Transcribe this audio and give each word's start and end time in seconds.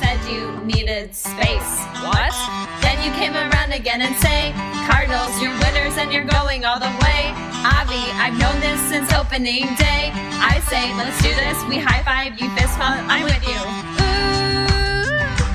Said 0.00 0.18
you 0.30 0.50
needed 0.64 1.14
space. 1.14 1.72
What? 2.02 2.34
Then 2.82 2.96
you 3.04 3.10
came 3.18 3.34
around 3.34 3.72
again 3.72 4.00
and 4.02 4.14
say, 4.16 4.52
Cardinals, 4.88 5.32
you're 5.40 5.56
winners 5.64 5.96
and 5.98 6.12
you're 6.12 6.24
going 6.24 6.64
all 6.64 6.78
the 6.78 6.92
way. 7.04 7.32
Avi, 7.66 8.02
I've 8.20 8.36
known 8.38 8.60
this 8.60 8.80
since 8.88 9.12
opening 9.12 9.66
day. 9.76 10.10
I 10.38 10.60
say, 10.68 10.94
let's 10.96 11.20
do 11.22 11.32
this. 11.34 11.58
We 11.68 11.78
high 11.78 12.02
five, 12.04 12.38
you 12.40 12.48
fist 12.56 12.78
bump, 12.78 13.02
I'm 13.08 13.24
with 13.24 13.42
you. 13.46 13.58
Ooh, 13.58 15.06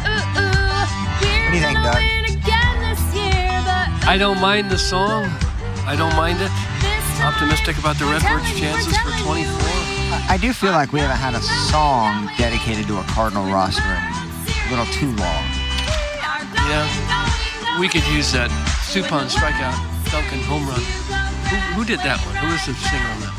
ooh, 0.10 0.42
ooh. 0.42 0.86
We're 1.22 1.52
do 1.52 1.58
you 1.58 1.64
think, 1.64 1.78
gonna 1.78 1.92
Doug? 1.92 2.02
win 2.02 2.26
again 2.38 2.76
this 2.84 3.02
year, 3.16 3.52
but 3.64 3.88
I 4.08 4.18
don't 4.18 4.40
mind 4.42 4.70
the 4.70 4.78
song. 4.78 5.26
I 5.86 5.96
don't 5.96 6.16
mind 6.16 6.40
it. 6.42 6.52
Optimistic 7.22 7.78
about 7.78 7.98
the 7.98 8.06
we're 8.06 8.18
Redbirds' 8.18 8.50
telling 8.50 8.58
you, 8.58 8.72
we're 8.74 8.82
chances 8.82 8.98
for 8.98 9.12
24. 9.24 9.52
I 10.30 10.38
do 10.42 10.54
feel 10.54 10.72
like 10.72 10.92
we 10.92 11.00
haven't 11.00 11.18
had 11.18 11.36
a 11.36 11.42
song 11.70 12.30
dedicated 12.38 12.88
to 12.88 13.00
a 13.00 13.04
Cardinal 13.04 13.46
roster 13.52 13.84
in 13.84 14.04
a 14.04 14.21
little 14.72 14.86
too 14.96 15.08
long. 15.22 15.44
Yeah. 16.66 16.88
We 17.80 17.88
could 17.88 18.06
use 18.08 18.32
that 18.34 18.50
Supon 18.88 19.28
strikeout, 19.30 19.76
Duncan 20.12 20.40
home 20.44 20.68
run. 20.68 20.80
Who, 21.52 21.56
who 21.76 21.86
did 21.86 22.00
that 22.00 22.20
one? 22.26 22.36
Who 22.36 22.48
was 22.52 22.66
the 22.66 22.74
singer 22.74 23.08
on 23.12 23.20
that? 23.22 23.36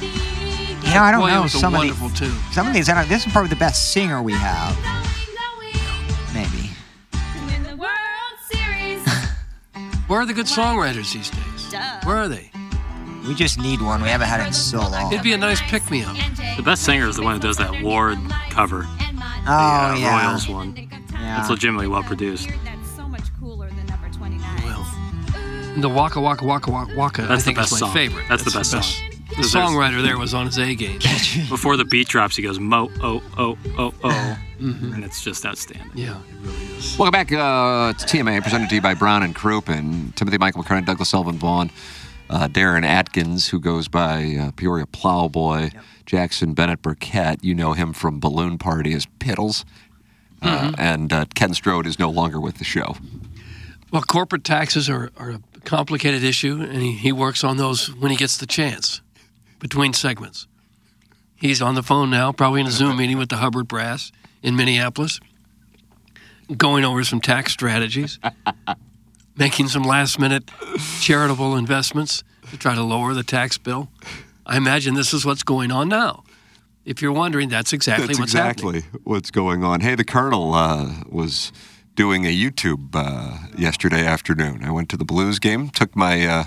You 0.85 0.95
know, 0.95 1.03
I 1.03 1.11
don't 1.13 1.21
Boy, 1.21 1.29
it 1.29 1.35
know 1.35 1.43
was 1.43 1.55
a 1.55 1.59
some 1.59 1.75
of 1.75 1.81
the, 1.81 1.89
wonderful 1.89 2.11
tune. 2.11 2.37
some 2.53 2.67
of 2.67 2.75
these. 2.75 2.89
I 2.89 2.95
don't, 2.95 3.09
this 3.09 3.25
is 3.27 3.33
probably 3.33 3.51
the 3.51 3.57
best 3.57 3.93
singer 3.93 4.23
we 4.23 4.33
have. 4.33 4.77
Maybe. 6.35 6.71
Win 7.47 7.63
the 7.63 7.77
World 7.77 8.37
Series. 8.51 9.07
Where 10.09 10.21
are 10.21 10.27
the 10.27 10.35
good 10.35 10.47
songwriters 10.47 11.13
these 11.13 11.31
days? 11.31 11.75
Where 12.05 12.17
are 12.17 12.29
they? 12.29 12.51
We 13.27 13.35
just 13.35 13.59
need 13.59 13.81
one. 13.81 14.03
We 14.03 14.09
haven't 14.09 14.27
had 14.29 14.41
it 14.41 14.49
in 14.49 14.53
so 14.53 14.79
long. 14.81 15.13
It'd 15.13 15.23
be 15.23 15.33
a 15.33 15.39
nice 15.39 15.61
pick-me-up. 15.63 16.17
The 16.57 16.63
best 16.63 16.83
singer 16.83 17.07
is 17.07 17.17
the 17.17 17.23
one 17.23 17.35
who 17.35 17.41
does 17.41 17.57
that 17.59 17.81
Ward 17.83 18.19
cover, 18.51 18.85
Oh 18.85 19.45
the 19.47 19.53
uh, 19.53 19.97
yeah. 19.99 20.27
Royals 20.29 20.49
one. 20.49 20.89
Yeah. 21.33 21.41
It's 21.41 21.51
legitimately 21.51 21.89
well 21.89 22.03
produced. 22.03 22.49
That's 22.65 22.91
so 22.95 23.09
much 23.09 23.23
cooler 23.41 23.69
than 23.71 23.87
number 23.87 24.09
29. 24.11 24.63
Well, 24.65 24.87
the 25.79 25.89
Waka 25.89 26.21
Waka 26.21 26.45
Waka 26.45 26.71
Waka 26.71 26.95
Waka. 26.95 27.23
I 27.23 27.27
That's 27.27 27.43
the 27.43 27.47
think 27.47 27.57
best 27.59 27.73
is 27.73 27.81
my 27.81 27.87
song. 27.87 27.95
favorite. 27.95 28.27
That's 28.29 28.45
the 28.45 28.51
best 28.51 28.71
song. 28.71 28.83
The 29.31 29.37
There's- 29.37 29.55
songwriter 29.55 30.03
there 30.03 30.19
was 30.19 30.35
on 30.35 30.45
his 30.47 30.59
A 30.59 30.75
game. 30.75 30.99
Before 31.49 31.79
the 31.79 31.87
beat 31.87 32.09
drops, 32.09 32.37
he 32.37 32.43
goes 32.43 32.59
mo 32.61 32.91
oh 33.03 33.23
oh 33.39 33.57
oh 33.79 33.95
oh, 34.05 34.39
Mm-hmm. 34.61 34.93
and 34.93 35.05
it's 35.05 35.25
just 35.25 35.47
outstanding. 35.47 35.91
Yeah, 35.95 36.19
it 36.19 36.47
really 36.47 36.65
is. 36.77 36.99
Welcome 36.99 37.13
back 37.13 37.33
uh, 37.33 37.95
to 37.95 38.07
TMA, 38.07 38.43
presented 38.43 38.69
to 38.69 38.75
you 38.75 38.83
by 38.83 38.93
Brown 38.95 39.23
and 39.23 39.35
Crouppen. 39.35 40.15
Timothy 40.15 40.37
Michael 40.39 40.63
McCartney, 40.63 40.85
Douglas 40.85 41.09
Sullivan 41.09 41.39
Vaughn, 41.39 41.71
uh, 42.29 42.47
Darren 42.49 42.85
Atkins, 42.85 43.49
who 43.49 43.59
goes 43.59 43.89
by 43.89 44.37
uh, 44.41 44.51
Peoria 44.53 44.85
Plowboy, 44.87 45.71
Jackson 46.07 46.53
Bennett 46.53 46.83
Burkett. 46.83 47.43
You 47.43 47.55
know 47.55 47.73
him 47.73 47.93
from 47.95 48.21
Balloon 48.21 48.59
Party 48.59 48.93
as 48.93 49.07
Piddles. 49.19 49.65
Uh, 50.43 50.73
and 50.77 51.13
uh, 51.13 51.25
Ken 51.35 51.55
Strode 51.55 51.87
is 51.87 51.99
no 51.99 52.11
longer 52.11 52.41
with 52.41 52.59
the 52.59 52.65
show. 52.65 52.97
Well, 53.93 54.03
corporate 54.03 54.45
taxes 54.45 54.89
are, 54.89 55.11
are 55.17 55.31
a 55.31 55.41
complicated 55.65 56.25
issue, 56.25 56.61
and 56.61 56.83
he, 56.83 56.93
he 56.93 57.13
works 57.13 57.45
on 57.45 57.59
those 57.59 57.95
when 57.95 58.11
he 58.11 58.17
gets 58.17 58.39
the 58.39 58.47
chance 58.47 59.01
between 59.59 59.93
segments. 59.93 60.47
He's 61.37 61.61
on 61.61 61.75
the 61.75 61.83
phone 61.83 62.11
now, 62.11 62.33
probably 62.33 62.61
in 62.61 62.67
a 62.67 62.71
Zoom 62.71 62.97
meeting 62.97 63.19
with 63.19 63.29
the 63.29 63.37
Hubbard 63.37 63.69
Brass 63.69 64.13
in 64.43 64.57
Minneapolis, 64.57 65.21
going 66.57 66.85
over 66.85 67.05
some 67.05 67.21
tax 67.21 67.53
strategies, 67.53 68.19
making 69.37 69.69
some 69.69 69.83
last 69.83 70.19
minute 70.19 70.51
charitable 71.01 71.57
investments 71.57 72.25
to 72.51 72.57
try 72.57 72.75
to 72.75 72.83
lower 72.83 73.13
the 73.15 73.23
tax 73.23 73.59
bill. 73.59 73.89
I 74.47 74.57
imagine 74.57 74.95
this 74.95 75.13
is 75.13 75.25
what's 75.25 75.43
going 75.43 75.71
on 75.71 75.89
now. 75.89 76.25
If 76.85 77.01
you're 77.01 77.13
wondering, 77.13 77.49
that's 77.49 77.73
exactly 77.73 78.09
That's 78.09 78.19
what's 78.19 78.33
exactly 78.33 78.81
happening. 78.81 79.01
what's 79.05 79.31
going 79.31 79.63
on. 79.63 79.81
Hey, 79.81 79.95
the 79.95 80.05
Colonel 80.05 80.53
uh, 80.55 81.05
was 81.09 81.53
doing 81.95 82.25
a 82.27 82.35
YouTube 82.37 82.89
uh, 82.95 83.39
yesterday 83.57 84.05
afternoon. 84.05 84.65
I 84.65 84.71
went 84.73 84.89
to 84.91 84.97
the 84.97 85.05
Blues 85.05 85.39
game. 85.39 85.71
Took 85.71 85.95
my 85.95 86.27
uh, 86.27 86.45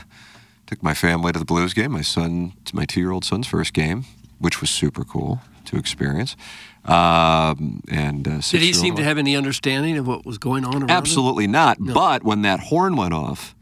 took 0.68 0.84
my 0.84 0.94
family 0.94 1.32
to 1.32 1.40
the 1.40 1.46
Blues 1.46 1.74
game. 1.74 1.92
My 1.92 2.02
son, 2.02 2.54
my 2.74 2.86
two 2.86 3.00
year 3.00 3.12
old 3.12 3.24
son's 3.24 3.48
first 3.48 3.74
game, 3.74 4.04
which 4.40 4.60
was 4.60 4.70
super 4.70 5.06
cool 5.06 5.42
to 5.66 5.78
experience. 5.78 6.36
Um, 6.84 7.82
and 7.90 8.28
uh, 8.28 8.42
Did 8.42 8.62
he 8.62 8.74
seem 8.74 8.96
to 8.96 9.04
have 9.04 9.18
any 9.18 9.36
understanding 9.36 9.98
of 9.98 10.06
what 10.06 10.26
was 10.26 10.38
going 10.38 10.66
on 10.66 10.74
around 10.76 10.84
him? 10.84 10.90
Absolutely 10.92 11.48
not. 11.48 11.78
But 11.80 12.24
when 12.24 12.44
that 12.44 12.60
horn 12.60 12.96
went 12.96 13.14
off, 13.14 13.56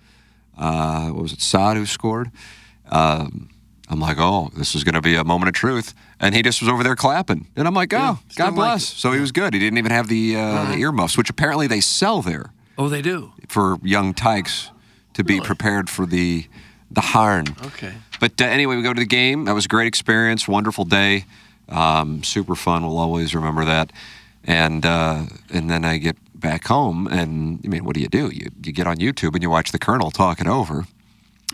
uh, 0.57 1.09
what 1.09 1.22
was 1.22 1.33
it, 1.33 1.78
who 1.78 1.85
scored? 1.85 2.31
Um, 2.89 3.50
I'm 3.89 3.99
like, 3.99 4.17
oh, 4.19 4.49
this 4.55 4.75
is 4.75 4.83
going 4.83 4.95
to 4.95 5.01
be 5.01 5.16
a 5.16 5.23
moment 5.23 5.49
of 5.49 5.53
truth. 5.55 5.94
And 6.19 6.33
he 6.33 6.41
just 6.41 6.61
was 6.61 6.69
over 6.69 6.83
there 6.83 6.95
clapping. 6.95 7.47
And 7.55 7.67
I'm 7.67 7.73
like, 7.73 7.94
oh, 7.94 7.97
Yeah, 7.97 8.16
God 8.35 8.55
bless. 8.55 8.83
it. 8.94 8.95
So 8.97 9.11
he 9.11 9.19
was 9.19 9.31
good. 9.31 9.53
He 9.53 9.59
didn't 9.59 9.77
even 9.77 9.91
have 9.91 10.07
the, 10.07 10.35
uh, 10.38 10.71
the 10.71 10.77
earmuffs, 10.77 11.17
which 11.17 11.29
apparently 11.29 11.67
they 11.67 11.81
sell 11.81 12.21
there 12.21 12.51
Oh, 12.77 12.88
they 12.89 13.01
do. 13.01 13.33
for 13.49 13.77
young 13.83 14.13
tykes 14.13 14.71
to 15.16 15.23
be 15.23 15.39
prepared 15.41 15.89
for 15.89 16.05
the 16.05 16.47
the 16.89 17.01
horn. 17.01 17.47
Okay. 17.66 17.94
But 18.19 18.39
uh, 18.39 18.45
anyway, 18.45 18.75
we 18.75 18.83
go 18.83 18.94
to 18.94 18.99
the 18.99 19.05
game. 19.07 19.45
That 19.45 19.53
was 19.53 19.66
a 19.66 19.67
great 19.67 19.88
experience, 19.88 20.47
wonderful 20.47 20.85
day, 20.85 21.25
um, 21.69 22.23
super 22.23 22.53
fun. 22.55 22.83
We'll 22.83 23.00
always 23.00 23.33
remember 23.35 23.65
that. 23.65 23.91
And 24.44 24.85
uh, 24.85 25.23
and 25.51 25.69
then 25.71 25.85
I 25.85 25.97
get 25.97 26.17
back 26.35 26.67
home, 26.67 27.07
and 27.07 27.59
I 27.63 27.67
mean, 27.67 27.83
what 27.85 27.95
do 27.95 28.01
you 28.01 28.07
do? 28.09 28.29
You 28.29 28.50
you 28.63 28.71
get 28.71 28.85
on 28.88 28.97
YouTube 28.97 29.33
and 29.33 29.41
you 29.41 29.50
watch 29.50 29.71
the 29.71 29.79
Colonel 29.79 30.11
talk 30.11 30.39
it 30.39 30.47
over. 30.47 30.85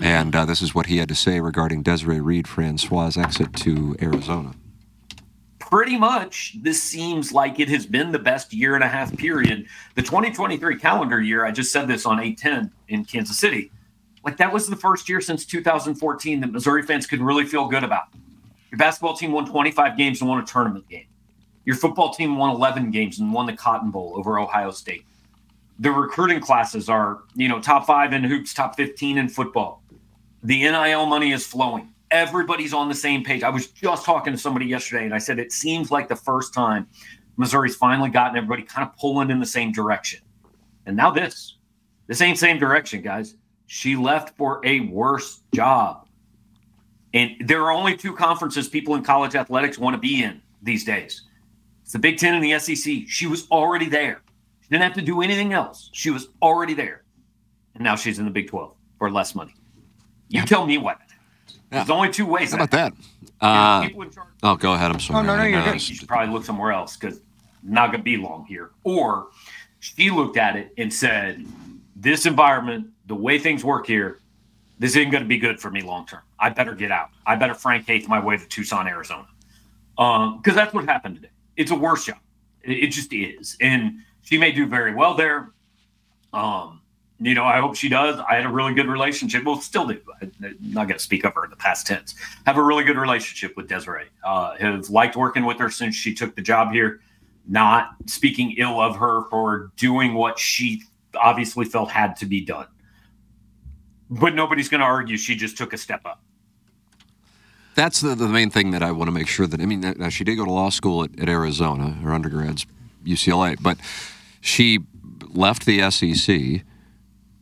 And 0.02 0.36
uh, 0.36 0.46
this 0.46 0.62
is 0.62 0.74
what 0.74 0.86
he 0.86 0.98
had 0.98 1.10
to 1.10 1.16
say 1.16 1.40
regarding 1.42 1.84
Desiree 1.84 2.22
Reed 2.22 2.48
Francois' 2.48 3.12
exit 3.18 3.54
to 3.58 3.96
Arizona. 4.02 4.54
pretty 5.60 5.98
much 5.98 6.56
this 6.62 6.82
seems 6.82 7.32
like 7.32 7.60
it 7.60 7.70
has 7.70 7.86
been 7.86 8.12
the 8.12 8.20
best 8.20 8.52
year 8.54 8.74
and 8.76 8.84
a 8.84 8.88
half 8.88 9.16
period. 9.18 9.68
The 9.96 10.02
2023 10.02 10.80
calendar 10.80 11.22
year, 11.22 11.46
I 11.46 11.52
just 11.52 11.72
said 11.72 11.88
this 11.88 12.06
on 12.08 12.20
810 12.20 12.72
in 12.88 13.06
Kansas 13.06 13.38
City. 13.38 13.72
Like 14.26 14.38
that 14.38 14.52
was 14.52 14.68
the 14.68 14.76
first 14.76 15.08
year 15.08 15.22
since 15.22 15.46
2014 15.46 16.40
that 16.42 16.52
Missouri 16.52 16.82
fans 16.84 17.06
could 17.06 17.22
really 17.22 17.46
feel 17.46 17.68
good 17.68 17.84
about. 17.84 18.06
Your 18.72 18.80
basketball 18.80 19.16
team 19.16 19.32
won 19.32 19.46
25 19.46 19.98
games 19.98 20.22
and 20.22 20.30
won 20.30 20.42
a 20.42 20.46
tournament 20.46 20.88
game. 20.90 21.06
Your 21.66 21.76
football 21.76 22.14
team 22.14 22.36
won 22.38 22.50
11 22.56 22.92
games 22.92 23.20
and 23.20 23.32
won 23.32 23.46
the 23.46 23.54
Cotton 23.54 23.92
Bowl 23.92 24.14
over 24.16 24.40
Ohio 24.40 24.72
State. 24.72 25.06
The 25.80 25.92
recruiting 25.92 26.42
classes 26.42 26.90
are, 26.90 27.24
you 27.36 27.48
know, 27.48 27.62
top 27.62 27.88
five 27.88 28.14
in 28.14 28.24
hoops, 28.24 28.54
top 28.54 28.76
15 28.76 29.18
in 29.18 29.30
football. 29.30 29.82
The 30.44 30.60
NIL 30.60 31.06
money 31.06 31.32
is 31.32 31.46
flowing. 31.46 31.94
Everybody's 32.12 32.74
on 32.74 32.90
the 32.90 32.96
same 32.96 33.24
page. 33.24 33.44
I 33.44 33.50
was 33.50 33.68
just 33.68 34.06
talking 34.06 34.34
to 34.34 34.40
somebody 34.40 34.66
yesterday 34.66 35.06
and 35.06 35.14
I 35.14 35.20
said 35.20 35.40
it 35.40 35.52
seems 35.52 35.92
like 35.92 36.08
the 36.08 36.16
first 36.16 36.54
time 36.54 36.88
Missouri's 37.38 37.76
finally 37.76 38.10
gotten 38.10 38.36
everybody 38.36 38.64
kind 38.64 38.88
of 38.88 38.96
pulling 38.98 39.30
in 39.30 39.40
the 39.40 39.46
same 39.46 39.72
direction. 39.72 40.20
And 40.86 40.98
now 40.98 41.12
this. 41.12 41.58
This 42.08 42.22
ain't 42.22 42.38
same 42.38 42.58
direction, 42.58 43.02
guys. 43.02 43.36
She 43.68 43.96
left 43.96 44.36
for 44.36 44.60
a 44.66 44.82
worse 44.82 45.42
job. 45.54 46.08
And 47.14 47.36
there 47.46 47.62
are 47.62 47.72
only 47.72 47.96
two 47.96 48.16
conferences 48.16 48.68
people 48.68 48.96
in 48.96 49.04
college 49.04 49.36
athletics 49.36 49.78
want 49.78 49.94
to 49.94 50.00
be 50.00 50.24
in 50.24 50.42
these 50.62 50.84
days. 50.84 51.24
It's 51.84 51.94
the 51.94 52.00
Big 52.00 52.18
Ten 52.18 52.36
and 52.36 52.44
the 52.44 52.58
SEC. 52.60 53.08
She 53.08 53.28
was 53.28 53.48
already 53.50 53.88
there. 53.88 54.22
She 54.70 54.76
didn't 54.76 54.84
have 54.84 54.94
to 54.94 55.02
do 55.02 55.24
anything 55.24 55.52
else. 55.52 55.90
She 55.94 56.12
was 56.12 56.28
already 56.44 56.76
there. 56.76 57.04
And 57.74 57.84
now 57.84 57.96
she's 57.96 58.20
in 58.20 58.26
the 58.26 58.32
Big 58.32 58.50
12 58.50 58.72
for 59.00 59.10
less 59.10 59.34
money. 59.34 59.56
You 60.28 60.46
tell 60.46 60.68
me 60.68 60.78
what. 60.78 61.00
There's 61.72 61.90
only 61.90 62.10
two 62.10 62.28
ways. 62.28 62.52
How 62.52 62.58
about 62.58 62.72
that? 62.72 62.94
Uh, 63.42 63.82
people 63.82 64.04
in 64.04 64.12
charge. 64.12 64.28
oh, 64.44 64.56
go 64.56 64.74
ahead. 64.74 64.92
I'm 64.92 65.00
sorry. 65.00 65.26
no, 65.26 65.36
no, 65.36 65.42
I 65.42 65.48
you're 65.48 65.60
know. 65.60 65.66
I 65.66 65.74
you 65.74 65.80
should 65.80 66.08
probably 66.08 66.32
look 66.32 66.46
somewhere 66.46 66.72
else 66.72 66.98
because 66.98 67.20
not 67.64 67.88
going 67.88 68.02
to 68.02 68.04
be 68.04 68.18
long 68.18 68.46
here. 68.46 68.70
Or 68.84 69.30
she 69.80 70.12
looked 70.12 70.38
at 70.38 70.56
it 70.56 70.72
and 70.78 70.94
said, 70.94 71.46
this 71.96 72.28
environment, 72.28 72.90
the 73.08 73.16
way 73.16 73.40
things 73.40 73.64
work 73.64 73.88
here, 73.88 74.20
this 74.78 74.96
isn't 74.96 75.10
going 75.10 75.24
to 75.24 75.28
be 75.28 75.40
good 75.40 75.60
for 75.60 75.72
me 75.72 75.82
long 75.82 76.06
term. 76.06 76.22
I 76.38 76.50
better 76.50 76.76
get 76.76 76.92
out. 76.92 77.10
I 77.26 77.36
better 77.36 77.56
Frank 77.56 77.88
Haith 77.88 78.08
my 78.08 78.20
way 78.20 78.38
to 78.38 78.46
Tucson, 78.46 78.88
Arizona. 78.88 79.28
Because 79.96 80.28
um, 80.28 80.56
that's 80.56 80.74
what 80.74 80.86
happened 80.86 81.16
today. 81.16 81.30
It's 81.58 81.72
a 81.72 81.76
worse 81.76 82.06
job. 82.06 82.20
It, 82.64 82.72
it, 82.72 82.88
just 82.88 83.12
is. 83.14 83.58
And 83.60 84.00
she 84.24 84.38
may 84.38 84.52
do 84.52 84.66
very 84.66 84.94
well 84.94 85.16
there. 85.16 85.52
Um, 86.34 86.82
you 87.22 87.36
know, 87.36 87.44
I 87.44 87.60
hope 87.60 87.76
she 87.76 87.90
does. 87.90 88.20
I 88.30 88.36
had 88.36 88.46
a 88.46 88.50
really 88.50 88.74
good 88.74 88.88
relationship. 88.88 89.44
Well, 89.44 89.60
still 89.60 89.88
do. 89.88 90.00
I'm 90.22 90.32
not 90.62 90.88
going 90.88 90.98
to 90.98 91.04
speak 91.04 91.26
of 91.26 91.34
her 91.36 91.44
in 91.44 91.50
the 91.50 91.58
past 91.58 91.86
tense. 91.86 92.16
Have 92.46 92.58
a 92.58 92.64
really 92.64 92.86
good 92.86 92.98
relationship 92.98 93.58
with 93.58 93.68
Desiree. 93.68 94.06
Uh, 94.24 94.56
have 94.58 94.90
liked 94.90 95.18
working 95.18 95.44
with 95.44 95.58
her 95.60 95.70
since 95.70 95.96
she 95.96 96.14
took 96.14 96.36
the 96.36 96.42
job 96.42 96.72
here. 96.72 97.02
Not 97.48 97.96
speaking 98.06 98.56
ill 98.58 98.80
of 98.80 98.96
her 98.96 99.24
for 99.30 99.72
doing 99.76 100.14
what 100.14 100.40
she 100.40 100.84
obviously 101.16 101.66
felt 101.66 101.92
had 101.92 102.16
to 102.18 102.26
be 102.26 102.42
done. 102.42 102.68
But 104.10 104.34
nobody's 104.34 104.70
going 104.70 104.80
to 104.80 104.88
argue 104.88 105.18
she 105.18 105.36
just 105.36 105.58
took 105.58 105.74
a 105.74 105.78
step 105.78 106.06
up. 106.06 106.22
That's 107.76 108.02
the, 108.02 108.16
the 108.16 108.28
main 108.28 108.50
thing 108.50 108.72
that 108.72 108.84
I 108.84 108.92
want 108.92 109.08
to 109.08 109.12
make 109.12 109.28
sure 109.28 109.48
that 109.48 109.60
I 109.62 109.66
mean, 109.66 110.10
she 110.10 110.24
did 110.24 110.36
go 110.36 110.46
to 110.46 110.52
law 110.52 110.70
school 110.70 111.04
at, 111.04 111.20
at 111.20 111.30
Arizona, 111.30 111.92
her 111.92 112.12
undergrad's 112.12 112.66
UCLA, 113.04 113.58
but 113.62 113.78
she 114.42 114.80
left 115.34 115.66
the 115.66 115.90
SEC 115.92 116.64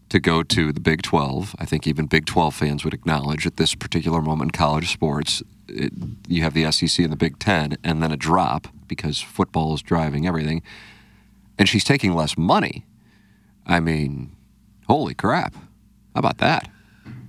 to 0.10 0.20
go 0.20 0.44
to 0.44 0.72
the 0.72 0.80
Big 0.80 1.02
12. 1.02 1.56
I 1.60 1.66
think 1.66 1.86
even 1.86 2.06
Big 2.06 2.26
12 2.26 2.56
fans 2.56 2.84
would 2.84 2.94
acknowledge 2.94 3.46
at 3.46 3.58
this 3.58 3.76
particular 3.76 4.22
moment 4.22 4.50
in 4.50 4.52
college 4.52 4.92
sports, 4.92 5.44
it, 5.68 5.92
you 6.28 6.44
have 6.44 6.54
the 6.54 6.72
SEC 6.72 7.04
and 7.04 7.12
the 7.12 7.18
Big 7.18 7.40
10, 7.40 7.78
and 7.84 8.02
then 8.02 8.12
a 8.12 8.18
drop 8.18 8.68
because 8.88 9.20
football 9.20 9.74
is 9.74 9.82
driving 9.82 10.26
everything. 10.26 10.62
And 11.58 11.68
she's 11.68 11.84
taking 11.84 12.14
less 12.14 12.38
money. 12.38 12.86
I 13.66 13.80
mean, 13.80 14.36
holy 14.88 15.14
crap. 15.14 15.56
How 15.56 16.20
about 16.20 16.38
that? 16.38 16.70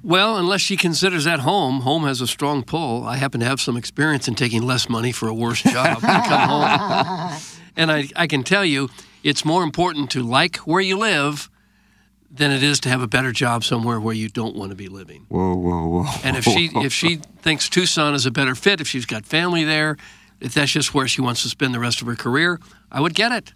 Well, 0.05 0.37
unless 0.37 0.61
she 0.61 0.77
considers 0.77 1.25
that 1.25 1.41
home, 1.41 1.81
home 1.81 2.05
has 2.05 2.21
a 2.21 2.27
strong 2.27 2.63
pull. 2.63 3.05
I 3.05 3.17
happen 3.17 3.41
to 3.41 3.47
have 3.47 3.61
some 3.61 3.77
experience 3.77 4.29
in 4.29 4.37
taking 4.37 4.63
less 4.63 4.89
money 4.89 5.11
for 5.11 5.29
a 5.29 5.35
worse 5.35 5.63
job 5.63 6.01
and 7.79 7.89
come 7.89 7.97
home. 7.97 8.05
And 8.05 8.13
I, 8.17 8.23
I 8.23 8.27
can 8.27 8.43
tell 8.43 8.65
you, 8.65 8.89
it's 9.23 9.45
more 9.45 9.63
important 9.63 10.11
to 10.13 10.23
like 10.23 10.57
where 10.59 10.81
you 10.81 10.99
live 10.99 11.51
than 12.31 12.51
it 12.51 12.63
is 12.63 12.79
to 12.81 12.89
have 12.89 13.01
a 13.01 13.07
better 13.07 13.33
job 13.33 13.65
somewhere 13.65 13.99
where 13.99 14.15
you 14.15 14.29
don't 14.29 14.55
want 14.55 14.71
to 14.71 14.77
be 14.77 14.89
living. 14.89 15.27
Whoa, 15.29 15.55
whoa, 15.55 15.87
whoa. 15.87 16.07
And 16.23 16.37
if 16.37 16.45
she 16.45 16.71
if 16.75 16.93
she 16.93 17.17
thinks 17.43 17.69
Tucson 17.69 18.15
is 18.15 18.27
a 18.27 18.31
better 18.31 18.55
fit, 18.55 18.81
if 18.81 18.87
she's 18.89 19.07
got 19.07 19.25
family 19.25 19.65
there, 19.65 19.97
if 20.41 20.55
that's 20.55 20.71
just 20.71 20.95
where 20.95 21.09
she 21.09 21.21
wants 21.21 21.43
to 21.43 21.49
spend 21.49 21.75
the 21.75 21.81
rest 21.81 22.01
of 22.01 22.07
her 22.07 22.17
career, 22.17 22.61
I 22.93 23.01
would 23.01 23.15
get 23.15 23.33
it. 23.33 23.55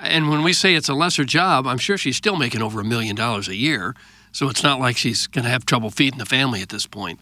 And 0.00 0.30
when 0.30 0.42
we 0.42 0.52
say 0.52 0.74
it's 0.74 0.88
a 0.88 0.94
lesser 0.94 1.24
job, 1.24 1.66
I'm 1.66 1.78
sure 1.78 1.98
she's 1.98 2.16
still 2.16 2.36
making 2.36 2.62
over 2.62 2.80
a 2.80 2.84
million 2.84 3.16
dollars 3.16 3.48
a 3.48 3.56
year. 3.56 3.96
So 4.30 4.48
it's 4.48 4.62
not 4.62 4.78
like 4.78 4.96
she's 4.96 5.26
going 5.26 5.44
to 5.44 5.50
have 5.50 5.66
trouble 5.66 5.90
feeding 5.90 6.18
the 6.18 6.26
family 6.26 6.62
at 6.62 6.68
this 6.68 6.86
point. 6.86 7.18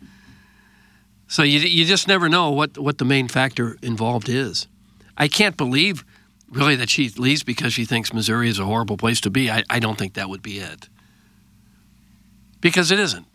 So 1.29 1.43
you, 1.43 1.61
you 1.61 1.87
just 1.87 2.07
never 2.07 2.29
know 2.29 2.51
what, 2.51 2.77
what 2.77 2.99
the 2.99 3.05
main 3.05 3.29
factor 3.29 3.79
involved 3.83 4.29
is. 4.29 4.69
I 5.17 5.29
can't 5.29 5.57
believe 5.57 6.05
really 6.51 6.77
that 6.77 6.91
she 6.91 7.09
leaves 7.11 7.43
because 7.43 7.73
she 7.73 7.85
thinks 7.85 8.13
Missouri 8.13 8.49
is 8.49 8.59
a 8.59 8.65
horrible 8.65 8.97
place 8.97 9.21
to 9.23 9.31
be. 9.31 9.51
I, 9.51 9.63
I 9.69 9.79
don't 9.79 9.99
think 9.99 10.15
that 10.15 10.29
would 10.29 10.43
be 10.43 10.59
it. 10.59 10.89
Because 12.61 12.91
it 12.91 12.99
isn't. 12.99 13.27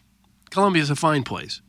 Columbia 0.49 0.81
is 0.81 0.89
a 0.89 0.95
fine 0.95 1.23
place. 1.23 1.61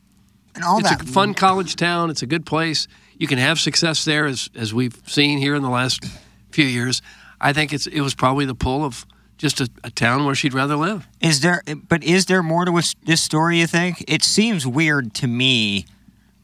And 0.55 0.63
all 0.63 0.79
it's 0.79 0.89
that 0.89 1.01
a 1.01 1.05
fun 1.05 1.33
college 1.33 1.75
town. 1.75 2.09
It's 2.09 2.21
a 2.21 2.27
good 2.27 2.45
place. 2.45 2.87
You 3.17 3.27
can 3.27 3.37
have 3.37 3.59
success 3.59 4.05
there, 4.05 4.25
as, 4.25 4.49
as 4.55 4.73
we've 4.73 5.01
seen 5.05 5.39
here 5.39 5.55
in 5.55 5.63
the 5.63 5.69
last 5.69 6.05
few 6.51 6.65
years. 6.65 7.01
I 7.41 7.53
think 7.53 7.73
it's 7.73 7.87
it 7.87 8.01
was 8.01 8.13
probably 8.13 8.45
the 8.45 8.55
pull 8.55 8.85
of 8.85 9.05
just 9.37 9.59
a, 9.59 9.69
a, 9.83 9.89
town 9.89 10.25
where 10.25 10.35
she'd 10.35 10.53
rather 10.53 10.75
live. 10.75 11.07
Is 11.19 11.41
there? 11.41 11.63
But 11.89 12.03
is 12.03 12.27
there 12.27 12.43
more 12.43 12.65
to 12.65 12.95
this 13.03 13.21
story? 13.21 13.59
You 13.59 13.67
think? 13.67 14.03
It 14.07 14.23
seems 14.23 14.65
weird 14.65 15.13
to 15.15 15.27
me, 15.27 15.85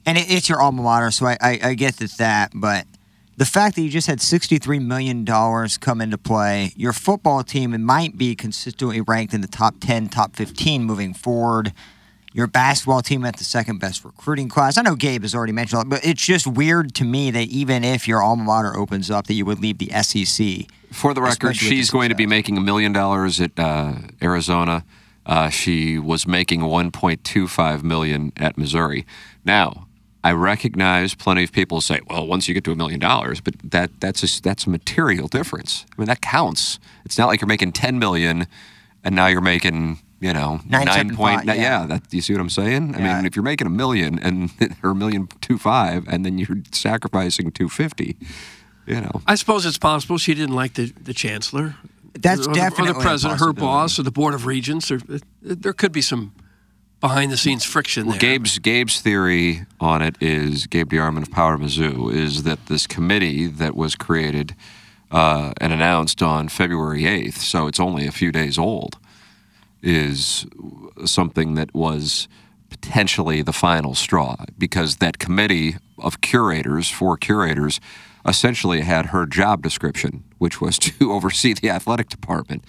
and 0.06 0.18
it, 0.18 0.30
it's 0.30 0.50
your 0.50 0.62
alma 0.62 0.82
mater, 0.82 1.12
so 1.12 1.28
I, 1.28 1.38
I, 1.40 1.60
I 1.64 1.74
get 1.76 1.98
that 1.98 2.12
that. 2.18 2.52
But 2.54 2.86
the 3.40 3.46
fact 3.46 3.78
that 3.78 3.82
you 3.82 3.90
just 3.90 4.08
had 4.08 4.20
sixty-three 4.20 4.80
million 4.80 5.24
dollars 5.24 5.78
come 5.78 6.02
into 6.02 6.18
play, 6.18 6.74
your 6.76 6.92
football 6.92 7.42
team 7.42 7.82
might 7.84 8.18
be 8.18 8.36
consistently 8.36 9.00
ranked 9.00 9.34
in 9.34 9.40
the 9.40 9.48
top 9.48 9.76
ten, 9.80 10.10
top 10.10 10.36
fifteen 10.36 10.84
moving 10.84 11.14
forward. 11.14 11.72
Your 12.34 12.48
basketball 12.48 13.02
team 13.02 13.24
at 13.24 13.38
the 13.38 13.46
second 13.46 13.80
best 13.80 14.04
recruiting 14.04 14.50
class. 14.50 14.78
I 14.78 14.82
know 14.82 14.96
Gabe 14.96 15.22
has 15.22 15.34
already 15.34 15.54
mentioned 15.54 15.84
it, 15.84 15.90
but 15.90 16.06
it's 16.06 16.22
just 16.22 16.46
weird 16.46 16.94
to 16.96 17.06
me 17.06 17.32
that 17.32 17.48
even 17.48 17.86
if 17.86 18.10
your 18.10 18.22
alma 18.22 18.44
mater 18.44 18.76
opens 18.76 19.10
up, 19.10 19.28
that 19.28 19.34
you 19.34 19.46
would 19.46 19.60
leave 19.60 19.78
the 19.78 19.90
SEC. 20.04 20.68
For 20.92 21.14
the 21.14 21.22
record, 21.22 21.56
she's 21.56 21.90
going 21.90 22.10
to 22.10 22.16
be 22.16 22.28
making 22.28 22.58
a 22.58 22.62
million 22.62 22.92
dollars 22.92 23.40
at 23.40 23.58
uh, 23.58 23.94
Arizona. 24.22 24.84
Uh, 25.26 25.50
she 25.50 25.98
was 25.98 26.28
making 26.28 26.62
1.25 26.62 27.84
million 27.84 28.34
at 28.36 28.58
Missouri. 28.58 29.06
Now, 29.46 29.88
I 30.24 30.34
recognize 30.34 31.16
plenty 31.16 31.44
of 31.44 31.52
people 31.52 31.82
say, 31.82 32.02
"Well, 32.10 32.28
once 32.28 32.48
you 32.48 32.54
get 32.54 32.64
to 32.66 32.72
a 32.72 32.76
million 32.76 33.00
dollars," 33.00 33.40
but 33.42 33.56
that 33.64 34.00
that's 34.00 34.24
a, 34.24 34.42
that's 34.42 34.66
a 34.66 34.70
material 34.70 35.28
difference. 35.28 35.86
I 35.92 36.02
mean, 36.02 36.08
that 36.08 36.22
counts. 36.22 36.80
It's 37.06 37.18
not 37.18 37.28
like 37.28 37.42
you're 37.42 37.48
making 37.48 37.72
10 37.72 38.00
million 38.00 38.48
and 39.04 39.16
now 39.16 39.28
you're 39.28 39.42
making 39.42 40.00
you 40.20 40.34
know, 40.34 40.60
nine, 40.68 40.86
nine 40.86 41.16
point. 41.16 41.46
yeah. 41.46 41.54
yeah, 41.54 41.86
that 41.86 42.14
you 42.14 42.22
see 42.22 42.34
what 42.34 42.42
I'm 42.42 42.50
saying? 42.50 42.94
I 42.94 43.00
mean, 43.00 43.26
if 43.26 43.38
you're 43.38 43.44
making 43.44 43.68
a 43.68 43.70
million 43.70 44.20
and 44.20 44.52
or 44.84 44.90
a 44.90 44.96
million 44.96 45.30
two 45.40 45.58
five, 45.58 46.08
and 46.08 46.26
then 46.26 46.38
you're 46.38 46.58
sacrificing 46.74 47.52
two 47.52 47.70
fifty, 47.70 48.18
you 48.86 49.00
know. 49.00 49.22
I 49.26 49.36
suppose 49.36 49.66
it's 49.66 49.78
possible 49.78 50.18
she 50.18 50.34
didn't 50.34 50.56
like 50.56 50.74
the, 50.74 50.92
the 51.02 51.14
chancellor. 51.14 51.76
That's 52.20 52.48
or 52.48 52.54
the, 52.54 52.76
or 52.80 52.86
the 52.88 53.00
president, 53.00 53.40
her 53.40 53.54
boss, 53.54 53.98
or 53.98 54.04
the 54.04 54.12
board 54.12 54.34
of 54.34 54.46
regents. 54.46 54.92
Or, 54.92 55.00
there 55.42 55.72
could 55.72 55.94
be 55.94 56.02
some 56.02 56.34
behind 57.00 57.32
the 57.32 57.38
scenes 57.38 57.64
friction 57.64 58.08
Well, 58.08 58.18
there. 58.18 58.38
Gabe's 58.38 58.60
Gabe's 58.60 59.02
theory 59.02 59.66
on 59.80 60.02
it 60.02 60.16
is 60.22 60.68
Gabe 60.68 60.90
DeArmond 60.90 61.24
of 61.24 61.32
Power 61.32 61.58
Mizzou 61.58 62.14
is 62.14 62.44
that 62.44 62.66
this 62.68 62.88
committee 62.88 63.48
that 63.48 63.76
was 63.76 63.96
created 63.96 64.56
uh, 65.12 65.54
and 65.60 65.74
announced 65.74 66.22
on 66.22 66.50
February 66.50 67.06
eighth, 67.06 67.42
so 67.42 67.68
it's 67.68 67.80
only 67.80 68.06
a 68.06 68.12
few 68.12 68.32
days 68.32 68.58
old, 68.58 68.98
is 69.82 70.46
something 71.06 71.56
that 71.56 71.74
was 71.74 72.28
potentially 72.70 73.42
the 73.42 73.54
final 73.54 73.96
straw 73.96 74.36
because 74.58 74.98
that 74.98 75.18
committee 75.18 75.76
of 75.98 76.22
curators, 76.22 76.90
four 76.90 77.18
curators, 77.18 77.80
essentially 78.26 78.82
had 78.82 79.08
her 79.08 79.26
job 79.26 79.62
description, 79.64 80.24
which 80.38 80.62
was 80.62 80.78
to 80.80 81.12
oversee 81.12 81.54
the 81.54 81.70
athletic 81.70 82.10
department. 82.10 82.64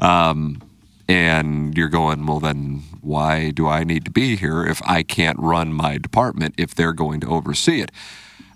Um, 0.00 0.60
and 1.08 1.76
you're 1.76 1.88
going, 1.88 2.26
well, 2.26 2.40
then 2.40 2.82
why 3.00 3.50
do 3.50 3.68
I 3.68 3.84
need 3.84 4.04
to 4.06 4.10
be 4.10 4.36
here 4.36 4.66
if 4.66 4.82
I 4.84 5.02
can't 5.02 5.38
run 5.38 5.72
my 5.72 5.98
department 5.98 6.54
if 6.58 6.74
they're 6.74 6.92
going 6.92 7.20
to 7.20 7.28
oversee 7.28 7.80
it? 7.80 7.92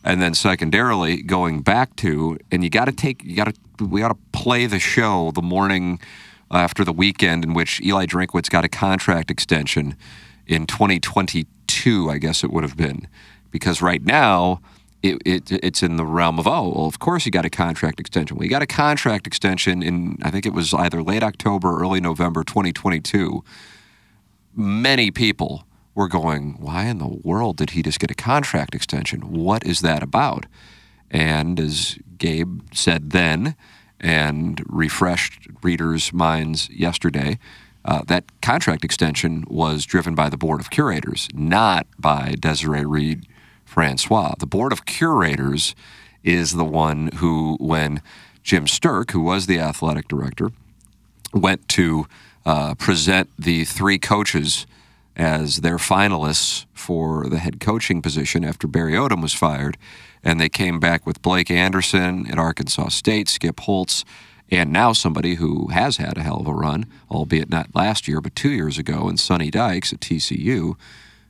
And 0.03 0.21
then 0.21 0.35
secondarily, 0.35 1.23
going 1.23 1.61
back 1.61 1.95
to, 1.97 2.39
and 2.51 2.65
you 2.65 2.71
got 2.71 2.87
to 2.87 2.93
take, 2.93 3.23
you 3.23 3.37
got 3.37 3.55
to, 3.55 3.87
we 3.87 4.01
got 4.01 4.09
to 4.09 4.19
play 4.33 4.67
the 4.67 4.79
show 4.79 5.31
the 5.31 5.43
morning 5.43 6.01
after 6.51 6.85
the 6.85 6.93
weekend 6.93 7.45
in 7.45 7.55
which 7.55 7.81
Eli 7.81 8.07
Drinkwitz 8.07 8.51
got 8.51 8.65
a 8.65 8.69
contract 8.69 9.31
extension 9.31 9.97
in 10.47 10.67
2022, 10.67 12.11
I 12.11 12.19
guess 12.19 12.43
it 12.43 12.51
would 12.51 12.65
have 12.65 12.77
been, 12.77 13.07
because 13.51 13.81
right 13.81 14.03
now 14.03 14.61
it, 15.03 15.19
it 15.25 15.53
it's 15.53 15.83
in 15.83 15.97
the 15.97 16.05
realm 16.05 16.39
of 16.39 16.47
oh 16.47 16.73
well 16.75 16.87
of 16.87 16.99
course 16.99 17.25
you 17.25 17.33
got 17.33 17.45
a 17.45 17.51
contract 17.51 18.01
extension. 18.01 18.37
Well, 18.37 18.45
you 18.45 18.51
got 18.51 18.63
a 18.63 18.67
contract 18.67 19.27
extension 19.27 19.83
in 19.83 20.19
I 20.23 20.31
think 20.31 20.47
it 20.47 20.53
was 20.53 20.75
either 20.75 21.03
late 21.03 21.23
October, 21.23 21.71
or 21.71 21.81
early 21.81 22.01
November 22.01 22.45
2022. 22.45 23.43
Many 24.55 25.11
people 25.11 25.65
were 25.95 26.09
going, 26.09 26.57
why 26.59 26.85
in 26.85 26.99
the 26.99 27.09
world 27.09 27.57
did 27.57 27.71
he 27.71 27.83
just 27.83 28.01
get 28.01 28.11
a 28.11 28.15
contract 28.15 28.75
extension? 28.75 29.33
What 29.33 29.65
is 29.67 29.81
that 29.81 30.03
about? 30.03 30.47
And 31.11 31.59
as 31.59 31.99
Gabe 32.17 32.61
said 32.73 33.11
then, 33.11 33.57
and 33.99 34.63
refreshed 34.67 35.49
readers' 35.63 36.13
minds 36.13 36.71
yesterday, 36.71 37.39
uh, 37.85 38.03
that 38.07 38.25
contract 38.41 38.85
extension 38.85 39.45
was 39.49 39.85
driven 39.85 40.15
by 40.15 40.29
the 40.29 40.37
Board 40.37 40.61
of 40.61 40.71
Curators, 40.71 41.29
not 41.35 41.87
by 41.99 42.35
Desiree 42.39 42.85
Reed 42.85 43.27
Francois. 43.71 44.35
The 44.41 44.47
Board 44.47 44.73
of 44.73 44.85
Curators 44.85 45.77
is 46.25 46.55
the 46.55 46.65
one 46.65 47.11
who, 47.19 47.57
when 47.61 48.03
Jim 48.43 48.67
Sterk, 48.67 49.13
who 49.13 49.21
was 49.21 49.47
the 49.47 49.61
athletic 49.61 50.09
director, 50.09 50.51
went 51.33 51.69
to 51.69 52.07
uh, 52.45 52.75
present 52.75 53.31
the 53.39 53.65
three 53.65 53.97
coaches 53.97 54.67
as 55.15 55.59
their 55.59 55.77
finalists 55.77 56.67
for 56.73 57.29
the 57.29 57.39
head 57.39 57.61
coaching 57.61 58.03
position 58.03 58.45
after 58.45 58.67
Barry 58.67 58.95
Odom 58.95 59.23
was 59.23 59.35
fired. 59.35 59.79
And 60.25 60.41
they 60.41 60.49
came 60.49 60.81
back 60.81 61.07
with 61.07 61.23
Blake 61.23 61.51
Anderson 61.51 62.27
at 62.29 62.41
Arkansas 62.41 62.89
State, 62.89 63.29
Skip 63.29 63.61
Holtz, 63.61 64.05
and 64.51 64.73
now 64.73 64.93
somebody 64.93 65.37
who 65.37 65.69
has 65.69 65.99
had 65.99 66.19
a 66.19 66.23
hell 66.23 66.41
of 66.41 66.49
a 66.49 66.53
run, 66.53 66.87
albeit 67.09 67.51
not 67.51 67.73
last 67.73 68.09
year, 68.09 68.21
but 68.21 68.35
two 68.35 68.51
years 68.51 68.79
ago, 68.79 69.09
and 69.09 69.21
Sonny 69.21 69.49
Dykes 69.49 69.93
at 69.93 70.01
TCU. 70.01 70.75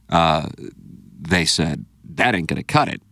Uh, 0.08 0.48
they 1.20 1.44
said, 1.44 1.84
that 2.16 2.34
ain't 2.34 2.48
going 2.48 2.60
to 2.60 2.64
cut 2.64 2.88
it. 2.88 3.02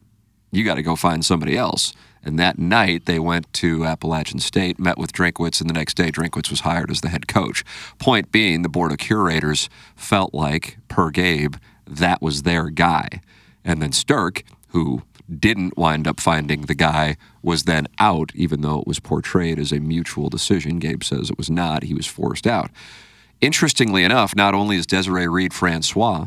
You 0.50 0.64
got 0.64 0.75
to 0.75 0.83
go 0.83 0.97
find 0.97 1.25
somebody 1.25 1.57
else. 1.57 1.93
And 2.23 2.38
that 2.38 2.59
night, 2.59 3.07
they 3.07 3.19
went 3.19 3.52
to 3.55 3.85
Appalachian 3.85 4.40
State, 4.40 4.78
met 4.78 4.99
with 4.99 5.12
Drinkwitz, 5.12 5.61
and 5.61 5.71
the 5.71 5.75
next 5.75 5.95
day, 5.95 6.11
Drinkwitz 6.11 6.50
was 6.50 6.61
hired 6.61 6.90
as 6.90 7.00
the 7.00 7.09
head 7.09 7.28
coach. 7.28 7.64
Point 7.99 8.33
being, 8.33 8.62
the 8.62 8.69
board 8.69 8.93
of 8.93 8.99
curators 8.99 9.71
felt 9.95 10.35
like, 10.35 10.78
per 10.88 11.11
Gabe, 11.11 11.57
that 11.87 12.21
was 12.21 12.43
their 12.43 12.71
guy. 12.71 13.21
And 13.64 13.81
then 13.81 13.90
Sterk, 13.90 14.43
who 14.69 15.02
didn't 15.28 15.76
wind 15.76 16.09
up 16.09 16.21
finding 16.21 16.62
the 16.62 16.75
guy, 16.75 17.17
was 17.43 17.64
then 17.64 17.87
out, 17.99 18.33
even 18.35 18.62
though 18.62 18.81
it 18.81 18.87
was 18.87 18.99
portrayed 18.99 19.59
as 19.59 19.73
a 19.73 19.78
mutual 19.78 20.28
decision. 20.28 20.78
Gabe 20.78 21.05
says 21.05 21.31
it 21.31 21.38
was 21.38 21.50
not. 21.50 21.83
He 21.85 21.95
was 21.95 22.07
forced 22.07 22.47
out. 22.47 22.71
Interestingly 23.40 24.05
enough, 24.05 24.35
not 24.35 24.55
only 24.55 24.76
is 24.76 24.87
Desiree 24.87 25.28
Reed 25.28 25.55
Francois 25.55 26.26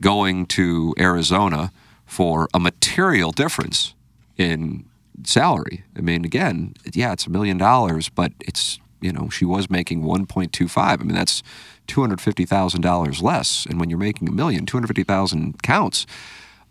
going 0.00 0.46
to 0.46 0.94
Arizona 0.98 1.70
for 2.08 2.48
a 2.54 2.58
material 2.58 3.30
difference 3.30 3.94
in 4.36 4.84
salary. 5.24 5.84
I 5.96 6.00
mean, 6.00 6.24
again, 6.24 6.74
yeah, 6.92 7.12
it's 7.12 7.26
a 7.26 7.30
million 7.30 7.58
dollars, 7.58 8.08
but 8.08 8.32
it's, 8.40 8.80
you 9.00 9.12
know, 9.12 9.28
she 9.28 9.44
was 9.44 9.70
making 9.70 10.02
1.25. 10.02 10.76
I 10.78 10.96
mean, 10.96 11.14
that's 11.14 11.42
$250,000 11.86 13.22
less. 13.22 13.66
And 13.66 13.78
when 13.78 13.90
you're 13.90 13.98
making 13.98 14.28
a 14.28 14.32
million, 14.32 14.66
250,000 14.66 15.62
counts. 15.62 16.06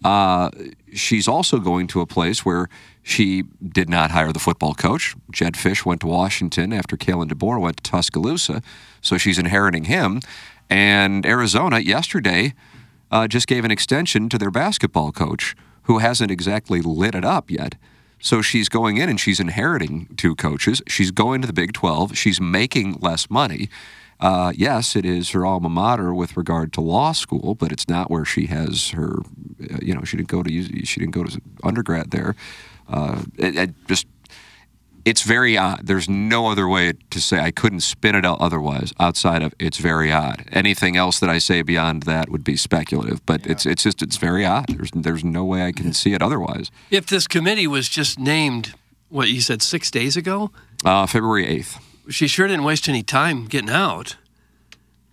Uh, 0.04 0.50
she's 0.94 1.28
also 1.28 1.60
going 1.60 1.88
to 1.88 2.02
a 2.02 2.06
place 2.06 2.46
where 2.46 2.68
she 3.02 3.44
did 3.68 3.90
not 3.90 4.12
hire 4.12 4.32
the 4.32 4.40
football 4.40 4.74
coach. 4.74 5.16
Jedd 5.32 5.54
Fisch 5.54 5.86
went 5.86 6.02
to 6.02 6.08
Washington 6.08 6.72
after 6.74 6.98
Kalen 6.98 7.32
DeBoer 7.32 7.60
went 7.60 7.78
to 7.78 7.84
Tuscaloosa. 7.84 8.62
So 9.02 9.18
she's 9.18 9.40
inheriting 9.40 9.86
him. 9.86 10.20
And 10.70 11.26
Arizona 11.26 11.80
yesterday 11.80 12.54
uh, 13.12 13.28
just 13.28 13.48
gave 13.48 13.66
an 13.66 13.72
extension 13.72 14.30
to 14.30 14.38
their 14.38 14.52
basketball 14.52 15.12
coach, 15.12 15.56
who 15.84 16.00
hasn't 16.00 16.32
exactly 16.32 16.82
lit 16.82 17.16
it 17.16 17.26
up 17.26 17.50
yet. 17.50 17.76
So 18.20 18.42
she's 18.42 18.68
going 18.68 18.98
in 18.98 19.10
and 19.10 19.20
she's 19.20 19.40
inheriting 19.40 20.08
two 20.18 20.36
coaches. 20.36 20.82
She's 20.88 21.12
going 21.12 21.42
to 21.42 21.48
the 21.48 21.54
Big 21.54 21.74
12. 21.74 22.18
She's 22.18 22.42
making 22.42 22.98
less 23.00 23.30
money. 23.30 23.70
Uh, 24.20 24.52
yes, 24.56 24.96
it 24.96 25.06
is 25.06 25.30
her 25.32 25.46
alma 25.46 25.70
mater 25.70 26.14
with 26.14 26.36
regard 26.36 26.74
to 26.74 26.82
law 26.82 27.12
school, 27.12 27.54
but 27.54 27.72
it's 27.72 27.88
not 27.88 28.10
where 28.10 28.26
she 28.26 28.48
has 28.48 28.90
her. 28.90 29.20
Uh, 29.62 29.78
you 29.82 29.94
know, 29.94 30.04
she 30.04 30.18
didn't 30.18 30.30
go 30.30 30.42
to 30.42 30.86
she 30.86 31.00
didn't 31.00 31.14
go 31.14 31.24
to 31.24 31.40
undergrad 31.64 32.10
there. 32.10 32.36
Uh, 32.90 33.24
it, 33.38 33.56
it 33.56 33.88
just 33.88 34.08
it's 35.08 35.22
very 35.22 35.58
odd. 35.58 35.88
There's 35.88 36.10
no 36.10 36.48
other 36.48 36.68
way 36.68 36.92
to 37.12 37.22
say. 37.22 37.40
I 37.40 37.52
couldn't 37.52 37.80
spin 37.80 38.14
it 38.14 38.26
out 38.26 38.42
otherwise. 38.42 38.94
Outside 39.00 39.42
of 39.42 39.54
it's 39.58 39.78
very 39.78 40.12
odd. 40.12 40.44
Anything 40.52 40.98
else 40.98 41.22
that 41.22 41.30
I 41.30 41.38
say 41.38 41.62
beyond 41.62 42.04
that 42.04 42.28
would 42.30 42.44
be 42.44 42.58
speculative. 42.58 43.26
But 43.26 43.46
yeah. 43.46 43.54
it's 43.54 43.66
it's 43.66 43.84
just 43.84 44.02
it's 44.02 44.18
very 44.18 44.46
odd. 44.46 44.68
There's 44.68 44.92
there's 44.92 45.24
no 45.24 45.46
way 45.46 45.64
I 45.64 45.72
can 45.72 45.94
see 45.94 46.14
it 46.14 46.22
otherwise. 46.22 46.72
If 46.92 47.06
this 47.06 47.26
committee 47.26 47.68
was 47.68 47.88
just 47.88 48.20
named, 48.20 48.74
what 49.08 49.30
you 49.30 49.40
said 49.40 49.62
six 49.62 49.90
days 49.90 50.18
ago, 50.18 50.52
uh, 50.84 51.08
February 51.08 51.48
eighth. 51.48 51.80
She 52.10 52.28
sure 52.28 52.48
didn't 52.48 52.66
waste 52.66 52.90
any 52.90 53.04
time 53.04 53.46
getting 53.46 53.70
out. 53.70 54.18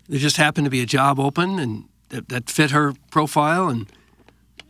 There 0.08 0.18
just 0.18 0.38
happened 0.38 0.64
to 0.64 0.70
be 0.70 0.82
a 0.82 0.86
job 0.86 1.20
open 1.20 1.60
and 1.60 1.84
that, 2.08 2.28
that 2.30 2.50
fit 2.50 2.72
her 2.72 2.94
profile, 3.12 3.68
and 3.68 3.86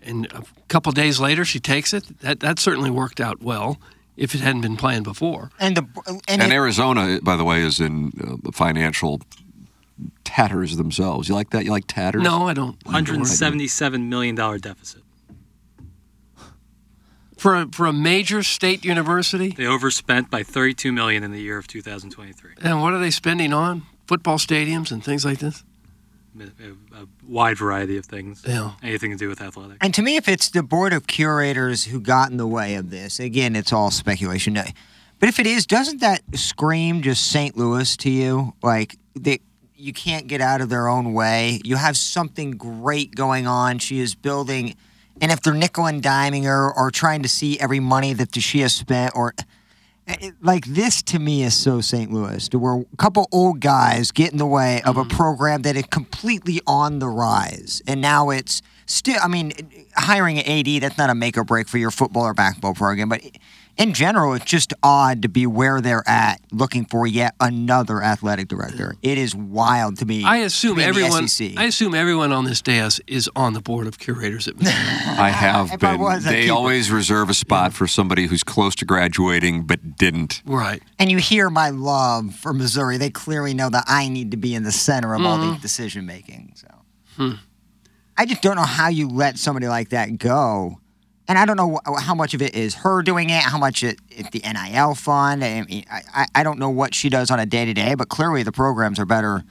and 0.02 0.26
a 0.32 0.44
couple 0.68 0.92
days 0.92 1.18
later 1.18 1.46
she 1.46 1.60
takes 1.60 1.94
it. 1.94 2.20
That 2.20 2.40
that 2.40 2.58
certainly 2.58 2.90
worked 2.90 3.20
out 3.20 3.42
well 3.42 3.78
if 4.16 4.34
it 4.34 4.40
hadn't 4.40 4.60
been 4.60 4.76
planned 4.76 5.04
before. 5.04 5.50
And 5.58 5.76
the 5.76 5.86
and, 6.06 6.20
and 6.28 6.42
it, 6.42 6.52
Arizona, 6.52 7.20
by 7.22 7.36
the 7.36 7.44
way, 7.44 7.62
is 7.62 7.80
in 7.80 8.12
uh, 8.46 8.50
financial 8.52 9.20
tatters 10.24 10.76
themselves. 10.76 11.28
You 11.28 11.34
like 11.34 11.50
that? 11.50 11.64
You 11.64 11.70
like 11.70 11.86
tatters? 11.86 12.22
No, 12.22 12.48
I 12.48 12.54
don't. 12.54 12.76
Hundred 12.86 13.26
seventy-seven 13.26 14.08
million 14.08 14.34
dollar 14.34 14.58
deficit 14.58 15.02
for 17.36 17.54
a, 17.56 17.68
for 17.72 17.86
a 17.86 17.92
major 17.92 18.42
state 18.42 18.84
university. 18.84 19.50
They 19.50 19.66
overspent 19.66 20.30
by 20.30 20.42
thirty-two 20.42 20.92
million 20.92 21.22
in 21.22 21.32
the 21.32 21.40
year 21.40 21.58
of 21.58 21.66
two 21.66 21.82
thousand 21.82 22.10
twenty-three. 22.10 22.54
And 22.62 22.80
what 22.80 22.92
are 22.92 22.98
they 22.98 23.10
spending 23.10 23.52
on? 23.52 23.82
Football 24.06 24.38
stadiums 24.38 24.92
and 24.92 25.02
things 25.02 25.24
like 25.24 25.38
this. 25.38 25.64
A, 26.38 26.44
uh, 26.44 27.02
a 27.02 27.06
wide 27.26 27.58
variety 27.58 27.96
of 27.96 28.06
things. 28.06 28.44
Yeah. 28.46 28.72
Anything 28.82 29.12
to 29.12 29.16
do 29.16 29.28
with 29.28 29.40
athletics. 29.40 29.78
And 29.80 29.94
to 29.94 30.02
me, 30.02 30.16
if 30.16 30.28
it's 30.28 30.48
the 30.50 30.62
board 30.62 30.92
of 30.92 31.06
curators 31.06 31.84
who 31.84 32.00
got 32.00 32.30
in 32.30 32.36
the 32.36 32.46
way 32.46 32.74
of 32.74 32.90
this, 32.90 33.20
again, 33.20 33.54
it's 33.54 33.72
all 33.72 33.90
speculation. 33.90 34.54
But 34.54 35.28
if 35.28 35.38
it 35.38 35.46
is, 35.46 35.66
doesn't 35.66 36.00
that 36.00 36.22
scream 36.34 37.02
just 37.02 37.30
St. 37.30 37.56
Louis 37.56 37.96
to 37.98 38.10
you? 38.10 38.54
Like 38.62 38.96
they, 39.14 39.40
you 39.76 39.92
can't 39.92 40.26
get 40.26 40.40
out 40.40 40.60
of 40.60 40.68
their 40.68 40.88
own 40.88 41.12
way. 41.12 41.60
You 41.64 41.76
have 41.76 41.96
something 41.96 42.52
great 42.52 43.14
going 43.14 43.46
on. 43.46 43.78
She 43.78 44.00
is 44.00 44.14
building, 44.14 44.74
and 45.20 45.30
if 45.30 45.40
they're 45.40 45.54
nickel 45.54 45.86
and 45.86 46.02
diming 46.02 46.44
her 46.44 46.72
or 46.72 46.90
trying 46.90 47.22
to 47.22 47.28
see 47.28 47.58
every 47.60 47.80
money 47.80 48.12
that 48.12 48.34
she 48.34 48.60
has 48.60 48.74
spent, 48.74 49.12
or 49.14 49.34
like 50.42 50.66
this 50.66 51.02
to 51.02 51.18
me 51.18 51.42
is 51.42 51.54
so 51.54 51.80
St. 51.80 52.12
Louis, 52.12 52.48
to 52.50 52.58
where 52.58 52.74
a 52.74 52.96
couple 52.96 53.28
old 53.32 53.60
guys 53.60 54.10
get 54.10 54.32
in 54.32 54.38
the 54.38 54.46
way 54.46 54.82
of 54.82 54.96
a 54.96 55.00
mm-hmm. 55.00 55.16
program 55.16 55.62
that 55.62 55.76
is 55.76 55.84
completely 55.84 56.60
on 56.66 56.98
the 56.98 57.08
rise, 57.08 57.80
and 57.86 58.00
now 58.00 58.30
it's 58.30 58.60
still. 58.86 59.16
I 59.22 59.28
mean, 59.28 59.52
hiring 59.96 60.38
an 60.38 60.46
AD 60.46 60.82
that's 60.82 60.98
not 60.98 61.10
a 61.10 61.14
make 61.14 61.38
or 61.38 61.44
break 61.44 61.68
for 61.68 61.78
your 61.78 61.90
football 61.90 62.24
or 62.24 62.34
basketball 62.34 62.74
program, 62.74 63.08
but 63.08 63.22
in 63.76 63.92
general, 63.92 64.34
it's 64.34 64.44
just 64.44 64.72
odd 64.82 65.22
to 65.22 65.28
be 65.28 65.46
where 65.46 65.80
they're 65.80 66.06
at, 66.08 66.40
looking 66.52 66.84
for 66.84 67.06
yet 67.06 67.34
another 67.40 68.02
athletic 68.02 68.48
director. 68.48 68.94
It 69.02 69.18
is 69.18 69.34
wild 69.34 69.98
to 69.98 70.06
me. 70.06 70.24
I 70.24 70.38
assume 70.38 70.78
everyone. 70.78 71.26
I 71.56 71.64
assume 71.64 71.94
everyone 71.94 72.32
on 72.32 72.44
this 72.44 72.62
dais 72.62 73.00
is 73.06 73.28
on 73.34 73.52
the 73.52 73.60
board 73.60 73.86
of 73.86 73.98
curators 73.98 74.46
at. 74.46 74.56
Missouri. 74.56 74.74
I 75.18 75.30
have 75.30 75.78
been. 75.78 76.00
I 76.00 76.18
they 76.18 76.48
always 76.48 76.90
reserve 76.90 77.30
a 77.30 77.34
spot 77.34 77.72
yeah. 77.72 77.78
for 77.78 77.86
somebody 77.86 78.26
who's 78.26 78.44
close 78.44 78.74
to 78.76 78.84
graduating 78.84 79.62
but 79.62 79.96
didn't. 79.96 80.42
Right. 80.44 80.82
And 80.98 81.10
you 81.10 81.18
hear 81.18 81.50
my 81.50 81.70
love 81.70 82.34
for 82.34 82.52
Missouri. 82.52 82.96
They 82.96 83.10
clearly 83.10 83.54
know 83.54 83.70
that 83.70 83.84
I 83.88 84.08
need 84.08 84.30
to 84.30 84.36
be 84.36 84.54
in 84.54 84.62
the 84.62 84.72
center 84.72 85.14
of 85.14 85.20
mm-hmm. 85.20 85.26
all 85.26 85.52
the 85.52 85.58
decision 85.60 86.06
making. 86.06 86.52
So. 86.54 86.68
Hmm. 87.16 87.32
I 88.16 88.26
just 88.26 88.42
don't 88.42 88.56
know 88.56 88.62
how 88.62 88.88
you 88.88 89.08
let 89.08 89.38
somebody 89.38 89.66
like 89.66 89.88
that 89.88 90.18
go 90.18 90.78
and 91.26 91.38
I 91.38 91.46
don't 91.46 91.56
know 91.56 91.80
how 91.98 92.14
much 92.14 92.34
of 92.34 92.42
it 92.42 92.54
is 92.54 92.74
her 92.76 93.02
doing 93.02 93.30
it, 93.30 93.42
how 93.42 93.58
much 93.58 93.82
it, 93.82 93.98
it 94.10 94.30
the 94.30 94.40
NIL 94.40 94.94
fund. 94.94 95.42
I, 95.42 95.62
mean, 95.62 95.84
I, 95.90 96.26
I 96.34 96.42
don't 96.42 96.58
know 96.58 96.70
what 96.70 96.94
she 96.94 97.08
does 97.08 97.30
on 97.30 97.40
a 97.40 97.46
day 97.46 97.64
to 97.64 97.72
day, 97.72 97.94
but 97.94 98.08
clearly 98.08 98.42
the 98.42 98.52
programs 98.52 98.98
are 98.98 99.06
better 99.06 99.42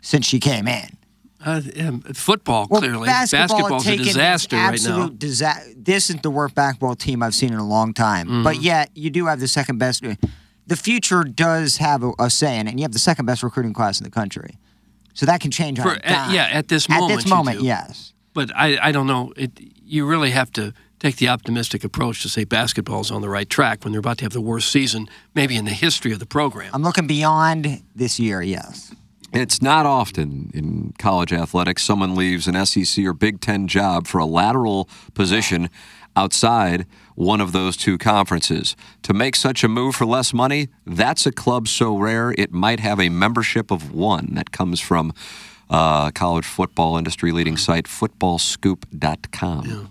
since 0.00 0.26
she 0.26 0.40
came 0.40 0.66
in. 0.66 0.96
Uh, 1.44 1.60
yeah, 1.76 1.90
football 2.14 2.66
well, 2.70 2.80
clearly 2.80 3.06
basketball 3.06 3.58
basketball's 3.58 3.86
a 3.86 3.96
disaster 3.96 4.56
right 4.56 4.82
now. 4.82 5.08
Disa- 5.08 5.62
this 5.76 6.08
isn't 6.08 6.22
the 6.22 6.30
worst 6.30 6.54
basketball 6.54 6.96
team 6.96 7.22
I've 7.22 7.34
seen 7.34 7.52
in 7.52 7.58
a 7.58 7.66
long 7.66 7.92
time. 7.92 8.26
Mm-hmm. 8.26 8.42
But 8.42 8.62
yet 8.62 8.90
you 8.94 9.10
do 9.10 9.26
have 9.26 9.38
the 9.38 9.46
second 9.46 9.78
best. 9.78 10.02
The 10.66 10.76
future 10.76 11.22
does 11.24 11.76
have 11.76 12.02
a, 12.02 12.12
a 12.18 12.30
say 12.30 12.58
in 12.58 12.66
it, 12.66 12.70
and 12.70 12.80
you 12.80 12.84
have 12.84 12.92
the 12.92 12.98
second 12.98 13.26
best 13.26 13.42
recruiting 13.42 13.74
class 13.74 14.00
in 14.00 14.04
the 14.04 14.10
country. 14.10 14.56
So 15.12 15.26
that 15.26 15.40
can 15.40 15.50
change. 15.50 15.78
For, 15.78 15.92
at, 15.92 16.32
yeah, 16.32 16.48
at 16.50 16.68
this 16.68 16.88
moment. 16.88 17.12
At 17.12 17.16
this 17.16 17.28
moment, 17.28 17.60
yes. 17.60 18.12
But 18.34 18.50
I, 18.54 18.78
I 18.88 18.92
don't 18.92 19.06
know. 19.06 19.32
It, 19.36 19.52
you 19.84 20.06
really 20.06 20.30
have 20.30 20.50
to 20.52 20.74
take 20.98 21.16
the 21.16 21.28
optimistic 21.28 21.84
approach 21.84 22.22
to 22.22 22.28
say 22.28 22.44
basketball's 22.44 23.10
on 23.10 23.22
the 23.22 23.28
right 23.28 23.48
track 23.48 23.84
when 23.84 23.92
they're 23.92 24.00
about 24.00 24.18
to 24.18 24.24
have 24.24 24.32
the 24.32 24.40
worst 24.40 24.70
season 24.70 25.08
maybe 25.34 25.56
in 25.56 25.64
the 25.64 25.70
history 25.72 26.12
of 26.12 26.18
the 26.18 26.26
program. 26.26 26.70
I'm 26.72 26.82
looking 26.82 27.06
beyond 27.06 27.82
this 27.94 28.18
year, 28.18 28.42
yes. 28.42 28.94
It's 29.32 29.60
not 29.60 29.84
often 29.84 30.50
in 30.54 30.94
college 30.98 31.32
athletics 31.32 31.82
someone 31.82 32.14
leaves 32.14 32.46
an 32.46 32.64
SEC 32.64 33.04
or 33.04 33.12
Big 33.12 33.40
Ten 33.40 33.68
job 33.68 34.06
for 34.06 34.18
a 34.18 34.24
lateral 34.24 34.88
position 35.14 35.68
outside 36.14 36.86
one 37.14 37.40
of 37.40 37.52
those 37.52 37.76
two 37.76 37.98
conferences. 37.98 38.74
To 39.02 39.12
make 39.12 39.36
such 39.36 39.62
a 39.62 39.68
move 39.68 39.94
for 39.94 40.06
less 40.06 40.32
money, 40.32 40.68
that's 40.86 41.26
a 41.26 41.32
club 41.32 41.68
so 41.68 41.96
rare 41.96 42.34
it 42.38 42.52
might 42.52 42.80
have 42.80 42.98
a 42.98 43.10
membership 43.10 43.70
of 43.70 43.92
one. 43.92 44.30
That 44.34 44.52
comes 44.52 44.80
from 44.80 45.12
uh, 45.68 46.10
college 46.12 46.46
football 46.46 46.96
industry 46.96 47.32
leading 47.32 47.56
site 47.56 47.84
footballscoop.com. 47.84 49.66
Yeah. 49.66 49.86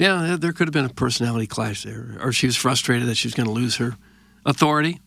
Yeah, 0.00 0.36
there 0.40 0.54
could 0.54 0.66
have 0.66 0.72
been 0.72 0.86
a 0.86 0.88
personality 0.88 1.46
clash 1.46 1.82
there, 1.82 2.16
or 2.22 2.32
she 2.32 2.46
was 2.46 2.56
frustrated 2.56 3.06
that 3.06 3.16
she 3.16 3.28
was 3.28 3.34
going 3.34 3.46
to 3.46 3.52
lose 3.52 3.76
her 3.76 3.98
authority, 4.46 4.98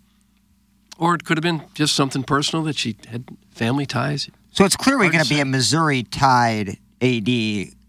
or 0.99 1.15
it 1.15 1.25
could 1.25 1.35
have 1.35 1.41
been 1.41 1.63
just 1.73 1.95
something 1.95 2.21
personal 2.21 2.63
that 2.65 2.77
she 2.77 2.95
had 3.07 3.25
family 3.49 3.87
ties. 3.87 4.29
So 4.51 4.65
it's 4.65 4.75
clearly 4.75 5.09
going 5.09 5.23
to 5.23 5.29
be 5.29 5.39
a 5.39 5.45
Missouri 5.45 6.03
tied 6.03 6.77
AD 7.01 7.27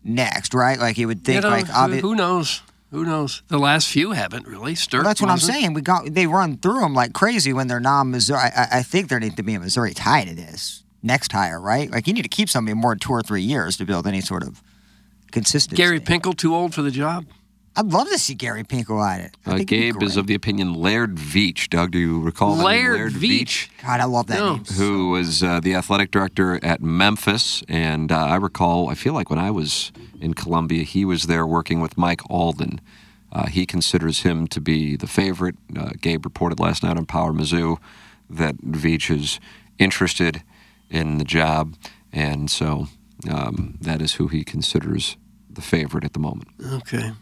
next, 0.02 0.54
right? 0.54 0.78
Like 0.78 0.96
you 0.96 1.06
would 1.06 1.26
think, 1.26 1.36
you 1.36 1.40
know, 1.42 1.50
like 1.50 1.66
obvi- 1.66 2.00
who 2.00 2.14
knows. 2.14 2.62
Who 2.90 3.04
knows? 3.04 3.42
The 3.48 3.58
last 3.58 3.88
few 3.88 4.12
haven't 4.12 4.46
really. 4.46 4.72
Sterk 4.72 4.94
well, 4.94 5.02
that's 5.02 5.20
what. 5.20 5.28
I'm 5.28 5.38
saying. 5.38 5.74
We 5.74 5.82
got 5.82 6.14
they 6.14 6.26
run 6.26 6.56
through 6.56 6.80
them 6.80 6.94
like 6.94 7.12
crazy 7.12 7.52
when 7.52 7.66
they're 7.66 7.80
non-Missouri. 7.80 8.38
I, 8.38 8.78
I 8.78 8.82
think 8.82 9.10
there 9.10 9.20
needs 9.20 9.34
to 9.34 9.42
be 9.42 9.52
a 9.52 9.60
Missouri 9.60 9.92
tie 9.92 10.24
to 10.24 10.34
this 10.34 10.84
next 11.02 11.32
hire, 11.32 11.60
right? 11.60 11.90
Like 11.90 12.06
you 12.06 12.14
need 12.14 12.22
to 12.22 12.28
keep 12.28 12.48
somebody 12.48 12.74
more 12.74 12.92
than 12.92 13.00
two 13.00 13.12
or 13.12 13.20
three 13.20 13.42
years 13.42 13.76
to 13.76 13.84
build 13.84 14.06
any 14.06 14.22
sort 14.22 14.42
of 14.42 14.62
consistency. 15.34 15.76
Gary 15.76 16.00
Pinkel 16.00 16.34
too 16.34 16.54
old 16.54 16.74
for 16.74 16.80
the 16.80 16.90
job? 16.90 17.26
I'd 17.76 17.86
love 17.86 18.08
to 18.08 18.18
see 18.18 18.34
Gary 18.34 18.62
Pinkel 18.62 19.04
at 19.04 19.20
it. 19.20 19.36
Uh, 19.44 19.58
Gabe 19.58 20.00
is 20.00 20.16
of 20.16 20.28
the 20.28 20.34
opinion 20.34 20.74
Laird 20.74 21.16
Veatch. 21.16 21.68
Doug, 21.68 21.90
do 21.90 21.98
you 21.98 22.20
recall 22.20 22.54
Laird, 22.54 22.94
Laird 22.94 23.12
Veatch? 23.14 23.68
God, 23.82 24.00
I 24.00 24.04
love 24.04 24.28
that 24.28 24.38
no. 24.38 24.54
name. 24.54 24.64
Who 24.76 25.10
was 25.10 25.42
uh, 25.42 25.58
the 25.58 25.74
athletic 25.74 26.12
director 26.12 26.64
at 26.64 26.80
Memphis. 26.80 27.64
And 27.68 28.12
uh, 28.12 28.26
I 28.26 28.36
recall, 28.36 28.88
I 28.88 28.94
feel 28.94 29.12
like 29.12 29.28
when 29.28 29.40
I 29.40 29.50
was 29.50 29.90
in 30.20 30.34
Columbia, 30.34 30.84
he 30.84 31.04
was 31.04 31.24
there 31.24 31.44
working 31.44 31.80
with 31.80 31.98
Mike 31.98 32.20
Alden. 32.30 32.80
Uh, 33.32 33.46
he 33.46 33.66
considers 33.66 34.22
him 34.22 34.46
to 34.46 34.60
be 34.60 34.94
the 34.94 35.08
favorite. 35.08 35.56
Uh, 35.76 35.90
Gabe 36.00 36.24
reported 36.24 36.60
last 36.60 36.84
night 36.84 36.96
on 36.96 37.06
Power 37.06 37.32
Mizzou 37.32 37.78
that 38.30 38.56
Veatch 38.58 39.10
is 39.10 39.40
interested 39.80 40.44
in 40.90 41.18
the 41.18 41.24
job, 41.24 41.74
and 42.12 42.48
so 42.48 42.86
um, 43.28 43.76
that 43.80 44.00
is 44.00 44.14
who 44.14 44.28
he 44.28 44.44
considers 44.44 45.16
the 45.54 45.62
favorite 45.62 46.04
at 46.04 46.12
the 46.12 46.18
moment. 46.18 46.48
Okay. 46.72 47.12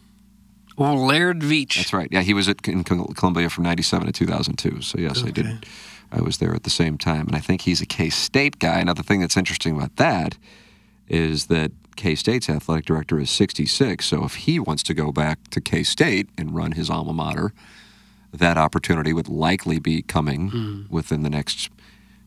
Well, 0.77 0.95
Laird 1.05 1.41
Veatch. 1.41 1.75
That's 1.75 1.93
right. 1.93 2.09
Yeah, 2.11 2.21
he 2.21 2.33
was 2.33 2.49
at 2.49 2.67
in 2.67 2.83
Columbia 2.83 3.49
from 3.49 3.63
'97 3.63 4.07
to 4.07 4.11
2002. 4.13 4.81
So 4.81 4.97
yes, 4.99 5.23
I 5.23 5.29
did. 5.31 5.65
I 6.11 6.21
was 6.21 6.37
there 6.37 6.53
at 6.53 6.63
the 6.63 6.69
same 6.69 6.97
time, 6.97 7.27
and 7.27 7.35
I 7.35 7.39
think 7.39 7.61
he's 7.61 7.81
a 7.81 7.85
K 7.85 8.09
State 8.09 8.59
guy. 8.59 8.83
Now, 8.83 8.93
the 8.93 9.03
thing 9.03 9.19
that's 9.19 9.37
interesting 9.37 9.75
about 9.75 9.95
that 9.97 10.37
is 11.07 11.45
that 11.47 11.71
K 11.95 12.15
State's 12.15 12.49
athletic 12.49 12.85
director 12.85 13.19
is 13.19 13.29
66. 13.29 14.05
So 14.05 14.23
if 14.23 14.35
he 14.35 14.59
wants 14.59 14.81
to 14.83 14.93
go 14.95 15.11
back 15.11 15.47
to 15.51 15.61
K 15.61 15.83
State 15.83 16.29
and 16.37 16.55
run 16.55 16.71
his 16.73 16.89
alma 16.89 17.13
mater, 17.13 17.53
that 18.31 18.57
opportunity 18.57 19.13
would 19.13 19.27
likely 19.29 19.77
be 19.79 20.01
coming 20.01 20.49
Hmm. 20.49 20.81
within 20.89 21.21
the 21.21 21.29
next, 21.29 21.69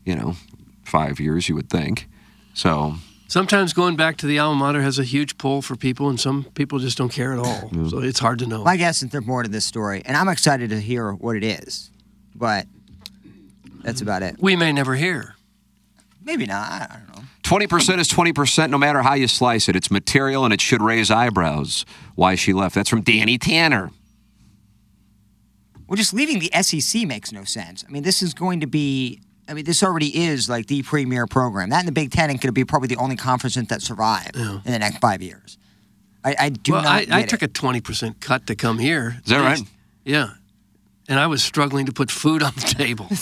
you 0.05 0.15
know, 0.15 0.35
five 0.83 1.19
years. 1.19 1.49
You 1.49 1.55
would 1.55 1.69
think. 1.69 2.07
So 2.53 2.95
Sometimes 3.27 3.73
going 3.73 3.95
back 3.97 4.17
to 4.17 4.25
the 4.25 4.39
alma 4.39 4.57
mater 4.57 4.81
has 4.81 4.99
a 4.99 5.03
huge 5.03 5.37
pull 5.37 5.61
for 5.61 5.75
people, 5.75 6.09
and 6.09 6.19
some 6.19 6.45
people 6.55 6.79
just 6.79 6.97
don't 6.97 7.11
care 7.11 7.33
at 7.33 7.39
all. 7.39 7.69
So 7.89 7.99
it's 7.99 8.19
hard 8.19 8.39
to 8.39 8.47
know. 8.47 8.63
My 8.63 8.77
guess 8.77 9.03
is 9.03 9.09
there's 9.09 9.25
more 9.25 9.43
to 9.43 9.49
this 9.49 9.65
story, 9.65 10.01
and 10.05 10.15
I'm 10.15 10.29
excited 10.29 10.69
to 10.69 10.79
hear 10.79 11.11
what 11.11 11.35
it 11.35 11.43
is, 11.43 11.91
but 12.35 12.65
that's 13.83 14.01
about 14.01 14.23
it. 14.23 14.37
We 14.39 14.55
may 14.55 14.71
never 14.71 14.95
hear. 14.95 15.35
Maybe 16.23 16.45
not. 16.45 16.71
I 16.71 16.97
don't 16.97 17.15
know. 17.15 17.23
20% 17.43 17.99
is 17.99 18.09
20% 18.09 18.69
no 18.69 18.77
matter 18.77 19.01
how 19.01 19.13
you 19.13 19.27
slice 19.27 19.69
it. 19.69 19.75
It's 19.75 19.89
material 19.89 20.43
and 20.43 20.53
it 20.53 20.59
should 20.59 20.81
raise 20.81 21.09
eyebrows. 21.09 21.85
Why 22.15 22.35
she 22.35 22.51
left. 22.51 22.75
That's 22.75 22.89
from 22.89 23.01
Danny 23.01 23.37
Tanner. 23.37 23.91
Well, 25.87 25.95
just 25.95 26.13
leaving 26.13 26.39
the 26.39 26.51
SEC 26.61 27.07
makes 27.07 27.31
no 27.31 27.45
sense. 27.45 27.85
I 27.87 27.91
mean, 27.91 28.03
this 28.03 28.21
is 28.21 28.33
going 28.33 28.59
to 28.59 28.67
be. 28.67 29.21
I 29.49 29.53
mean, 29.53 29.65
this 29.65 29.81
already 29.83 30.23
is 30.25 30.49
like 30.49 30.67
the 30.67 30.83
premier 30.83 31.25
program. 31.27 31.69
That 31.69 31.79
and 31.79 31.87
the 31.87 31.91
Big 31.93 32.11
Ten 32.11 32.29
is 32.29 32.35
going 32.35 32.49
to 32.49 32.51
be 32.51 32.65
probably 32.65 32.87
the 32.87 32.97
only 32.97 33.15
conference 33.15 33.55
that 33.55 33.81
survive 33.81 34.31
in 34.35 34.61
the 34.65 34.79
next 34.79 34.97
five 34.99 35.21
years. 35.21 35.57
I, 36.23 36.35
I 36.39 36.49
do 36.49 36.73
well, 36.73 36.83
not. 36.83 37.09
I, 37.11 37.19
I 37.19 37.23
took 37.23 37.41
it. 37.43 37.57
a 37.57 37.61
20% 37.61 38.19
cut 38.19 38.47
to 38.47 38.55
come 38.55 38.79
here. 38.79 39.17
Is 39.23 39.29
that 39.31 39.39
right? 39.39 39.61
Yeah. 40.03 40.31
And 41.07 41.17
I 41.19 41.27
was 41.27 41.41
struggling 41.41 41.85
to 41.85 41.93
put 41.93 42.11
food 42.11 42.43
on 42.43 42.51
the 42.55 42.61
table. 42.61 43.07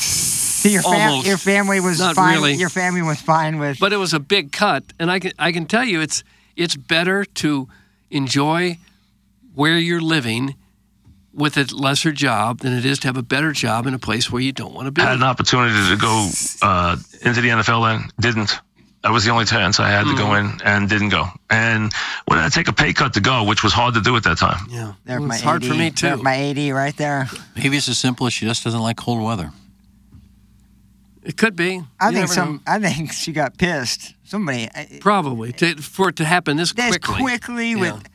So 0.65 0.71
your, 0.71 0.81
fam- 0.81 1.23
your 1.23 1.37
family 1.37 1.79
was 1.79 1.99
Not 1.99 2.15
fine. 2.15 2.33
really. 2.37 2.53
Your 2.55 2.69
family 2.69 3.03
was 3.03 3.21
fine 3.21 3.59
with. 3.59 3.77
but 3.79 3.93
it 3.93 3.97
was 3.97 4.15
a 4.15 4.19
big 4.19 4.51
cut, 4.51 4.83
and 4.99 5.11
I 5.11 5.19
can 5.19 5.31
I 5.37 5.51
can 5.51 5.67
tell 5.67 5.83
you 5.83 6.01
it's 6.01 6.23
it's 6.55 6.75
better 6.75 7.23
to 7.23 7.67
enjoy 8.09 8.79
where 9.53 9.77
you're 9.77 10.01
living 10.01 10.55
with 11.35 11.57
a 11.57 11.65
lesser 11.75 12.11
job 12.11 12.59
than 12.59 12.73
it 12.73 12.85
is 12.85 12.97
to 12.99 13.07
have 13.07 13.17
a 13.17 13.21
better 13.23 13.51
job 13.51 13.85
in 13.85 13.93
a 13.93 13.99
place 13.99 14.31
where 14.31 14.41
you 14.41 14.51
don't 14.53 14.73
want 14.73 14.85
to 14.87 14.91
be. 14.91 15.01
I 15.01 15.05
had 15.09 15.17
an 15.17 15.23
opportunity 15.23 15.73
to 15.89 15.97
go 15.97 16.29
uh, 16.61 16.95
into 17.21 17.41
the 17.41 17.49
NFL 17.49 17.83
then 17.99 18.09
didn't. 18.19 18.59
That 19.03 19.11
was 19.11 19.23
the 19.23 19.29
only 19.31 19.45
chance 19.45 19.79
I 19.79 19.89
had 19.89 20.05
to 20.05 20.15
go 20.15 20.33
in 20.33 20.59
and 20.63 20.89
didn't 20.89 21.09
go. 21.09 21.27
And 21.51 21.93
when 22.25 22.39
I 22.39 22.49
take 22.49 22.67
a 22.69 22.73
pay 22.73 22.91
cut 22.91 23.13
to 23.13 23.21
go, 23.21 23.43
which 23.43 23.63
was 23.63 23.71
hard 23.71 23.93
to 23.93 24.01
do 24.01 24.15
at 24.15 24.23
that 24.23 24.39
time. 24.39 24.65
Yeah, 24.67 24.93
There's 25.03 25.19
Well, 25.19 25.27
my 25.27 25.35
it's 25.35 25.43
hard 25.43 25.63
for 25.63 25.73
80 25.73 25.77
me 25.77 25.89
there's 25.91 26.17
too. 26.17 26.23
My 26.23 26.35
AD 26.35 26.57
right 26.73 26.97
there. 26.97 27.27
Maybe 27.55 27.77
it's 27.77 27.87
as 27.87 27.99
simple 27.99 28.25
as 28.25 28.33
she 28.33 28.45
just 28.47 28.63
doesn't 28.63 28.79
like 28.81 28.97
cold 28.97 29.21
weather. 29.21 29.51
It 31.23 31.37
could 31.37 31.55
be. 31.55 31.81
I 31.99 32.09
You 32.09 32.15
think 32.17 32.29
some. 32.29 32.53
know. 32.67 32.73
I 32.73 32.79
think 32.79 33.11
she 33.11 33.31
got 33.31 33.57
pissed. 33.57 34.13
Somebody. 34.23 34.69
I- 34.73 34.97
Probably 35.01 35.51
to, 35.53 35.75
for 35.81 36.09
it 36.09 36.15
to 36.17 36.25
happen 36.25 36.57
this 36.57 36.73
This 36.73 36.89
quickly. 36.97 37.21
quickly 37.21 37.69
Yeah. 37.71 37.75
with. 37.93 38.09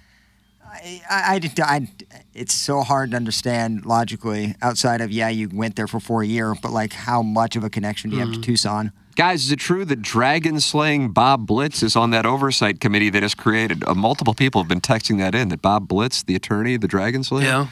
I, 0.70 1.02
I, 1.10 1.40
I, 1.58 1.64
I, 1.76 1.88
it's 2.34 2.54
so 2.54 2.82
hard 2.82 3.10
to 3.10 3.16
understand 3.16 3.84
logically 3.86 4.54
outside 4.62 5.00
of 5.00 5.10
yeah 5.10 5.28
you 5.28 5.48
went 5.52 5.76
there 5.76 5.86
for 5.88 6.00
four 6.00 6.22
years 6.24 6.58
but 6.62 6.70
like 6.72 6.92
how 6.92 7.22
much 7.22 7.56
of 7.56 7.64
a 7.64 7.70
connection 7.70 8.10
do 8.10 8.16
you 8.16 8.20
have 8.20 8.30
Mm-hmm. 8.30 8.40
to 8.42 8.46
Tucson? 8.46 8.92
Guys, 9.16 9.44
is 9.44 9.52
it 9.52 9.58
true 9.58 9.84
that 9.84 10.00
dragon 10.00 10.60
slaying 10.60 11.10
Bob 11.10 11.46
Blitz 11.46 11.82
is 11.82 11.96
on 11.96 12.10
that 12.10 12.24
oversight 12.24 12.80
committee 12.80 13.10
that 13.10 13.22
is 13.22 13.34
created? 13.34 13.82
Uh, 13.84 13.94
multiple 13.94 14.32
people 14.34 14.62
have 14.62 14.68
been 14.68 14.80
texting 14.80 15.18
that 15.18 15.34
in 15.34 15.48
that 15.48 15.60
Bob 15.60 15.88
Blitz, 15.88 16.22
the 16.22 16.34
attorney, 16.36 16.76
the 16.78 16.86
dragon 16.88 17.22
slayer. 17.24 17.44
Yeah, 17.44 17.66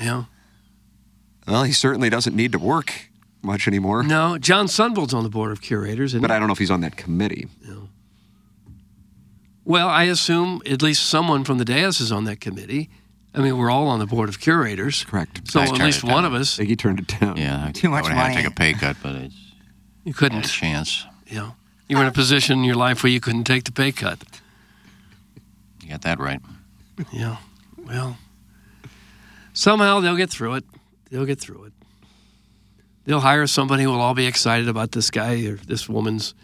yeah. 0.00 0.24
Well, 1.46 1.64
he 1.64 1.72
certainly 1.72 2.08
doesn't 2.08 2.34
need 2.34 2.52
to 2.52 2.58
work 2.58 3.10
much 3.42 3.66
anymore. 3.68 4.02
No, 4.02 4.38
John 4.38 4.66
Sunvold's 4.66 5.12
on 5.12 5.24
the 5.24 5.28
board 5.28 5.52
of 5.52 5.60
curators, 5.60 6.14
and 6.14 6.22
But 6.22 6.30
I 6.30 6.38
don't 6.38 6.46
know 6.46 6.52
if 6.54 6.58
he's 6.58 6.70
on 6.70 6.80
that 6.82 6.96
committee. 6.96 7.48
Well, 9.64 9.88
I 9.88 10.04
assume 10.04 10.60
at 10.66 10.82
least 10.82 11.06
someone 11.06 11.44
from 11.44 11.58
the 11.58 11.64
dais 11.64 12.00
is 12.00 12.12
on 12.12 12.24
that 12.24 12.40
committee. 12.40 12.90
I 13.34 13.40
mean, 13.40 13.58
we're 13.58 13.70
all 13.70 13.88
on 13.88 13.98
the 13.98 14.06
board 14.06 14.28
of 14.28 14.38
curators. 14.40 15.04
Correct. 15.04 15.50
So 15.50 15.60
I 15.60 15.64
at 15.64 15.68
turned 15.70 15.82
least 15.82 15.98
it 16.04 16.04
one 16.04 16.22
down. 16.22 16.26
of 16.26 16.40
us. 16.40 16.58
Iggy 16.58 16.78
turned 16.78 17.00
it 17.00 17.08
down. 17.20 17.36
Yeah, 17.36 17.66
I, 17.68 17.72
Too 17.72 17.88
much 17.88 18.04
I 18.04 18.08
would 18.08 18.12
have 18.12 18.26
to 18.28 18.30
money. 18.34 18.42
take 18.42 18.46
a 18.52 18.54
pay 18.54 18.72
cut, 18.74 18.96
but 19.02 19.16
it's 19.16 19.34
You 20.04 20.10
not 20.10 20.14
a 20.14 20.18
couldn't. 20.18 20.42
chance. 20.44 21.04
Yeah. 21.26 21.50
You 21.88 21.96
were 21.96 22.02
in 22.02 22.08
a 22.08 22.12
position 22.12 22.58
in 22.58 22.64
your 22.64 22.76
life 22.76 23.02
where 23.02 23.10
you 23.12 23.20
couldn't 23.20 23.44
take 23.44 23.64
the 23.64 23.72
pay 23.72 23.90
cut. 23.92 24.22
You 25.82 25.90
got 25.90 26.02
that 26.02 26.18
right. 26.20 26.40
Yeah. 27.12 27.36
Well, 27.76 28.16
somehow 29.52 30.00
they'll 30.00 30.16
get 30.16 30.30
through 30.30 30.54
it. 30.54 30.64
They'll 31.10 31.26
get 31.26 31.40
through 31.40 31.64
it. 31.64 31.72
They'll 33.04 33.20
hire 33.20 33.46
somebody 33.46 33.82
who 33.82 33.90
will 33.90 34.00
all 34.00 34.14
be 34.14 34.26
excited 34.26 34.68
about 34.68 34.92
this 34.92 35.10
guy 35.10 35.42
or 35.44 35.56
this 35.56 35.88
woman's 35.88 36.34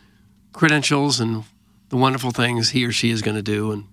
credentials 0.52 1.20
and 1.20 1.44
the 1.90 1.96
wonderful 1.96 2.30
things 2.30 2.70
he 2.70 2.84
or 2.84 2.92
she 2.92 3.10
is 3.10 3.22
going 3.22 3.36
to 3.36 3.42
do, 3.42 3.70
and 3.70 3.84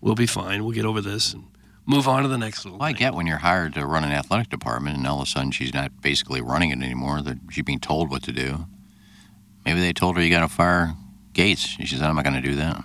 we'll 0.00 0.14
be 0.14 0.26
fine. 0.26 0.62
We'll 0.64 0.74
get 0.74 0.84
over 0.84 1.00
this 1.00 1.34
and 1.34 1.44
move 1.84 2.06
on 2.06 2.22
to 2.22 2.28
the 2.28 2.38
next 2.38 2.64
little. 2.64 2.78
Well, 2.78 2.88
I 2.88 2.92
get 2.92 3.14
when 3.14 3.26
you're 3.26 3.38
hired 3.38 3.74
to 3.74 3.84
run 3.86 4.04
an 4.04 4.12
athletic 4.12 4.48
department, 4.50 4.96
and 4.96 5.06
all 5.06 5.20
of 5.20 5.26
a 5.26 5.30
sudden 5.30 5.50
she's 5.50 5.74
not 5.74 6.00
basically 6.00 6.40
running 6.40 6.70
it 6.70 6.80
anymore. 6.80 7.20
That 7.22 7.38
she's 7.50 7.64
being 7.64 7.80
told 7.80 8.10
what 8.10 8.22
to 8.24 8.32
do. 8.32 8.66
Maybe 9.64 9.80
they 9.80 9.92
told 9.92 10.16
her 10.16 10.22
you 10.22 10.30
got 10.30 10.40
to 10.40 10.48
fire 10.48 10.94
Gates. 11.32 11.76
And 11.78 11.88
she 11.88 11.96
said, 11.96 12.04
"I'm 12.04 12.16
not 12.16 12.24
going 12.24 12.40
to 12.40 12.48
do 12.48 12.54
that." 12.56 12.84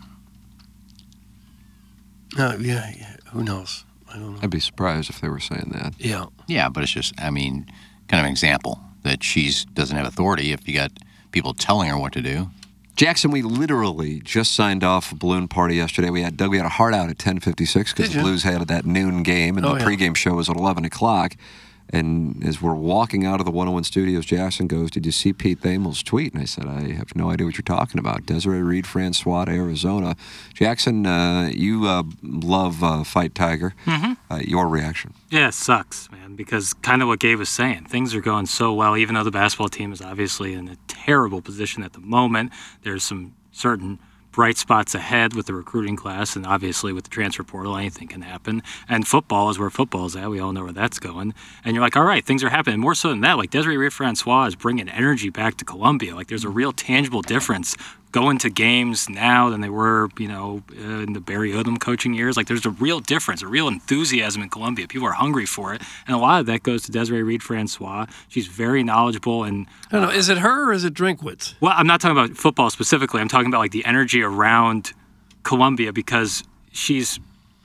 Uh, 2.37 2.57
yeah, 2.59 2.91
yeah. 2.97 3.15
Who 3.31 3.43
knows? 3.43 3.85
I 4.09 4.17
don't 4.17 4.33
know. 4.33 4.39
I'd 4.41 4.49
be 4.49 4.59
surprised 4.59 5.09
if 5.09 5.21
they 5.21 5.29
were 5.29 5.39
saying 5.39 5.71
that. 5.73 5.93
Yeah. 5.99 6.25
Yeah, 6.47 6.69
but 6.69 6.83
it's 6.83 6.91
just, 6.91 7.19
I 7.19 7.29
mean, 7.31 7.65
kind 8.07 8.21
of 8.21 8.25
an 8.25 8.31
example 8.31 8.79
that 9.03 9.23
she's 9.23 9.65
doesn't 9.65 9.95
have 9.95 10.05
authority 10.05 10.51
if 10.51 10.67
you 10.67 10.73
got 10.73 10.91
people 11.31 11.53
telling 11.53 11.89
her 11.89 11.97
what 11.97 12.13
to 12.13 12.21
do. 12.21 12.49
Jackson, 12.95 13.31
we 13.31 13.41
literally 13.41 14.19
just 14.19 14.53
signed 14.53 14.83
off 14.83 15.11
a 15.11 15.15
balloon 15.15 15.47
party 15.47 15.75
yesterday. 15.75 16.09
We 16.11 16.21
had 16.21 16.37
Doug. 16.37 16.51
We 16.51 16.57
had 16.57 16.65
a 16.65 16.69
heart 16.69 16.93
out 16.93 17.09
at 17.09 17.17
10:56 17.17 17.95
because 17.95 18.13
the? 18.13 18.21
Blues 18.21 18.43
had 18.43 18.61
that 18.67 18.85
noon 18.85 19.23
game, 19.23 19.57
and 19.57 19.65
Oh, 19.65 19.73
the 19.73 19.79
yeah. 19.79 19.85
pregame 19.85 20.15
show 20.15 20.35
was 20.35 20.47
at 20.49 20.55
11 20.55 20.85
o'clock. 20.85 21.35
And 21.93 22.43
as 22.43 22.59
we're 22.59 22.73
walking 22.73 23.23
out 23.23 23.39
of 23.39 23.45
the 23.45 23.51
101 23.51 23.83
studios, 23.83 24.25
Jackson 24.25 24.65
goes, 24.65 24.89
"Did 24.89 25.05
you 25.05 25.11
see 25.11 25.31
Pete 25.31 25.59
Thamel's 25.61 26.01
tweet?" 26.01 26.33
And 26.33 26.41
I 26.41 26.45
said, 26.45 26.65
"I 26.65 26.93
have 26.93 27.15
no 27.15 27.29
idea 27.29 27.45
what 27.45 27.55
you're 27.55 27.61
talking 27.77 27.99
about." 27.99 28.25
Desiree 28.25 28.63
Reed, 28.63 28.87
Francois, 28.87 29.45
Arizona. 29.47 30.15
Jackson, 30.55 31.05
uh, 31.05 31.51
you 31.53 31.85
uh, 31.85 32.01
love 32.23 32.83
uh, 32.83 33.03
Fight 33.03 33.35
Tiger. 33.35 33.75
Mhm. 33.85 34.17
Uh, 34.31 34.39
your 34.43 34.67
reaction? 34.67 35.13
Yeah, 35.29 35.49
it 35.49 35.53
sucks, 35.53 36.09
man, 36.11 36.35
because 36.35 36.73
kind 36.73 37.03
of 37.03 37.07
what 37.07 37.19
Gabe 37.19 37.37
was 37.37 37.49
saying. 37.49 37.85
Things 37.85 38.15
are 38.15 38.21
going 38.21 38.47
so 38.47 38.73
well, 38.73 38.97
even 38.97 39.13
though 39.13 39.23
the 39.23 39.29
basketball 39.29 39.69
team 39.69 39.93
is 39.93 40.01
obviously 40.01 40.53
in 40.53 40.67
a 40.69 40.77
terrible 40.87 41.41
position 41.41 41.83
at 41.83 41.93
the 41.93 41.99
moment. 41.99 42.51
There's 42.81 43.03
some 43.03 43.33
certain 43.51 43.99
bright 44.33 44.57
spots 44.57 44.93
ahead 44.93 45.35
with 45.35 45.45
the 45.45 45.53
recruiting 45.53 45.95
class, 45.95 46.35
and 46.35 46.45
obviously 46.45 46.91
with 46.91 47.05
the 47.05 47.09
transfer 47.09 47.43
portal, 47.43 47.77
anything 47.77 48.09
can 48.09 48.21
happen. 48.21 48.61
And 48.89 49.07
football 49.07 49.49
is 49.49 49.57
where 49.57 49.69
football 49.69 50.07
is 50.07 50.15
at. 50.15 50.29
We 50.29 50.39
all 50.39 50.51
know 50.51 50.63
where 50.63 50.73
that's 50.73 50.99
going. 50.99 51.33
And 51.63 51.75
you're 51.75 51.83
like, 51.83 51.95
all 51.95 52.03
right, 52.03 52.25
things 52.25 52.43
are 52.43 52.49
happening. 52.49 52.79
More 52.79 52.95
so 52.95 53.09
than 53.09 53.21
that, 53.21 53.37
like 53.37 53.51
Desiree 53.51 53.89
Francois 53.89 54.45
is 54.45 54.55
bringing 54.55 54.89
energy 54.89 55.29
back 55.29 55.55
to 55.57 55.65
Columbia. 55.65 56.15
Like 56.15 56.27
there's 56.27 56.43
a 56.43 56.49
real 56.49 56.73
tangible 56.73 57.21
difference 57.21 57.77
going 58.13 58.37
to 58.37 58.49
games 58.49 59.09
now 59.09 59.49
than 59.49 59.59
they 59.59 59.69
were, 59.69 60.07
you 60.17 60.29
know, 60.29 60.63
uh, 60.71 61.01
in 61.01 61.13
the 61.13 61.19
Barry 61.19 61.51
Odom 61.51 61.79
coaching 61.79 62.13
years. 62.13 62.37
Like 62.37 62.47
there's 62.47 62.65
a 62.65 62.69
real 62.69 63.01
difference, 63.01 63.41
a 63.41 63.47
real 63.47 63.67
enthusiasm 63.67 64.41
in 64.41 64.49
Columbia. 64.49 64.87
People 64.87 65.07
are 65.07 65.13
hungry 65.13 65.45
for 65.45 65.73
it, 65.73 65.81
and 66.07 66.15
a 66.15 66.19
lot 66.19 66.39
of 66.39 66.45
that 66.45 66.63
goes 66.63 66.83
to 66.83 66.91
Desiree 66.91 67.23
Reed 67.23 67.43
Francois. 67.43 68.05
She's 68.29 68.47
very 68.47 68.83
knowledgeable 68.83 69.43
and. 69.43 69.67
I 69.91 69.97
don't 69.97 70.01
know. 70.03 70.15
Is 70.15 70.29
it 70.29 70.37
her 70.37 70.69
or 70.69 70.73
is 70.73 70.85
it 70.85 70.93
Drinkwitz? 70.93 71.55
Well, 71.59 71.73
I'm 71.75 71.87
not 71.87 71.99
talking 71.99 72.17
about 72.17 72.37
football 72.37 72.69
specifically. 72.69 73.19
I'm 73.19 73.27
talking 73.27 73.47
about 73.47 73.59
like 73.59 73.71
the 73.71 73.83
energy 73.83 74.21
around 74.21 74.93
Columbia 75.43 75.91
because 75.91 76.43
she's 76.71 77.19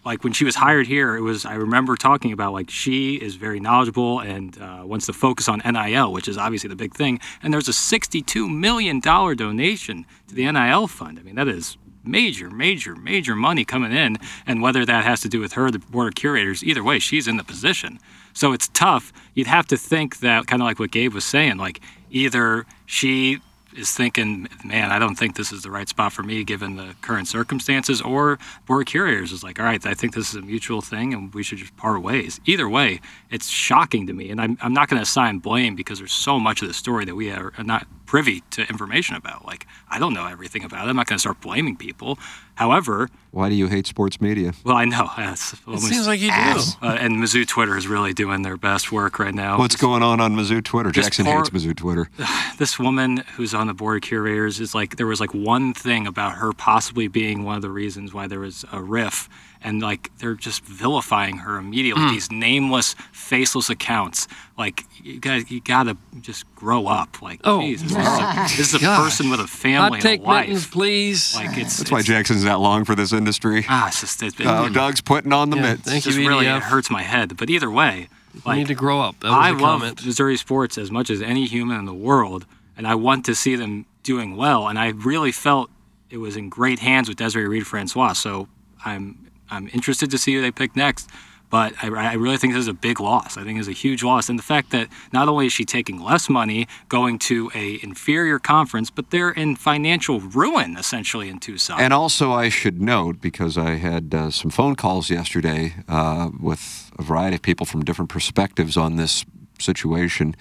like 0.04 0.24
when 0.24 0.32
she 0.32 0.44
was 0.44 0.54
hired 0.56 0.86
here, 0.86 1.16
it 1.16 1.20
was 1.20 1.44
I 1.44 1.54
remember 1.54 1.96
talking 1.96 2.32
about 2.32 2.52
like 2.52 2.70
she 2.70 3.16
is 3.16 3.36
very 3.36 3.60
knowledgeable 3.60 4.20
and 4.20 4.60
uh, 4.60 4.82
wants 4.84 5.06
to 5.06 5.12
focus 5.12 5.48
on 5.48 5.60
NIL, 5.64 6.12
which 6.12 6.28
is 6.28 6.38
obviously 6.38 6.68
the 6.68 6.76
big 6.76 6.94
thing. 6.94 7.20
And 7.42 7.52
there's 7.52 7.68
a 7.68 7.72
62 7.72 8.48
million 8.48 9.00
dollar 9.00 9.34
donation 9.34 10.06
to 10.28 10.34
the 10.34 10.50
NIL 10.50 10.86
fund. 10.86 11.18
I 11.18 11.22
mean, 11.22 11.34
that 11.34 11.48
is 11.48 11.76
major, 12.04 12.50
major, 12.50 12.96
major 12.96 13.36
money 13.36 13.64
coming 13.64 13.92
in. 13.92 14.16
And 14.46 14.62
whether 14.62 14.84
that 14.86 15.04
has 15.04 15.20
to 15.20 15.28
do 15.28 15.40
with 15.40 15.52
her, 15.52 15.70
the 15.70 15.78
board 15.78 16.08
of 16.08 16.14
curators, 16.14 16.64
either 16.64 16.82
way, 16.82 16.98
she's 16.98 17.28
in 17.28 17.36
the 17.36 17.44
position. 17.44 17.98
So 18.32 18.52
it's 18.52 18.68
tough. 18.68 19.12
You'd 19.34 19.46
have 19.46 19.66
to 19.66 19.76
think 19.76 20.20
that 20.20 20.46
kind 20.46 20.62
of 20.62 20.66
like 20.66 20.78
what 20.78 20.90
Gabe 20.90 21.12
was 21.12 21.24
saying, 21.24 21.58
like 21.58 21.80
either 22.10 22.66
she 22.86 23.40
is 23.78 23.92
thinking, 23.92 24.48
man, 24.64 24.90
I 24.90 24.98
don't 24.98 25.14
think 25.14 25.36
this 25.36 25.52
is 25.52 25.62
the 25.62 25.70
right 25.70 25.88
spot 25.88 26.12
for 26.12 26.22
me 26.22 26.44
given 26.44 26.76
the 26.76 26.94
current 27.00 27.28
circumstances, 27.28 28.02
or 28.02 28.38
board 28.66 28.86
curators 28.86 29.32
is 29.32 29.42
like, 29.42 29.58
all 29.58 29.66
right, 29.66 29.84
I 29.86 29.94
think 29.94 30.14
this 30.14 30.30
is 30.30 30.34
a 30.34 30.42
mutual 30.42 30.80
thing 30.80 31.14
and 31.14 31.32
we 31.32 31.42
should 31.42 31.58
just 31.58 31.76
part 31.76 32.02
ways. 32.02 32.40
Either 32.44 32.68
way, 32.68 33.00
it's 33.30 33.48
shocking 33.48 34.06
to 34.08 34.12
me, 34.12 34.30
and 34.30 34.40
I'm, 34.40 34.58
I'm 34.60 34.74
not 34.74 34.88
going 34.88 34.98
to 34.98 35.02
assign 35.02 35.38
blame 35.38 35.76
because 35.76 35.98
there's 35.98 36.12
so 36.12 36.38
much 36.38 36.62
of 36.62 36.68
the 36.68 36.74
story 36.74 37.04
that 37.04 37.14
we 37.14 37.30
are 37.30 37.52
not 37.62 37.86
privy 38.08 38.40
to 38.50 38.62
information 38.68 39.14
about. 39.16 39.44
Like, 39.44 39.66
I 39.90 39.98
don't 39.98 40.14
know 40.14 40.26
everything 40.26 40.64
about 40.64 40.86
it. 40.86 40.90
I'm 40.90 40.96
not 40.96 41.06
going 41.06 41.18
to 41.18 41.20
start 41.20 41.40
blaming 41.42 41.76
people. 41.76 42.18
However, 42.54 43.10
Why 43.30 43.50
do 43.50 43.54
you 43.54 43.68
hate 43.68 43.86
sports 43.86 44.20
media? 44.20 44.52
well, 44.64 44.76
I 44.76 44.86
know. 44.86 45.10
That's 45.16 45.52
It 45.52 45.78
seems 45.80 46.06
like 46.06 46.18
you 46.18 46.30
do. 46.30 46.60
Uh, 46.82 46.96
and 46.98 47.16
Mizzou 47.18 47.46
Twitter 47.46 47.76
is 47.76 47.86
really 47.86 48.14
doing 48.14 48.42
their 48.42 48.56
best 48.56 48.90
work 48.90 49.18
right 49.18 49.34
now. 49.34 49.58
What's 49.58 49.76
going 49.76 50.02
on 50.02 50.20
on 50.20 50.34
Mizzou 50.34 50.64
Twitter? 50.64 50.90
This 50.90 51.04
Jackson 51.04 51.26
poor- 51.26 51.36
hates 51.36 51.50
Mizzou 51.50 51.76
Twitter. 51.76 52.08
this 52.58 52.78
woman 52.78 53.18
who's 53.36 53.52
on 53.54 53.66
the 53.66 53.74
board 53.74 54.02
of 54.02 54.08
curators 54.08 54.58
is 54.58 54.74
like 54.74 54.96
there 54.96 55.06
was 55.06 55.20
like 55.20 55.34
one 55.34 55.74
thing 55.74 56.06
about 56.06 56.32
her 56.36 56.52
possibly 56.52 57.06
being 57.08 57.44
one 57.44 57.56
of 57.56 57.62
the 57.62 57.70
reasons 57.70 58.14
why 58.14 58.26
there 58.26 58.40
was 58.40 58.64
a 58.72 58.82
riff 58.82 59.28
and 59.62 59.80
like 59.82 60.10
they're 60.18 60.34
just 60.34 60.64
vilifying 60.64 61.38
her 61.38 61.56
immediately 61.56 62.02
Hmm. 62.04 62.12
these 62.12 62.30
nameless 62.30 62.94
faceless 63.12 63.68
accounts 63.70 64.28
like 64.56 64.84
you 65.02 65.18
guys 65.20 65.50
you 65.50 65.60
gotta 65.60 65.96
just 66.20 66.44
grow 66.54 66.86
up 66.86 67.20
like 67.22 67.40
Oh, 67.44 67.60
Jesus, 67.60 67.92
this 67.92 67.98
is 68.06 68.18
a, 68.18 68.34
this 68.56 68.60
is 68.60 68.74
a 68.74 68.78
gosh. 68.78 69.04
person 69.04 69.30
with 69.30 69.40
a 69.40 69.46
family 69.46 69.98
Hot 69.98 70.00
take 70.00 70.20
and 70.20 70.26
a 70.28 70.30
life 70.30 70.46
mittens, 70.48 70.66
please. 70.68 71.34
like 71.36 71.56
it's 71.58 71.76
That's 71.78 71.90
why 71.90 72.02
Jackson's 72.02 72.44
not 72.44 72.60
long 72.60 72.84
for 72.84 72.94
this 72.94 73.12
industry. 73.12 73.64
ah 73.68 73.88
it's 73.88 74.00
just 74.00 74.22
it's 74.22 74.34
been, 74.36 74.46
Oh, 74.46 74.68
Doug's 74.68 75.00
putting 75.00 75.32
on 75.32 75.50
the 75.50 75.56
Yeah, 75.56 75.62
mitts. 75.62 75.82
thank 75.82 75.96
it's 75.98 76.06
you, 76.06 76.12
just 76.12 76.28
really 76.28 76.46
it 76.46 76.50
EDF. 76.50 76.62
hurts 76.62 76.90
my 76.90 77.02
head 77.02 77.36
but 77.36 77.50
either 77.50 77.70
way 77.70 78.08
You 78.46 78.54
need 78.54 78.68
to 78.68 78.74
grow 78.74 79.00
up. 79.00 79.18
That 79.20 79.30
was 79.30 79.36
I 79.36 79.50
love 79.50 79.80
comment. 79.80 80.06
Missouri 80.06 80.36
sports 80.36 80.78
as 80.78 80.90
much 80.92 81.10
as 81.10 81.20
any 81.20 81.46
human 81.46 81.76
in 81.80 81.86
the 81.86 81.94
world, 81.94 82.46
and 82.76 82.86
I 82.86 82.94
want 82.94 83.24
to 83.24 83.34
see 83.34 83.56
them 83.56 83.84
doing 84.04 84.36
well. 84.36 84.68
And 84.68 84.78
I 84.78 84.88
really 84.90 85.32
felt 85.32 85.70
it 86.08 86.18
was 86.18 86.36
in 86.36 86.48
great 86.48 86.78
hands 86.78 87.08
with 87.08 87.18
Desiree 87.18 87.48
Reed 87.48 87.66
Francois. 87.66 88.12
So 88.12 88.46
I'm 88.84 89.26
I'm 89.50 89.68
interested 89.72 90.10
to 90.10 90.18
see 90.18 90.34
who 90.34 90.40
they 90.40 90.50
pick 90.50 90.76
next. 90.76 91.08
But 91.50 91.72
I, 91.82 91.88
I 91.88 92.12
really 92.14 92.36
think 92.36 92.52
this 92.52 92.60
is 92.60 92.68
a 92.68 92.74
big 92.74 93.00
loss. 93.00 93.38
I 93.38 93.44
think 93.44 93.58
it's 93.58 93.68
a 93.68 93.72
huge 93.72 94.02
loss, 94.02 94.28
and 94.28 94.38
the 94.38 94.42
fact 94.42 94.70
that 94.70 94.88
not 95.12 95.28
only 95.28 95.46
is 95.46 95.52
she 95.52 95.64
taking 95.64 96.02
less 96.02 96.28
money, 96.28 96.68
going 96.88 97.18
to 97.20 97.50
a 97.54 97.78
inferior 97.82 98.38
conference, 98.38 98.90
but 98.90 99.10
they're 99.10 99.30
in 99.30 99.56
financial 99.56 100.20
ruin 100.20 100.76
essentially 100.76 101.28
in 101.28 101.38
Tucson. 101.38 101.80
And 101.80 101.92
also, 101.92 102.32
I 102.32 102.50
should 102.50 102.82
note 102.82 103.20
because 103.20 103.56
I 103.56 103.76
had 103.76 104.14
uh, 104.14 104.30
some 104.30 104.50
phone 104.50 104.76
calls 104.76 105.08
yesterday 105.10 105.74
uh, 105.88 106.30
with 106.38 106.90
a 106.98 107.02
variety 107.02 107.36
of 107.36 107.42
people 107.42 107.64
from 107.64 107.84
different 107.84 108.10
perspectives 108.10 108.76
on 108.76 108.96
this 108.96 109.24
situation. 109.58 110.36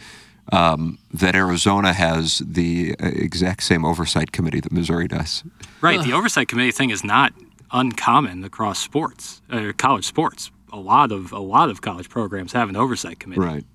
Um, 0.50 0.98
that 1.14 1.36
Arizona 1.36 1.92
has 1.92 2.38
the 2.38 2.96
uh, 3.04 3.08
exact 3.08 3.64
same 3.64 3.84
oversight 3.84 4.32
committee 4.32 4.62
that 4.62 4.72
Missouri 4.72 5.06
does. 5.10 5.44
Right. 5.82 6.02
The 6.02 6.14
oversight 6.14 6.48
committee 6.48 6.72
thing 6.72 6.90
is 6.90 7.04
not 7.04 7.34
uncommon 7.72 8.44
across 8.44 8.80
sports, 8.80 9.42
uh, 9.50 9.72
college 9.78 10.06
sports. 10.06 10.52
A 10.74 10.78
lot 10.78 11.12
of 11.12 11.32
a 11.32 11.40
lot 11.40 11.70
of 11.70 11.82
college 11.82 12.10
programs 12.10 12.54
have 12.54 12.70
an 12.70 12.76
oversight 12.76 13.20
committee. 13.20 13.42
Right. 13.42 13.66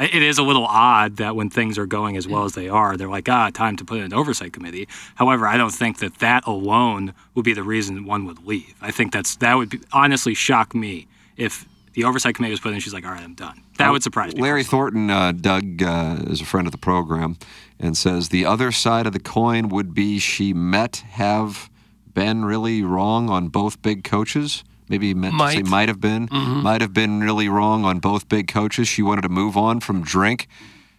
It 0.00 0.22
is 0.22 0.38
a 0.38 0.42
little 0.42 0.64
odd 0.64 1.18
that 1.18 1.36
when 1.36 1.50
things 1.50 1.76
are 1.76 1.84
going 1.84 2.16
as 2.16 2.26
well 2.26 2.44
as 2.44 2.54
they 2.54 2.66
are, 2.68 2.96
they're 2.96 3.10
like, 3.10 3.28
ah, 3.28 3.50
time 3.50 3.76
to 3.76 3.84
put 3.84 3.98
in 3.98 4.04
an 4.04 4.14
oversight 4.14 4.54
committee. 4.54 4.88
However, 5.16 5.46
I 5.46 5.58
don't 5.58 5.70
think 5.70 5.98
that 5.98 6.18
that 6.20 6.46
alone 6.46 7.12
would 7.34 7.44
be 7.44 7.52
the 7.52 7.62
reason 7.62 8.06
one 8.06 8.24
would 8.24 8.44
leave. 8.46 8.74
I 8.80 8.90
think 8.90 9.12
that's 9.12 9.36
that 9.36 9.54
would 9.54 9.68
be, 9.68 9.80
honestly 9.92 10.32
shock 10.32 10.74
me 10.74 11.08
if 11.36 11.66
the 11.92 12.04
oversight 12.04 12.34
committee 12.34 12.52
was 12.52 12.60
put 12.60 12.72
in. 12.72 12.80
She's 12.80 12.94
like, 12.94 13.04
all 13.04 13.12
right, 13.12 13.22
I'm 13.22 13.34
done. 13.34 13.62
That 13.76 13.90
would 13.90 14.02
surprise 14.02 14.34
me. 14.34 14.40
Larry 14.40 14.64
Thornton, 14.64 15.10
uh, 15.10 15.32
Doug 15.32 15.82
uh, 15.82 16.16
is 16.26 16.40
a 16.40 16.46
friend 16.46 16.66
of 16.66 16.72
the 16.72 16.78
program, 16.78 17.36
and 17.78 17.96
says 17.96 18.30
the 18.30 18.46
other 18.46 18.72
side 18.72 19.06
of 19.06 19.12
the 19.12 19.20
coin 19.20 19.68
would 19.68 19.92
be 19.92 20.18
she 20.18 20.54
met 20.54 21.04
have 21.10 21.70
been 22.14 22.44
really 22.44 22.82
wrong 22.82 23.28
on 23.30 23.48
both 23.48 23.80
big 23.82 24.04
coaches. 24.04 24.64
Maybe 24.88 25.14
meant 25.14 25.34
to 25.38 25.48
say 25.50 25.56
Might. 25.62 25.66
might 25.66 25.88
have 25.88 26.00
been, 26.00 26.28
Mhm. 26.28 26.62
might 26.62 26.80
have 26.82 26.92
been 26.92 27.20
really 27.20 27.48
wrong 27.48 27.84
on 27.84 27.98
both 27.98 28.28
big 28.28 28.46
coaches. 28.48 28.88
She 28.88 29.00
wanted 29.02 29.22
to 29.22 29.28
move 29.30 29.56
on 29.56 29.80
from 29.80 30.02
Drink. 30.02 30.48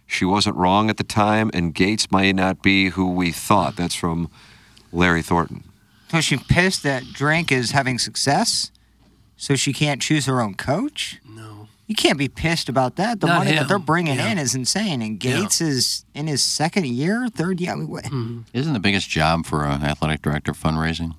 She 0.06 0.24
wasn't 0.24 0.56
wrong 0.56 0.90
at 0.90 0.96
the 0.96 1.04
time, 1.04 1.50
and 1.54 1.72
Gates 1.74 2.10
might 2.10 2.34
not 2.34 2.62
be 2.62 2.90
who 2.90 3.08
we 3.10 3.30
thought. 3.30 3.76
That's 3.76 3.94
from 3.94 4.28
Larry 4.92 5.22
Thornton. 5.22 5.64
So 6.10 6.20
she 6.20 6.36
pissed 6.36 6.82
that 6.82 7.12
Drink 7.12 7.50
is 7.52 7.70
having 7.70 7.98
success, 7.98 8.70
so 9.36 9.54
she 9.56 9.72
can't 9.72 10.00
choose 10.02 10.26
her 10.26 10.40
own 10.40 10.54
coach. 10.54 11.20
No, 11.28 11.53
you 11.86 11.94
can't 11.94 12.18
be 12.18 12.28
pissed 12.28 12.68
about 12.68 12.96
that. 12.96 13.20
The 13.20 13.26
Not 13.26 13.38
money 13.44 13.52
that 13.56 13.68
they're 13.68 13.78
bringing 13.78 14.16
Yeah. 14.16 14.30
in 14.32 14.38
is 14.38 14.54
insane, 14.54 15.02
and 15.02 15.22
Yeah. 15.22 15.40
Gates 15.40 15.60
is 15.60 16.04
in 16.14 16.26
his 16.26 16.42
second 16.42 16.86
year, 16.86 17.28
third 17.28 17.60
year. 17.60 17.72
I 17.72 17.76
mean, 17.76 17.88
what- 17.88 18.04
mm-hmm. 18.04 18.40
Isn't 18.52 18.72
the 18.72 18.80
biggest 18.80 19.08
job 19.10 19.44
for 19.46 19.64
an 19.64 19.82
athletic 19.82 20.22
director 20.22 20.52
fundraising? 20.52 21.14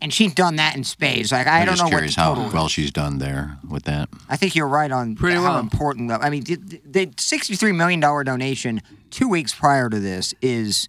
And 0.00 0.12
she's 0.14 0.32
done 0.32 0.56
that 0.56 0.76
in 0.76 0.84
spades. 0.84 1.32
Like 1.32 1.48
I 1.48 1.60
I'm 1.60 1.66
don't 1.66 1.76
just 1.76 1.90
know 1.90 1.96
what 1.98 2.14
how 2.14 2.34
total. 2.34 2.50
well 2.52 2.68
she's 2.68 2.92
done 2.92 3.18
there 3.18 3.58
with 3.68 3.82
that. 3.84 4.08
I 4.28 4.36
think 4.36 4.54
you're 4.54 4.68
right 4.68 4.90
on 4.92 5.16
Pretty 5.16 5.34
how 5.36 5.42
well. 5.42 5.58
important. 5.58 6.08
that- 6.10 6.22
I 6.22 6.30
mean, 6.30 6.44
the, 6.44 6.80
the 6.84 7.10
sixty-three 7.16 7.72
million 7.72 7.98
dollar 7.98 8.22
donation 8.22 8.80
two 9.10 9.28
weeks 9.28 9.52
prior 9.54 9.88
to 9.90 9.98
this 9.98 10.34
is. 10.40 10.88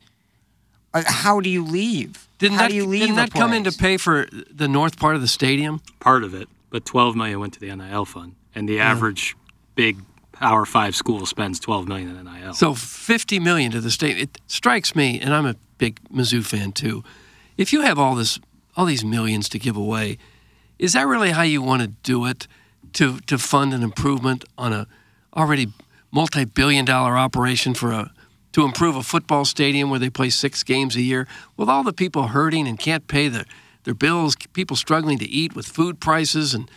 Like, 0.93 1.05
how 1.05 1.39
do 1.39 1.49
you 1.51 1.63
leave? 1.63 2.27
Didn't 2.39 2.57
how 2.57 2.63
that, 2.63 2.69
do 2.71 2.75
you 2.75 2.85
leave 2.85 3.01
didn't 3.01 3.13
a 3.13 3.21
that 3.21 3.31
come 3.31 3.53
in 3.53 3.63
to 3.65 3.71
pay 3.71 3.97
for 3.97 4.27
the 4.51 4.67
north 4.67 4.97
part 4.97 5.13
of 5.15 5.21
the 5.21 5.27
stadium? 5.27 5.81
part 5.99 6.23
of 6.23 6.33
it, 6.33 6.47
but 6.71 6.83
12 6.85 7.15
million 7.15 7.39
went 7.39 7.53
to 7.53 7.59
the 7.59 7.75
NIL 7.75 8.05
fund, 8.05 8.33
and 8.55 8.67
the 8.67 8.79
average 8.79 9.35
big 9.75 9.97
Power 10.31 10.65
Five 10.65 10.95
school 10.95 11.25
spends 11.25 11.59
12 11.59 11.87
million 11.87 12.15
in 12.15 12.25
NIL. 12.25 12.53
So 12.53 12.73
50 12.73 13.39
million 13.39 13.71
to 13.71 13.81
the 13.81 13.91
state. 13.91 14.17
It 14.17 14.39
strikes 14.47 14.95
me, 14.95 15.19
and 15.19 15.33
I'm 15.33 15.45
a 15.45 15.55
big 15.77 15.99
Mizzou 16.09 16.45
fan 16.45 16.71
too. 16.71 17.03
If 17.57 17.73
you 17.73 17.81
have 17.81 17.99
all 17.99 18.15
this, 18.15 18.39
all 18.77 18.85
these 18.85 19.03
millions 19.03 19.49
to 19.49 19.59
give 19.59 19.75
away, 19.75 20.17
is 20.77 20.93
that 20.93 21.05
really 21.07 21.31
how 21.31 21.41
you 21.41 21.61
want 21.61 21.81
to 21.81 21.87
do 22.03 22.25
it? 22.25 22.47
To 22.93 23.19
to 23.27 23.37
fund 23.37 23.73
an 23.73 23.83
improvement 23.83 24.45
on 24.57 24.73
a 24.73 24.87
already 25.35 25.67
multi-billion-dollar 26.11 27.17
operation 27.17 27.73
for 27.75 27.91
a 27.91 28.11
to 28.53 28.63
improve 28.63 28.95
a 28.95 29.03
football 29.03 29.45
stadium 29.45 29.91
where 29.91 29.99
they 29.99 30.09
play 30.09 30.29
six 30.29 30.63
games 30.63 30.95
a 30.95 31.01
year, 31.01 31.27
with 31.55 31.69
all 31.69 31.83
the 31.83 31.93
people 31.93 32.29
hurting 32.29 32.67
and 32.67 32.79
can't 32.79 33.07
pay 33.07 33.27
their 33.27 33.45
their 33.83 33.93
bills, 33.93 34.35
people 34.53 34.75
struggling 34.75 35.19
to 35.19 35.29
eat 35.29 35.55
with 35.55 35.67
food 35.67 35.99
prices 35.99 36.53
and 36.53 36.69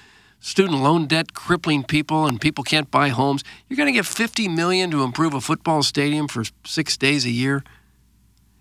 student 0.42 0.83
loan 0.83 1.07
debt 1.07 1.33
crippling 1.33 1.85
people 1.85 2.26
and 2.26 2.38
people 2.40 2.64
can't 2.64 2.90
buy 2.90 3.09
homes. 3.09 3.42
You're 3.68 3.76
going 3.78 3.87
to 3.87 3.92
get 3.92 4.05
50 4.05 4.48
million 4.48 4.90
to 4.90 5.02
improve 5.02 5.33
a 5.33 5.40
football 5.40 5.83
stadium 5.83 6.28
for 6.28 6.42
6 6.66 6.96
days 6.98 7.24
a 7.24 7.31
year? 7.31 7.62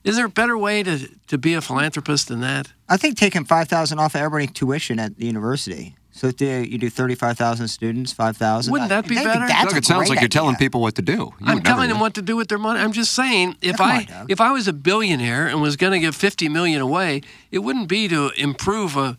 Is 0.04 0.15
there 0.15 0.26
a 0.26 0.30
better 0.30 0.58
way 0.58 0.84
to, 0.84 1.10
to 1.28 1.38
be 1.38 1.54
a 1.54 1.62
philanthropist 1.62 2.28
than 2.28 2.39
that? 2.41 2.72
I 2.89 2.98
think 2.98 3.17
taking 3.17 3.46
five 3.46 3.67
thousand 3.67 4.00
off 4.00 4.15
of 4.15 4.22
everybody's 4.22 4.52
tuition 4.52 5.00
at 5.00 5.17
the 5.17 5.26
university. 5.26 5.96
So 6.13 6.28
if 6.28 6.38
they- 6.38 6.65
you 6.65 6.80
do 6.80 6.89
thirty-five 6.89 7.38
thousand 7.38 7.67
students, 7.67 8.12
five 8.12 8.36
thousand. 8.36 8.72
Wouldn't 8.72 8.89
that 8.89 9.08
be 9.08 9.13
better? 9.13 9.46
Doug, 9.48 9.78
it 9.78 9.86
sounds 9.86 10.10
like 10.10 10.20
you're 10.20 10.28
telling 10.28 10.56
people 10.56 10.82
what 10.82 10.96
to 10.96 11.04
do. 11.04 11.13
You 11.39 11.46
I'm 11.46 11.62
telling 11.62 11.89
them 11.89 12.00
what 12.00 12.15
to 12.15 12.24
do 12.24 12.36
with 12.36 12.48
their 12.48 12.58
money. 12.58 12.80
I'm 12.80 12.94
just 12.94 13.13
saying, 13.13 13.58
if 13.62 13.78
come 13.78 13.89
I 13.91 14.08
on, 14.22 14.26
if 14.28 14.41
I 14.41 14.52
was 14.52 14.67
a 14.67 14.74
billionaire 14.74 15.48
and 15.48 15.62
was 15.62 15.76
going 15.78 15.94
to 15.94 16.00
give 16.00 16.15
50 16.15 16.50
million 16.50 16.82
away, 16.82 17.22
it 17.52 17.60
wouldn't 17.60 17.88
be 17.88 18.08
to 18.08 18.32
improve 18.38 18.98
a, 18.98 19.17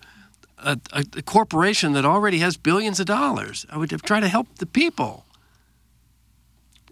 a, 0.63 0.79
a, 0.93 1.05
a 1.19 1.23
corporation 1.23 1.93
that 1.93 2.05
already 2.05 2.39
has 2.39 2.57
billions 2.57 3.01
of 3.01 3.07
dollars. 3.07 3.67
I 3.71 3.77
would 3.77 3.91
try 4.05 4.21
to 4.21 4.29
help 4.29 4.47
the 4.59 4.67
people. 4.67 5.25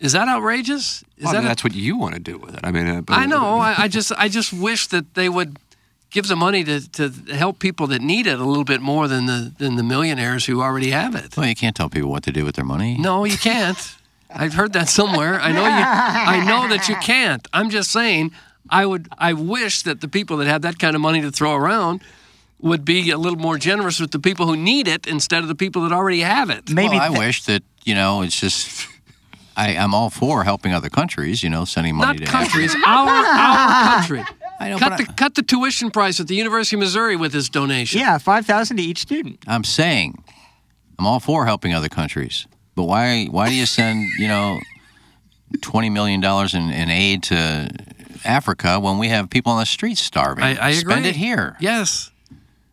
Is 0.01 0.13
that 0.13 0.29
outrageous? 0.29 1.03
Is 1.17 1.25
Well, 1.25 1.29
I 1.29 1.33
that 1.33 1.39
mean, 1.39 1.47
a- 1.47 1.49
that's 1.49 1.65
what 1.65 1.75
you 1.75 1.97
want 1.97 2.15
to 2.15 2.21
do 2.21 2.39
with 2.39 2.55
it. 2.55 2.61
I 2.65 2.71
mean, 2.71 2.87
uh, 2.87 3.03
I 3.09 3.27
know. 3.27 3.59
I, 3.59 3.75
I 3.85 3.89
just 3.89 4.13
I 4.13 4.29
just 4.29 4.53
wish 4.53 4.87
that 4.89 5.15
they 5.15 5.29
would 5.29 5.59
give 6.11 6.27
the 6.27 6.37
money 6.37 6.65
to, 6.65 6.91
to 6.93 7.11
help 7.35 7.59
people 7.59 7.87
that 7.89 8.01
need 8.01 8.27
it 8.27 8.41
a 8.41 8.45
little 8.45 8.65
bit 8.65 8.81
more 8.81 9.09
than 9.09 9.27
the 9.27 9.53
than 9.59 9.77
the 9.77 9.83
millionaires 9.83 10.47
who 10.47 10.63
already 10.63 10.91
have 10.91 11.15
it. 11.15 11.37
Well, 11.37 11.47
you 11.47 11.55
can't 11.55 11.77
tell 11.77 11.91
people 11.91 12.11
what 12.11 12.23
to 12.25 12.33
do 12.33 12.45
with 12.45 12.55
their 12.55 12.65
money. 12.65 12.97
No, 12.99 13.25
you 13.27 13.37
can't. 13.39 13.77
I've 14.35 14.55
heard 14.55 14.73
that 14.73 14.89
somewhere. 14.89 15.35
I 15.41 15.53
know 15.53 15.65
you. 15.65 15.85
I 15.85 16.45
know 16.47 16.69
that 16.69 16.89
you 16.89 16.97
can't. 16.97 17.47
I'm 17.53 17.69
just 17.69 17.91
saying. 17.91 18.31
I 18.71 18.87
would. 18.87 19.09
I 19.19 19.33
wish 19.35 19.83
that 19.83 20.01
the 20.01 20.09
people 20.09 20.37
that 20.39 20.47
have 20.47 20.63
that 20.63 20.79
kind 20.79 20.95
of 20.97 21.03
money 21.03 21.21
to 21.23 21.31
throw 21.33 21.55
around 21.57 22.01
would 22.63 22.85
be 22.85 23.11
a 23.11 23.19
little 23.19 23.39
more 23.39 23.59
generous 23.59 24.01
with 24.01 24.11
the 24.11 24.19
people 24.19 24.47
who 24.47 24.57
need 24.57 24.89
it 24.89 25.07
instead 25.07 25.43
of 25.43 25.49
the 25.49 25.55
people 25.55 25.83
that 25.83 25.93
already 25.93 26.21
have 26.21 26.51
it. 26.51 26.71
Maybe 26.71 26.97
well, 26.97 27.01
I 27.01 27.09
th- 27.09 27.19
wish 27.19 27.45
that 27.45 27.63
you 27.85 27.95
know 27.95 28.23
it's 28.23 28.39
just. 28.39 28.87
I, 29.57 29.77
I'm 29.77 29.95
all 29.95 30.11
for 30.11 30.45
helping 30.45 30.73
other 30.73 30.89
countries. 30.89 31.43
You 31.43 31.51
know, 31.51 31.65
sending 31.65 31.97
money 31.97 32.19
Not 32.19 32.27
to 32.27 32.33
countries. 32.33 32.75
Our 32.87 33.09
our 33.09 33.95
country. 33.97 34.25
I 34.61 34.69
know, 34.69 34.79
cut 34.79 34.91
but 34.91 34.97
the 34.99 35.13
cut 35.15 35.35
the 35.35 35.43
tuition 35.43 35.91
price 35.91 36.21
at 36.21 36.29
the 36.29 36.35
University 36.35 36.77
of 36.77 36.81
Missouri 36.81 37.17
with 37.17 37.33
this 37.33 37.49
donation. 37.49 38.01
Yeah, 38.01 38.19
five 38.19 38.47
thousand 38.47 38.77
to 38.77 38.83
each 38.83 38.99
student. 38.99 39.43
I'm 39.47 39.65
saying, 39.65 40.23
I'm 40.99 41.07
all 41.07 41.19
for 41.19 41.47
helping 41.47 41.73
other 41.73 41.89
countries, 41.89 42.47
but 42.75 42.85
why? 42.85 43.27
Why 43.27 43.49
do 43.49 43.55
you 43.55 43.67
send 43.67 44.09
you 44.19 44.29
know, 44.29 44.61
twenty 45.63 45.89
million 45.89 46.21
dollars 46.21 46.55
in, 46.55 46.71
in 46.71 46.91
aid 46.91 47.23
to 47.25 47.71
Africa 48.25 48.79
when 48.79 48.99
we 48.99 49.09
have 49.09 49.31
people 49.31 49.53
on 49.53 49.61
the 49.61 49.67
streets 49.67 50.03
starving? 50.03 50.45
I, 50.45 50.49
I 50.57 50.69
agree. 50.71 50.93
Spend 50.93 51.07
it 51.07 51.17
here. 51.17 51.57
Yes. 51.59 52.11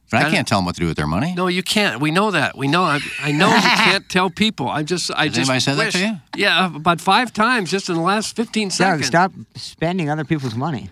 But 0.09 0.17
I 0.17 0.21
Kinda- 0.21 0.35
can't 0.37 0.47
tell 0.47 0.59
them 0.59 0.65
what 0.65 0.75
to 0.75 0.81
do 0.81 0.87
with 0.87 0.95
their 0.97 1.07
money. 1.07 1.33
No, 1.35 1.47
you 1.47 1.61
can't. 1.63 1.99
We 1.99 2.11
know 2.11 2.31
that. 2.31 2.57
We 2.57 2.67
know. 2.67 2.83
I, 2.83 2.99
I 3.21 3.31
know 3.33 3.53
you 3.53 3.61
can't 3.61 4.07
tell 4.07 4.29
people. 4.29 4.69
I 4.69 4.83
just. 4.83 5.11
I 5.11 5.25
Has 5.25 5.35
just 5.35 5.49
anybody 5.49 5.59
said 5.59 5.75
that 5.77 5.91
to 5.91 5.99
you? 5.99 6.17
Yeah, 6.35 6.75
about 6.75 7.01
five 7.01 7.33
times 7.33 7.69
just 7.71 7.89
in 7.89 7.95
the 7.95 8.01
last 8.01 8.35
fifteen 8.35 8.69
Doug, 8.69 8.75
seconds. 8.77 9.07
stop 9.07 9.31
spending 9.55 10.09
other 10.09 10.23
people's 10.23 10.55
money. 10.55 10.91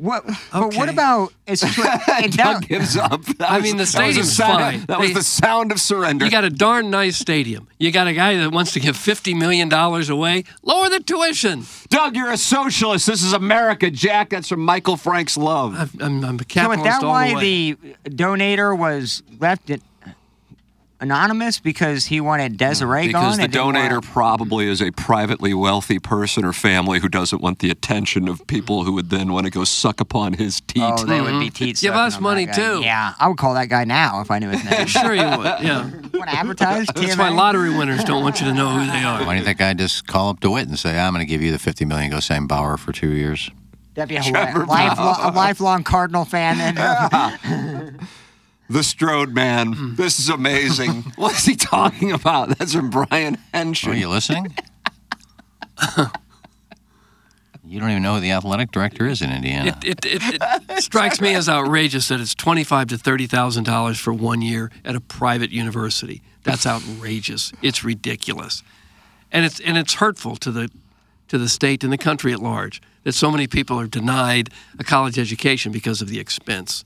What? 0.00 0.24
But 0.52 0.74
what 0.74 0.76
Okay. 0.76 0.88
about? 0.92 1.32
It's, 1.46 1.62
it 1.66 2.32
Doug 2.32 2.60
does- 2.62 2.64
gives 2.66 2.96
up. 2.96 3.22
That 3.38 3.50
I 3.50 3.56
was- 3.56 3.64
mean, 3.64 3.76
the 3.76 3.84
that 3.84 4.06
was 4.06 4.16
a 4.16 4.24
stadium's 4.24 4.32
sound- 4.36 4.60
fine. 4.62 4.84
That 4.86 4.98
was 4.98 5.08
They- 5.08 5.14
the 5.14 5.22
sound 5.22 5.72
of 5.72 5.80
surrender. 5.80 6.24
You 6.24 6.30
got 6.30 6.44
a 6.44 6.50
darn 6.50 6.90
nice 6.90 7.16
stadium. 7.18 7.68
You 7.78 7.90
got 7.90 8.06
a 8.06 8.12
guy 8.12 8.36
that 8.36 8.50
wants 8.52 8.72
to 8.72 8.80
give 8.80 8.96
fifty 8.96 9.34
million 9.34 9.68
dollars 9.68 10.08
away. 10.08 10.44
Lower 10.62 10.88
the 10.88 11.00
tuition. 11.00 11.66
Doug, 11.88 12.16
you're 12.16 12.30
a 12.30 12.36
socialist. 12.36 13.06
This 13.06 13.22
is 13.22 13.32
America, 13.32 13.90
Jack. 13.90 14.30
That's 14.30 14.48
from 14.48 14.60
Michael 14.60 14.96
Frank's 14.96 15.36
Love. 15.36 15.74
I'm, 15.78 15.90
I'm, 16.00 16.24
I'm 16.24 16.34
a 16.36 16.38
So 16.38 16.44
capitalist 16.44 16.86
is 16.86 17.00
that 17.00 17.04
all 17.04 17.10
why 17.12 17.28
the 17.40 17.74
way. 17.74 17.94
the 18.04 18.10
donator 18.10 18.76
was 18.76 19.22
left 19.38 19.70
it 19.70 19.82
anonymous 21.00 21.58
because 21.58 22.06
he 22.06 22.20
wanted 22.20 22.56
Desiree 22.56 23.08
because 23.08 23.22
gone? 23.22 23.36
the 23.38 23.44
and 23.44 23.52
didn't 23.52 23.74
donator 23.74 23.92
want- 23.92 24.04
probably 24.06 24.68
is 24.68 24.80
a 24.80 24.90
privately 24.92 25.54
wealthy 25.54 25.98
person 25.98 26.44
or 26.44 26.52
family 26.52 27.00
who 27.00 27.08
doesn't 27.08 27.40
want 27.40 27.58
the 27.58 27.70
attention 27.70 28.28
of 28.28 28.46
people 28.46 28.84
who 28.84 28.92
would 28.92 29.10
then 29.10 29.32
want 29.32 29.46
to 29.46 29.50
go 29.50 29.64
suck 29.64 30.00
upon 30.00 30.34
his 30.34 30.60
teat. 30.60 30.82
Oh, 30.82 31.04
they 31.04 31.20
would 31.20 31.40
be 31.40 31.46
mm-hmm. 31.46 31.64
teat 31.64 31.80
Give 31.80 31.94
us 31.94 32.20
money 32.20 32.46
too. 32.46 32.80
Yeah, 32.82 33.14
I 33.18 33.28
would 33.28 33.38
call 33.38 33.54
that 33.54 33.68
guy 33.68 33.84
now 33.84 34.20
if 34.20 34.30
I 34.30 34.38
knew 34.38 34.50
his 34.50 34.64
name. 34.64 34.86
Sure 35.00 35.14
you 35.14 35.22
would. 35.22 35.44
Yeah. 35.62 35.82
want 35.84 36.30
to 36.30 36.36
advertise? 36.36 36.86
That's 36.94 37.16
why 37.16 37.28
lottery 37.28 37.70
winners 37.70 38.02
don't 38.04 38.22
want 38.22 38.40
you 38.40 38.46
to 38.46 38.52
know 38.52 38.70
who 38.70 38.86
they 38.86 39.02
are. 39.04 39.20
Why 39.20 39.26
don't 39.26 39.38
you 39.38 39.44
think 39.44 39.60
I 39.60 39.72
just 39.72 40.06
call 40.06 40.30
up 40.30 40.40
DeWitt 40.40 40.68
and 40.68 40.78
say, 40.78 40.98
I'm 40.98 41.12
going 41.14 41.24
to 41.24 41.30
give 41.30 41.40
you 41.40 41.52
the 41.52 41.58
50 41.58 41.84
million, 41.84 42.10
go 42.10 42.20
Sam 42.20 42.46
Bauer 42.46 42.76
for 42.76 42.92
two 42.92 43.10
years? 43.10 43.50
That'd 43.94 44.08
be 44.08 44.16
a, 44.16 44.22
li- 44.22 44.64
lifelong, 44.66 45.16
a 45.20 45.32
lifelong 45.34 45.84
Cardinal 45.84 46.24
fan. 46.24 46.58
Then. 46.58 47.98
The 48.70 48.84
Strode 48.84 49.34
man. 49.34 49.72
Hmm. 49.72 49.94
This 49.96 50.20
is 50.20 50.28
amazing. 50.28 51.02
What's 51.16 51.44
he 51.44 51.56
talking 51.56 52.12
about? 52.12 52.56
That's 52.56 52.72
from 52.72 52.88
Brian 52.88 53.36
Henshin. 53.52 53.88
Are 53.88 53.96
you 53.96 54.08
listening? 54.08 54.54
you 57.64 57.80
don't 57.80 57.90
even 57.90 58.04
know 58.04 58.14
who 58.14 58.20
the 58.20 58.30
athletic 58.30 58.70
director 58.70 59.08
is 59.08 59.22
in 59.22 59.32
Indiana. 59.32 59.76
It, 59.84 60.04
it, 60.04 60.24
it, 60.24 60.42
it 60.68 60.82
strikes 60.84 61.20
me 61.20 61.34
as 61.34 61.48
outrageous 61.48 62.06
that 62.08 62.20
it's 62.20 62.32
twenty-five 62.36 62.86
to 62.88 62.96
thirty 62.96 63.26
thousand 63.26 63.64
dollars 63.64 63.98
for 63.98 64.12
one 64.12 64.40
year 64.40 64.70
at 64.84 64.94
a 64.94 65.00
private 65.00 65.50
university. 65.50 66.22
That's 66.44 66.64
outrageous. 66.64 67.52
It's 67.62 67.82
ridiculous, 67.82 68.62
and 69.32 69.44
it's 69.44 69.58
and 69.58 69.78
it's 69.78 69.94
hurtful 69.94 70.36
to 70.36 70.52
the 70.52 70.70
to 71.26 71.38
the 71.38 71.48
state 71.48 71.82
and 71.82 71.92
the 71.92 71.98
country 71.98 72.32
at 72.32 72.38
large 72.38 72.80
that 73.02 73.14
so 73.14 73.32
many 73.32 73.48
people 73.48 73.80
are 73.80 73.88
denied 73.88 74.50
a 74.78 74.84
college 74.84 75.18
education 75.18 75.72
because 75.72 76.00
of 76.00 76.08
the 76.08 76.20
expense. 76.20 76.84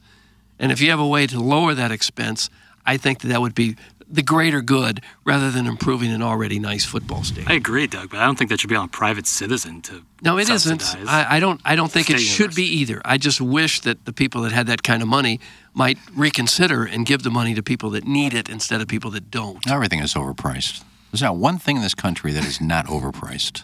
And 0.58 0.70
if 0.72 0.80
you 0.80 0.90
have 0.90 1.00
a 1.00 1.06
way 1.06 1.26
to 1.26 1.40
lower 1.40 1.74
that 1.74 1.90
expense, 1.90 2.50
I 2.86 2.96
think 2.96 3.20
that 3.20 3.28
that 3.28 3.40
would 3.40 3.54
be 3.54 3.76
the 4.08 4.22
greater 4.22 4.60
good 4.60 5.00
rather 5.24 5.50
than 5.50 5.66
improving 5.66 6.12
an 6.12 6.22
already 6.22 6.58
nice 6.58 6.84
football 6.84 7.24
stadium. 7.24 7.50
I 7.50 7.54
agree, 7.54 7.86
Doug, 7.86 8.10
but 8.10 8.20
I 8.20 8.26
don't 8.26 8.36
think 8.36 8.50
that 8.50 8.60
should 8.60 8.70
be 8.70 8.76
on 8.76 8.84
a 8.84 8.88
private 8.88 9.26
citizen 9.26 9.80
to 9.82 10.02
No, 10.22 10.38
it 10.38 10.48
isn't. 10.48 10.82
I, 11.08 11.36
I 11.36 11.40
don't. 11.40 11.60
I 11.64 11.74
don't 11.74 11.90
think 11.90 12.10
it 12.10 12.18
State 12.18 12.26
should 12.26 12.54
be 12.54 12.64
either. 12.64 13.00
I 13.04 13.18
just 13.18 13.40
wish 13.40 13.80
that 13.80 14.04
the 14.04 14.12
people 14.12 14.42
that 14.42 14.52
had 14.52 14.66
that 14.66 14.82
kind 14.82 15.02
of 15.02 15.08
money 15.08 15.40
might 15.72 15.98
reconsider 16.14 16.84
and 16.84 17.06
give 17.06 17.22
the 17.22 17.30
money 17.30 17.54
to 17.54 17.62
people 17.62 17.90
that 17.90 18.04
need 18.04 18.34
it 18.34 18.48
instead 18.48 18.80
of 18.80 18.88
people 18.88 19.10
that 19.12 19.30
don't. 19.30 19.68
Everything 19.68 20.00
is 20.00 20.14
overpriced. 20.14 20.84
There's 21.10 21.22
not 21.22 21.36
one 21.36 21.58
thing 21.58 21.76
in 21.76 21.82
this 21.82 21.94
country 21.94 22.32
that 22.32 22.44
is 22.44 22.60
not 22.60 22.86
overpriced. 22.86 23.62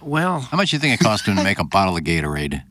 Well, 0.00 0.40
How 0.40 0.56
much 0.56 0.70
do 0.70 0.76
you 0.76 0.80
think 0.80 1.00
it 1.00 1.04
cost 1.04 1.26
him 1.26 1.36
to 1.36 1.42
make 1.44 1.58
a 1.58 1.64
bottle 1.64 1.96
of 1.96 2.04
Gatorade? 2.04 2.62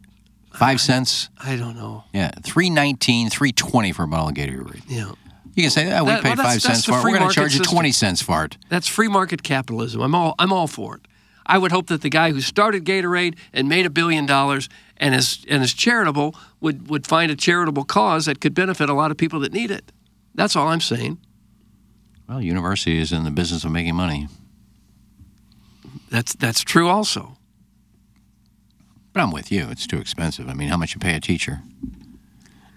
Five 0.58 0.82
cents? 0.82 1.30
I 1.40 1.56
don't 1.56 1.76
know. 1.76 2.04
Yeah, 2.14 2.32
three 2.44 2.70
nineteen, 2.70 3.30
three 3.30 3.52
twenty 3.52 3.92
for 3.92 4.04
a 4.04 4.08
bottle 4.08 4.30
of 4.30 4.34
Gatorade. 4.34 4.82
Yeah, 4.88 5.12
You 5.56 5.64
can 5.64 5.70
say, 5.70 5.92
oh, 5.98 6.04
we 6.04 6.12
That- 6.12 6.24
paid 6.24 6.30
well, 6.30 6.36
that's- 6.38 6.38
five 6.38 6.64
that's 6.64 6.64
cents 6.64 6.86
for 6.86 6.94
it. 7.00 7.04
We're 7.04 7.18
going 7.18 7.30
to 7.30 7.34
charge 7.36 7.54
you 7.54 7.60
system. 7.60 7.74
twenty 7.76 7.92
cents 7.92 8.22
for 8.22 8.44
it. 8.46 8.58
that's 8.70 8.88
free 8.88 9.08
market 9.08 9.44
capitalism. 9.44 10.02
I'm 10.02 10.16
all. 10.16 10.34
I'm 10.40 10.52
all 10.52 10.68
for 10.68 10.96
it. 10.96 11.02
I 11.46 11.58
would 11.58 11.72
hope 11.72 11.88
that 11.88 12.02
the 12.02 12.10
guy 12.10 12.32
who 12.32 12.42
started 12.42 12.84
Gatorade 12.84 13.36
and 13.54 13.70
made 13.70 13.86
a 13.86 13.90
billion 13.90 14.26
dollars 14.26 14.68
and 14.98 15.16
is 15.16 15.46
and 15.48 15.64
is 15.64 15.74
charitable 15.74 16.36
would 16.60 16.90
would 16.90 17.06
find 17.08 17.32
a 17.32 17.36
charitable 17.36 17.86
cause 17.86 18.26
that 18.26 18.42
could 18.42 18.54
benefit 18.54 18.90
a 18.90 18.94
lot 18.94 19.12
of 19.12 19.18
people 19.18 19.40
that 19.42 19.54
need 19.54 19.72
it. 19.72 19.92
That's 20.36 20.56
all 20.56 20.68
I'm 20.68 20.82
saying. 20.82 21.20
Well, 22.28 22.42
university 22.42 22.98
is 23.00 23.12
in 23.14 23.24
the 23.24 23.32
business 23.32 23.64
of 23.64 23.72
making 23.72 23.96
money. 23.96 24.28
That's 26.10 26.34
that's 26.34 26.62
true 26.62 26.90
also. 26.90 27.37
But 29.18 29.24
I'm 29.24 29.32
with 29.32 29.52
you. 29.52 29.68
It's 29.72 29.88
too 29.88 29.98
expensive. 29.98 30.48
I 30.48 30.54
mean, 30.54 30.70
how 30.70 30.78
much 30.78 30.94
you 30.94 31.00
pay 31.00 31.16
a 31.16 31.20
teacher? 31.20 31.64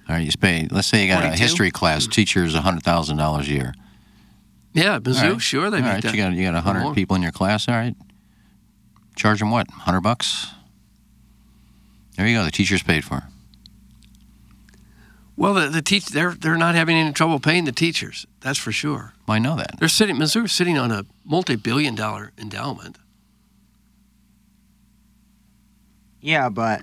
All 0.09 0.15
right, 0.15 0.25
you 0.25 0.33
pay. 0.41 0.67
Let's 0.71 0.89
say 0.89 1.03
you 1.03 1.13
got 1.13 1.23
a 1.23 1.37
history 1.37 1.71
class. 1.71 2.07
Teacher 2.07 2.45
is 2.45 2.55
hundred 2.55 2.83
thousand 2.83 3.19
dollars 3.19 3.47
a 3.47 3.51
year. 3.51 3.75
Yeah, 4.73 5.01
Mizzou, 5.01 5.33
right. 5.33 5.43
sure 5.43 5.69
they 5.69 5.77
All 5.77 5.83
make 5.83 5.93
right, 5.93 6.03
that. 6.03 6.15
you 6.15 6.23
got 6.23 6.33
you 6.33 6.51
got 6.51 6.65
hundred 6.65 6.95
people 6.95 7.15
in 7.15 7.21
your 7.21 7.31
class. 7.31 7.69
All 7.69 7.75
right, 7.75 7.95
charge 9.17 9.41
them 9.41 9.51
what? 9.51 9.69
Hundred 9.71 10.01
bucks. 10.01 10.47
There 12.17 12.27
you 12.27 12.39
go. 12.39 12.45
The 12.47 12.51
teacher's 12.51 12.83
paid 12.83 13.05
for. 13.05 13.25
Well, 15.37 15.53
the, 15.53 15.69
the 15.69 15.83
teach 15.83 16.07
they're 16.07 16.33
they're 16.33 16.57
not 16.57 16.75
having 16.75 16.97
any 16.97 17.13
trouble 17.13 17.39
paying 17.39 17.67
the 17.67 17.73
teachers. 17.73 18.27
That's 18.41 18.59
for 18.59 18.73
sure. 18.73 19.13
Well, 19.29 19.35
I 19.35 19.41
know 19.41 19.57
that. 19.57 19.79
They're 19.79 19.89
sitting 19.89 20.17
Missouri's 20.17 20.53
sitting 20.53 20.79
on 20.79 20.91
a 20.91 21.05
multi-billion-dollar 21.23 22.33
endowment. 22.39 22.97
Yeah, 26.21 26.49
but 26.49 26.83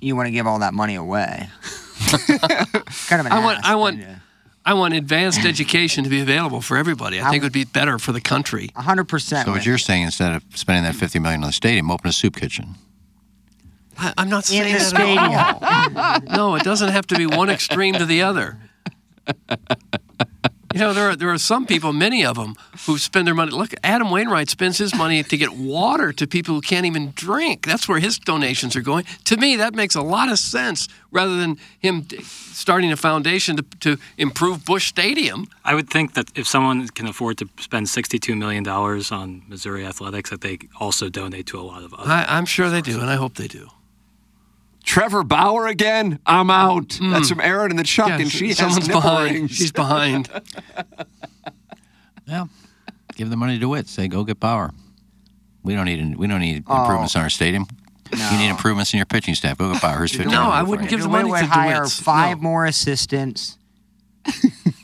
you 0.00 0.16
want 0.16 0.26
to 0.26 0.30
give 0.30 0.46
all 0.46 0.60
that 0.60 0.74
money 0.74 0.94
away. 0.94 1.48
kind 2.08 3.20
of 3.20 3.26
an 3.26 3.32
I 3.32 3.38
want 3.44 3.58
ass 3.58 3.64
I 3.64 3.74
want 3.74 4.00
thing 4.00 4.16
I 4.64 4.74
want 4.74 4.94
advanced 4.94 5.44
education 5.44 6.04
to 6.04 6.10
be 6.10 6.20
available 6.20 6.60
for 6.60 6.76
everybody. 6.76 7.20
I 7.20 7.30
think 7.30 7.42
it 7.42 7.46
would 7.46 7.52
be 7.52 7.64
better 7.64 7.98
for 7.98 8.12
the 8.12 8.20
country. 8.20 8.70
A 8.76 8.82
hundred 8.82 9.08
percent. 9.08 9.46
So 9.46 9.52
what 9.52 9.66
you're 9.66 9.78
saying 9.78 10.04
instead 10.04 10.34
of 10.34 10.44
spending 10.54 10.84
that 10.84 10.94
fifty 10.94 11.18
million 11.18 11.42
on 11.42 11.48
the 11.48 11.52
stadium, 11.52 11.90
open 11.90 12.08
a 12.08 12.12
soup 12.12 12.36
kitchen. 12.36 12.76
I, 13.98 14.14
I'm 14.16 14.28
not 14.28 14.44
saying 14.44 14.72
the 14.72 14.78
that 14.78 15.96
at 15.96 16.28
all. 16.30 16.36
no, 16.36 16.54
it 16.54 16.62
doesn't 16.62 16.90
have 16.90 17.06
to 17.08 17.16
be 17.16 17.26
one 17.26 17.50
extreme 17.50 17.94
to 17.94 18.06
the 18.06 18.22
other. 18.22 18.58
You 20.72 20.80
know, 20.80 20.92
there 20.92 21.10
are 21.10 21.16
there 21.16 21.30
are 21.30 21.38
some 21.38 21.66
people, 21.66 21.92
many 21.92 22.24
of 22.24 22.36
them, 22.36 22.56
who 22.86 22.98
spend 22.98 23.26
their 23.26 23.34
money. 23.34 23.52
Look, 23.52 23.74
Adam 23.82 24.10
Wainwright 24.10 24.48
spends 24.48 24.78
his 24.78 24.94
money 24.94 25.22
to 25.22 25.36
get 25.36 25.50
water 25.50 26.12
to 26.12 26.26
people 26.26 26.54
who 26.54 26.60
can't 26.60 26.86
even 26.86 27.12
drink. 27.14 27.66
That's 27.66 27.88
where 27.88 27.98
his 27.98 28.18
donations 28.18 28.74
are 28.76 28.80
going. 28.80 29.04
To 29.24 29.36
me, 29.36 29.56
that 29.56 29.74
makes 29.74 29.94
a 29.94 30.02
lot 30.02 30.30
of 30.30 30.38
sense. 30.38 30.88
Rather 31.10 31.36
than 31.36 31.58
him 31.78 32.06
starting 32.52 32.90
a 32.92 32.96
foundation 32.96 33.56
to, 33.56 33.62
to 33.80 33.98
improve 34.16 34.64
Busch 34.64 34.86
Stadium. 34.86 35.46
I 35.64 35.74
would 35.74 35.90
think 35.90 36.14
that 36.14 36.30
if 36.34 36.46
someone 36.46 36.88
can 36.88 37.06
afford 37.06 37.36
to 37.38 37.48
spend 37.58 37.86
$62 37.86 38.36
million 38.36 38.66
on 38.66 39.42
Missouri 39.48 39.84
athletics, 39.84 40.30
that 40.30 40.40
they 40.40 40.58
also 40.80 41.08
donate 41.10 41.46
to 41.46 41.60
a 41.60 41.62
lot 41.62 41.82
of 41.82 41.92
other. 41.92 42.10
I'm 42.10 42.46
sure 42.46 42.70
they 42.70 42.80
do, 42.80 43.00
and 43.00 43.10
I 43.10 43.16
hope 43.16 43.34
they 43.34 43.48
do. 43.48 43.68
Trevor 44.82 45.22
Bauer 45.22 45.66
again? 45.66 46.18
I'm 46.26 46.50
out. 46.50 46.94
Hmm. 46.94 47.10
That's 47.10 47.28
from 47.28 47.40
Aaron 47.40 47.70
and 47.70 47.78
the 47.78 47.84
Chuck, 47.84 48.08
Yeah, 48.08 48.18
and 48.18 48.30
she 48.30 48.48
has 48.48 48.58
someone's 48.58 48.88
behind. 48.88 49.34
rings. 49.34 49.50
She's 49.52 49.72
behind. 49.72 50.28
Yeah, 52.26 52.44
give 53.16 53.30
the 53.30 53.36
money 53.36 53.54
to 53.54 53.58
DeWitt. 53.60 53.88
Say 53.88 54.06
go 54.08 54.24
get 54.24 54.38
Bauer. 54.40 54.70
We 55.64 55.74
don't 55.74 55.84
need 55.86 56.16
we 56.16 56.26
don't 56.28 56.40
need 56.40 56.64
Oh. 56.66 56.80
improvements 56.82 57.14
in 57.14 57.20
our 57.20 57.28
stadium. 57.30 57.66
You 58.12 58.38
need 58.38 58.48
improvements 58.48 58.92
in 58.92 58.98
your 58.98 59.06
pitching 59.06 59.34
staff. 59.34 59.58
Go 59.58 59.72
get 59.72 59.82
Bauer. 59.82 59.98
Here's 59.98 60.12
fifty. 60.12 60.30
No, 60.30 60.42
I 60.44 60.62
wouldn't 60.62 60.88
give 60.88 61.02
the 61.02 61.08
money 61.08 61.30
would 61.30 61.40
to 61.40 61.46
hire 61.46 61.78
DeWitt's. 61.80 62.00
five 62.00 62.38
No. 62.38 62.42
more 62.48 62.64
assistants. 62.64 63.58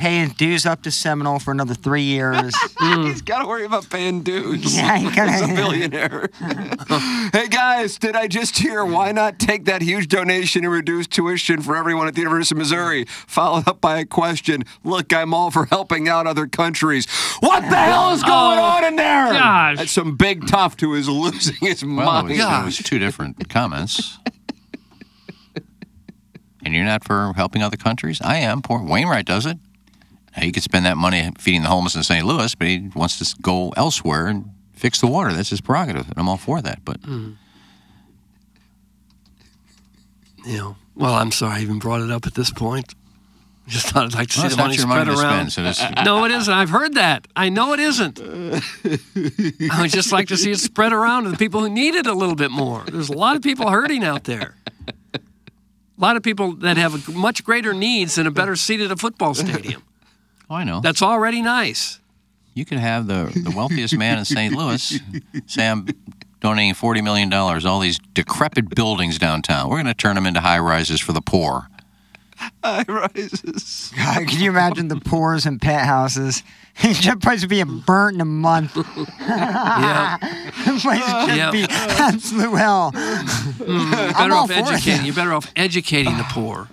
Paying 0.00 0.30
dues 0.30 0.64
up 0.64 0.82
to 0.84 0.90
Seminole 0.90 1.40
for 1.40 1.50
another 1.50 1.74
three 1.74 2.00
years. 2.04 2.54
He's 2.80 3.20
got 3.20 3.40
to 3.42 3.46
worry 3.46 3.66
about 3.66 3.90
paying 3.90 4.22
dues. 4.22 4.74
Yeah, 4.74 4.96
he 4.96 5.10
gotta- 5.14 5.32
He's 5.32 5.42
a 5.42 5.54
billionaire. 5.54 6.30
hey 7.34 7.48
guys, 7.48 7.98
did 7.98 8.16
I 8.16 8.26
just 8.26 8.56
hear? 8.56 8.82
Why 8.82 9.12
not 9.12 9.38
take 9.38 9.66
that 9.66 9.82
huge 9.82 10.08
donation 10.08 10.64
and 10.64 10.72
reduce 10.72 11.06
tuition 11.06 11.60
for 11.60 11.76
everyone 11.76 12.08
at 12.08 12.14
the 12.14 12.22
University 12.22 12.54
of 12.54 12.58
Missouri? 12.60 13.04
Followed 13.04 13.68
up 13.68 13.82
by 13.82 13.98
a 13.98 14.06
question. 14.06 14.62
Look, 14.84 15.12
I'm 15.12 15.34
all 15.34 15.50
for 15.50 15.66
helping 15.66 16.08
out 16.08 16.26
other 16.26 16.46
countries. 16.46 17.06
What 17.40 17.60
the 17.60 17.76
hell 17.76 18.12
is 18.14 18.22
going 18.22 18.58
Oh, 18.58 18.62
on 18.62 18.84
in 18.84 18.96
there? 18.96 19.34
gosh. 19.34 19.76
That's 19.76 19.92
some 19.92 20.16
big 20.16 20.46
tough 20.48 20.80
who 20.80 20.94
is 20.94 21.10
losing 21.10 21.56
his 21.60 21.84
Well, 21.84 21.92
it 21.92 22.04
mind. 22.04 22.28
was, 22.30 22.38
it 22.38 22.64
was 22.64 22.78
two 22.78 22.98
different 22.98 23.48
comments. 23.50 24.18
and 26.64 26.74
you're 26.74 26.86
not 26.86 27.04
for 27.04 27.34
helping 27.36 27.62
other 27.62 27.76
countries? 27.76 28.18
I 28.22 28.36
am. 28.38 28.62
Poor 28.62 28.82
Wainwright 28.82 29.26
does 29.26 29.44
it. 29.44 29.58
Now, 30.36 30.42
he 30.42 30.52
could 30.52 30.62
spend 30.62 30.86
that 30.86 30.96
money 30.96 31.30
feeding 31.38 31.62
the 31.62 31.68
homeless 31.68 31.96
in 31.96 32.02
St. 32.02 32.24
Louis, 32.24 32.54
but 32.54 32.68
he 32.68 32.90
wants 32.94 33.18
to 33.18 33.42
go 33.42 33.70
elsewhere 33.76 34.26
and 34.28 34.50
fix 34.72 35.00
the 35.00 35.06
water. 35.06 35.32
That's 35.32 35.50
his 35.50 35.60
prerogative, 35.60 36.08
and 36.08 36.18
I'm 36.18 36.28
all 36.28 36.36
for 36.36 36.62
that. 36.62 36.84
But 36.84 37.02
mm-hmm. 37.02 37.32
You 40.46 40.56
know, 40.56 40.76
well, 40.94 41.14
I'm 41.14 41.32
sorry 41.32 41.58
I 41.58 41.60
even 41.60 41.78
brought 41.78 42.00
it 42.00 42.10
up 42.10 42.26
at 42.26 42.34
this 42.34 42.50
point. 42.50 42.94
Just 43.66 43.88
thought 43.88 44.06
I'd 44.06 44.14
like 44.14 44.28
to 44.28 44.34
see 44.34 44.40
Well, 44.42 44.50
the 44.50 44.56
money 44.56 44.76
spread 44.76 45.06
money 45.06 45.20
around. 45.20 45.50
spend, 45.50 45.76
so 45.76 46.02
no, 46.02 46.24
it 46.24 46.32
isn't. 46.32 46.52
I've 46.52 46.70
heard 46.70 46.94
that. 46.94 47.28
I 47.36 47.50
know 47.50 47.72
it 47.72 47.78
isn't. 47.78 48.18
I 49.70 49.80
would 49.82 49.90
just 49.90 50.10
like 50.10 50.28
to 50.28 50.36
see 50.36 50.50
it 50.50 50.58
spread 50.58 50.92
around 50.92 51.24
to 51.24 51.30
the 51.30 51.36
people 51.36 51.60
who 51.60 51.68
need 51.68 51.94
it 51.94 52.06
a 52.06 52.12
little 52.12 52.34
bit 52.34 52.50
more. 52.50 52.82
There's 52.90 53.10
a 53.10 53.16
lot 53.16 53.36
of 53.36 53.42
people 53.42 53.70
hurting 53.70 54.02
out 54.02 54.24
there. 54.24 54.56
A 55.14 55.20
lot 55.98 56.16
of 56.16 56.22
people 56.22 56.54
that 56.56 56.78
have 56.78 57.14
much 57.14 57.44
greater 57.44 57.72
needs 57.74 58.14
than 58.16 58.26
a 58.26 58.30
better 58.30 58.56
seat 58.56 58.80
at 58.80 58.90
a 58.90 58.96
football 58.96 59.34
stadium. 59.34 59.82
Oh, 60.50 60.56
I 60.56 60.64
know. 60.64 60.80
That's 60.80 61.00
already 61.00 61.40
nice. 61.42 62.00
You 62.54 62.64
could 62.64 62.78
have 62.78 63.06
the, 63.06 63.30
the 63.44 63.52
wealthiest 63.56 63.96
man 63.96 64.18
in 64.18 64.24
St. 64.24 64.52
Louis 64.54 64.98
say, 65.46 65.68
I'm 65.68 65.86
donating 66.40 66.74
$40 66.74 67.04
million, 67.04 67.32
all 67.32 67.78
these 67.78 68.00
decrepit 68.12 68.74
buildings 68.74 69.18
downtown. 69.18 69.68
We're 69.68 69.76
going 69.76 69.86
to 69.86 69.94
turn 69.94 70.16
them 70.16 70.26
into 70.26 70.40
high 70.40 70.58
rises 70.58 71.00
for 71.00 71.12
the 71.12 71.20
poor. 71.20 71.68
High 72.64 72.84
rises. 72.88 73.92
God, 73.96 74.26
can 74.26 74.40
you 74.40 74.50
imagine 74.50 74.88
the 74.88 74.96
poors 74.96 75.46
and 75.46 75.60
penthouses? 75.60 76.42
that 76.82 77.20
place 77.22 77.42
would 77.42 77.50
be 77.50 77.62
burnt 77.62 78.16
in 78.16 78.20
a 78.20 78.24
month. 78.24 78.76
Yeah. 79.20 80.16
the 80.20 80.78
place 80.80 81.00
would 81.00 81.26
just 81.26 81.36
Yeah. 81.36 81.50
be 81.52 81.66
absolute 81.70 82.56
hell. 82.56 82.90
Mm, 82.92 83.92
I'm 83.94 84.12
better 84.14 84.34
off 84.34 84.50
educating. 84.50 85.06
You're 85.06 85.14
better 85.14 85.32
off 85.32 85.50
educating 85.54 86.16
the 86.16 86.24
poor 86.30 86.68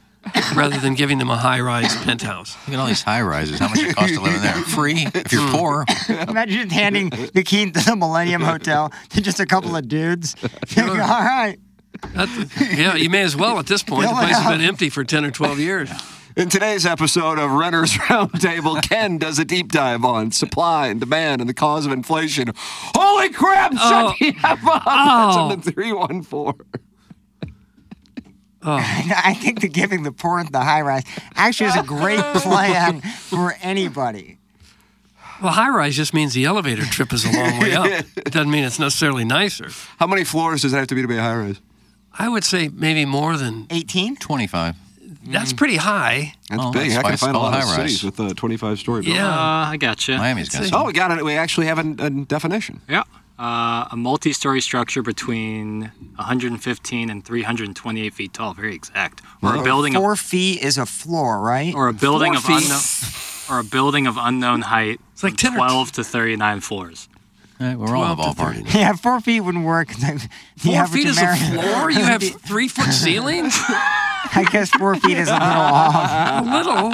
rather 0.55 0.77
than 0.79 0.93
giving 0.95 1.17
them 1.17 1.29
a 1.29 1.37
high-rise 1.37 1.95
penthouse. 2.03 2.55
Look 2.67 2.75
at 2.75 2.79
all 2.79 2.87
these 2.87 3.01
high 3.03 3.21
rises. 3.21 3.59
How 3.59 3.67
much 3.69 3.79
it 3.79 3.95
costs 3.95 4.15
to 4.15 4.21
live 4.21 4.35
in 4.35 4.41
there? 4.41 4.53
Free 4.53 5.07
if 5.15 5.31
you're 5.31 5.49
poor. 5.49 5.85
Imagine 6.09 6.63
just 6.69 6.71
handing 6.71 7.09
the 7.09 7.43
key 7.45 7.71
to 7.71 7.85
the 7.85 7.95
Millennium 7.95 8.41
Hotel 8.41 8.91
to 9.09 9.21
just 9.21 9.39
a 9.39 9.45
couple 9.45 9.75
of 9.75 9.87
dudes. 9.87 10.35
All 10.77 10.85
right. 10.87 11.57
That- 12.13 12.73
yeah, 12.77 12.95
you 12.95 13.09
may 13.09 13.21
as 13.23 13.35
well 13.35 13.59
at 13.59 13.65
this 13.67 13.83
point. 13.83 14.03
The 14.03 14.07
Fill 14.09 14.17
it 14.17 14.21
place 14.21 14.37
has 14.37 14.51
been 14.51 14.61
empty 14.61 14.89
for 14.89 15.03
10 15.03 15.25
or 15.25 15.31
12 15.31 15.59
years. 15.59 15.89
In 16.35 16.49
today's 16.49 16.85
episode 16.85 17.39
of 17.39 17.49
Renter's 17.49 17.93
Roundtable, 17.93 18.79
Ken 18.87 19.17
does 19.17 19.39
a 19.39 19.45
deep 19.45 19.71
dive 19.71 20.05
on 20.05 20.29
supply 20.31 20.85
and 20.87 20.99
demand 20.99 21.41
and 21.41 21.49
the 21.49 21.53
cause 21.55 21.87
of 21.87 21.91
inflation. 21.91 22.51
Holy 22.55 23.29
crap! 23.29 23.71
Oh. 23.75 23.77
Shut 23.77 24.05
Oh. 24.05 24.13
the 24.19 24.35
F 24.47 24.67
up! 24.67 24.83
Oh. 24.85 25.25
That's 25.27 25.37
on 25.37 25.59
the 25.61 25.71
314. 25.71 26.61
Oh. 28.67 28.77
I 29.23 29.33
think 29.33 29.61
the 29.61 29.69
giving 29.69 30.03
the 30.03 30.11
poor 30.11 30.43
the 30.43 30.59
high 30.59 30.81
rise 30.81 31.03
actually 31.35 31.69
is 31.69 31.75
a 31.77 31.83
great 31.83 32.19
plan 32.43 33.01
for 33.01 33.55
anybody. 33.61 34.37
Well, 35.41 35.53
high-rise 35.53 35.95
just 35.95 36.13
means 36.15 36.33
the 36.33 36.45
elevator 36.45 36.83
trip 36.83 37.13
is 37.13 37.23
a 37.23 37.31
long 37.31 37.59
way 37.59 37.73
up. 37.75 37.85
It 38.17 38.31
doesn't 38.33 38.49
mean 38.51 38.63
it's 38.63 38.79
necessarily 38.79 39.23
nicer. 39.23 39.69
How 39.99 40.07
many 40.07 40.23
floors 40.23 40.63
does 40.63 40.73
it 40.73 40.77
have 40.77 40.87
to 40.87 40.95
be 40.95 41.01
to 41.03 41.07
be 41.07 41.15
a 41.17 41.21
high 41.21 41.35
rise? 41.35 41.61
I 42.17 42.27
would 42.27 42.43
say 42.43 42.69
maybe 42.69 43.05
more 43.05 43.37
than 43.37 43.67
18? 43.69 44.15
25. 44.17 44.75
That's 45.27 45.53
pretty 45.53 45.75
high. 45.75 46.33
That's 46.49 46.61
Oh, 46.63 46.71
big. 46.71 46.89
that's 46.91 47.05
I 47.05 47.09
can 47.09 47.17
find 47.17 47.35
a 47.35 47.39
lot 47.39 47.53
of 47.53 47.61
high-rise. 47.63 47.75
cities 47.99 48.03
with 48.03 48.19
a 48.19 48.33
25 48.33 48.79
story 48.79 49.01
building. 49.03 49.15
Yeah. 49.21 49.29
Uh, 49.29 49.67
I 49.71 49.77
got 49.77 49.97
gotcha. 49.97 50.13
You. 50.13 50.17
Miami's 50.17 50.49
got 50.49 50.59
It's 50.61 50.67
a- 50.69 50.71
some. 50.71 50.81
Oh, 50.81 50.85
we 50.85 50.93
got 50.93 51.15
it. 51.15 51.23
We 51.23 51.33
actually 51.33 51.67
have 51.67 51.77
a, 51.79 52.05
a 52.05 52.09
definition. 52.09 52.81
Yeah. 52.89 53.03
Uh, 53.39 53.85
a 53.91 53.95
multi-story 53.95 54.59
structure 54.61 55.03
between 55.03 55.91
115 56.15 57.09
and 57.11 57.23
328 57.23 58.13
feet 58.13 58.33
tall, 58.33 58.53
very 58.55 58.73
exact. 58.73 59.21
Or 59.43 59.55
a 59.55 59.63
building 59.63 59.93
Four 59.93 60.13
of, 60.13 60.19
feet 60.19 60.63
is 60.63 60.77
a 60.79 60.87
floor, 60.87 61.39
right? 61.39 61.73
or 61.75 61.87
a 61.87 61.93
building 61.93 62.33
Four 62.33 62.55
of 62.55 62.61
feet. 62.61 62.63
unknown, 62.69 62.81
or 63.49 63.59
a 63.59 63.63
building 63.63 64.07
of 64.07 64.17
unknown 64.19 64.61
height. 64.63 64.99
It's 65.13 65.23
like 65.23 65.37
10 65.37 65.53
or 65.53 65.57
12 65.57 65.91
to 65.93 66.03
39 66.03 66.61
floors. 66.61 67.09
All 67.59 67.67
right, 67.67 67.75
we're 67.77 67.95
all 67.95 68.03
in 68.11 68.17
the 68.17 68.23
12 68.23 68.35
to 68.37 68.41
ballpark. 68.43 68.73
Yeah, 68.73 68.93
four 69.03 69.19
feet 69.19 69.41
wouldn't 69.41 69.65
work. 69.65 69.89
The 69.97 70.29
Four 70.57 70.73
average 70.75 71.03
feet 71.03 71.09
is 71.09 71.17
a 71.19 71.21
American- 71.21 71.59
floor? 71.61 71.91
You 71.91 71.99
have 72.03 72.23
three-foot 72.23 72.91
ceilings? 72.91 73.55
I 74.35 74.45
guess 74.51 74.69
four 74.69 74.95
feet 74.95 75.17
is 75.17 75.29
a 75.29 75.33
little 75.33 75.47
off. 75.47 76.45
A 76.45 76.49
little. 76.49 76.91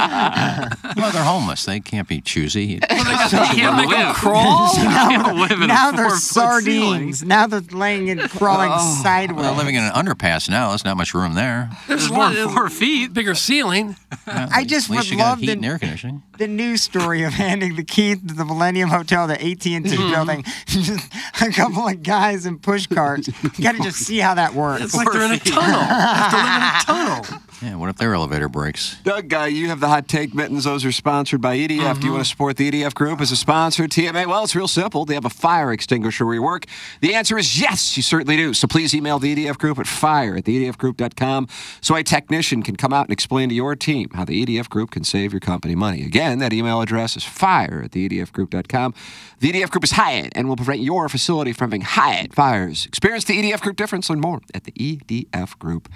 Well, 0.95 1.11
they're 1.11 1.23
homeless. 1.23 1.65
They 1.65 1.79
can't 1.79 2.07
be 2.07 2.21
choosy. 2.21 2.65
You 2.65 2.79
can't 2.79 3.75
make 3.77 3.89
them 3.89 4.13
crawl? 4.13 4.73
Can't 4.75 5.35
live 5.37 5.59
in 5.59 5.67
now 5.67 5.91
they're 5.91 6.05
four-foot 6.09 6.21
sardines. 6.21 7.23
Now 7.23 7.47
they're 7.47 7.61
laying 7.61 8.09
and 8.11 8.21
crawling 8.29 8.69
sideways. 9.01 9.41
Well, 9.41 9.55
they're 9.55 9.57
living 9.65 9.75
in 9.75 9.83
an 9.83 9.91
underpass 9.91 10.49
now. 10.49 10.69
There's 10.69 10.85
not 10.85 10.95
much 10.95 11.13
room 11.15 11.33
there. 11.33 11.71
There's 11.87 12.11
more 12.11 12.29
than 12.31 12.47
four 12.49 12.69
feet. 12.69 13.11
bigger 13.13 13.33
ceiling. 13.33 13.95
I 14.27 14.63
just 14.65 14.89
would 14.89 15.09
love 15.13 15.39
heat 15.39 15.47
the, 15.47 15.51
and 15.53 15.65
air 15.65 15.79
conditioning. 15.79 16.21
the 16.37 16.47
news 16.47 16.83
story 16.83 17.23
of 17.23 17.33
handing 17.33 17.75
the 17.75 17.83
key 17.83 18.15
to 18.15 18.33
the 18.33 18.45
Millennium 18.45 18.89
Hotel, 18.89 19.25
the 19.27 19.33
AT&T 19.33 19.69
Mm-hmm. 19.83 20.11
building, 20.11 20.43
just 20.67 21.09
a 21.41 21.49
couple 21.51 21.87
of 21.87 22.03
guys 22.03 22.45
in 22.45 22.59
push 22.59 22.85
carts. 22.87 23.27
You 23.57 23.63
got 23.63 23.75
to 23.75 23.81
just 23.83 23.97
see 23.99 24.19
how 24.19 24.35
that 24.35 24.53
works. 24.53 24.83
It's 24.83 24.95
like 24.95 25.11
they're 25.11 25.23
in 25.23 25.31
a 25.31 25.39
tunnel. 25.39 25.79
They 25.79 25.85
have 25.87 26.31
to 26.31 26.37
live 26.37 26.45
in 26.45 26.61
a 26.61 26.83
tunnel. 26.85 27.12
Yeah, 27.61 27.75
what 27.75 27.89
if 27.89 27.95
their 27.97 28.13
elevator 28.13 28.49
breaks? 28.49 28.97
Doug, 29.03 29.33
uh, 29.33 29.43
you 29.43 29.69
have 29.69 29.79
the 29.79 29.87
hot 29.87 30.07
take 30.09 30.33
mittens. 30.35 30.65
Those 30.65 30.83
are 30.83 30.91
sponsored 30.91 31.39
by 31.41 31.55
EDF. 31.57 31.67
Do 31.69 31.75
you 31.75 31.83
Mm-hmm. 31.93 32.09
want 32.11 32.23
to 32.25 32.29
support 32.29 32.57
the 32.57 32.69
EDF 32.69 32.93
group 32.93 33.21
as 33.21 33.31
a 33.31 33.35
sponsor? 33.37 33.83
TMA? 33.87 34.27
Well, 34.27 34.43
it's 34.43 34.55
real 34.55 34.67
simple. 34.67 35.05
They 35.05 35.13
have 35.13 35.23
a 35.25 35.29
fire 35.29 35.71
extinguisher 35.71 36.25
where 36.25 36.35
you 36.35 36.43
work. 36.43 36.65
The 37.01 37.13
answer 37.15 37.37
is 37.37 37.59
yes, 37.61 37.95
you 37.95 38.03
certainly 38.03 38.35
do. 38.35 38.53
So 38.53 38.67
please 38.67 38.93
email 38.93 39.17
the 39.19 39.33
EDF 39.33 39.57
group 39.57 39.79
at 39.79 39.87
fire 39.87 40.35
at 40.35 40.43
theedfgroup.com 40.43 41.47
so 41.81 41.95
a 41.95 42.03
technician 42.03 42.63
can 42.63 42.75
come 42.75 42.91
out 42.91 43.05
and 43.05 43.13
explain 43.13 43.49
to 43.49 43.55
your 43.55 43.75
team 43.75 44.09
how 44.13 44.25
the 44.25 44.45
EDF 44.45 44.67
group 44.69 44.91
can 44.91 45.03
save 45.05 45.31
your 45.31 45.39
company 45.39 45.75
money. 45.75 46.03
Again, 46.03 46.39
that 46.39 46.51
email 46.51 46.81
address 46.81 47.15
is 47.15 47.23
fire 47.23 47.81
at 47.85 47.91
theedfgroup.com. 47.91 48.93
The 49.39 49.51
EDF 49.53 49.69
group 49.69 49.83
is 49.85 49.91
Hyatt 49.91 50.33
and 50.35 50.49
will 50.49 50.55
prevent 50.57 50.81
your 50.81 51.07
facility 51.07 51.53
from 51.53 51.69
having 51.71 51.81
Hyatt 51.81 52.33
fires. 52.33 52.85
Experience 52.85 53.23
the 53.25 53.41
EDF 53.41 53.61
group 53.61 53.77
difference 53.77 54.09
and 54.09 54.19
more 54.19 54.41
at 54.53 54.65
the 54.65 54.71
EDF 54.73 55.57
group. 55.59 55.87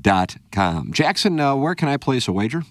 Dot. 0.00 0.36
Jackson, 0.90 1.40
uh, 1.40 1.54
where 1.54 1.74
can 1.74 1.88
I 1.88 1.96
place 1.96 2.28
a 2.28 2.32
wager? 2.32 2.62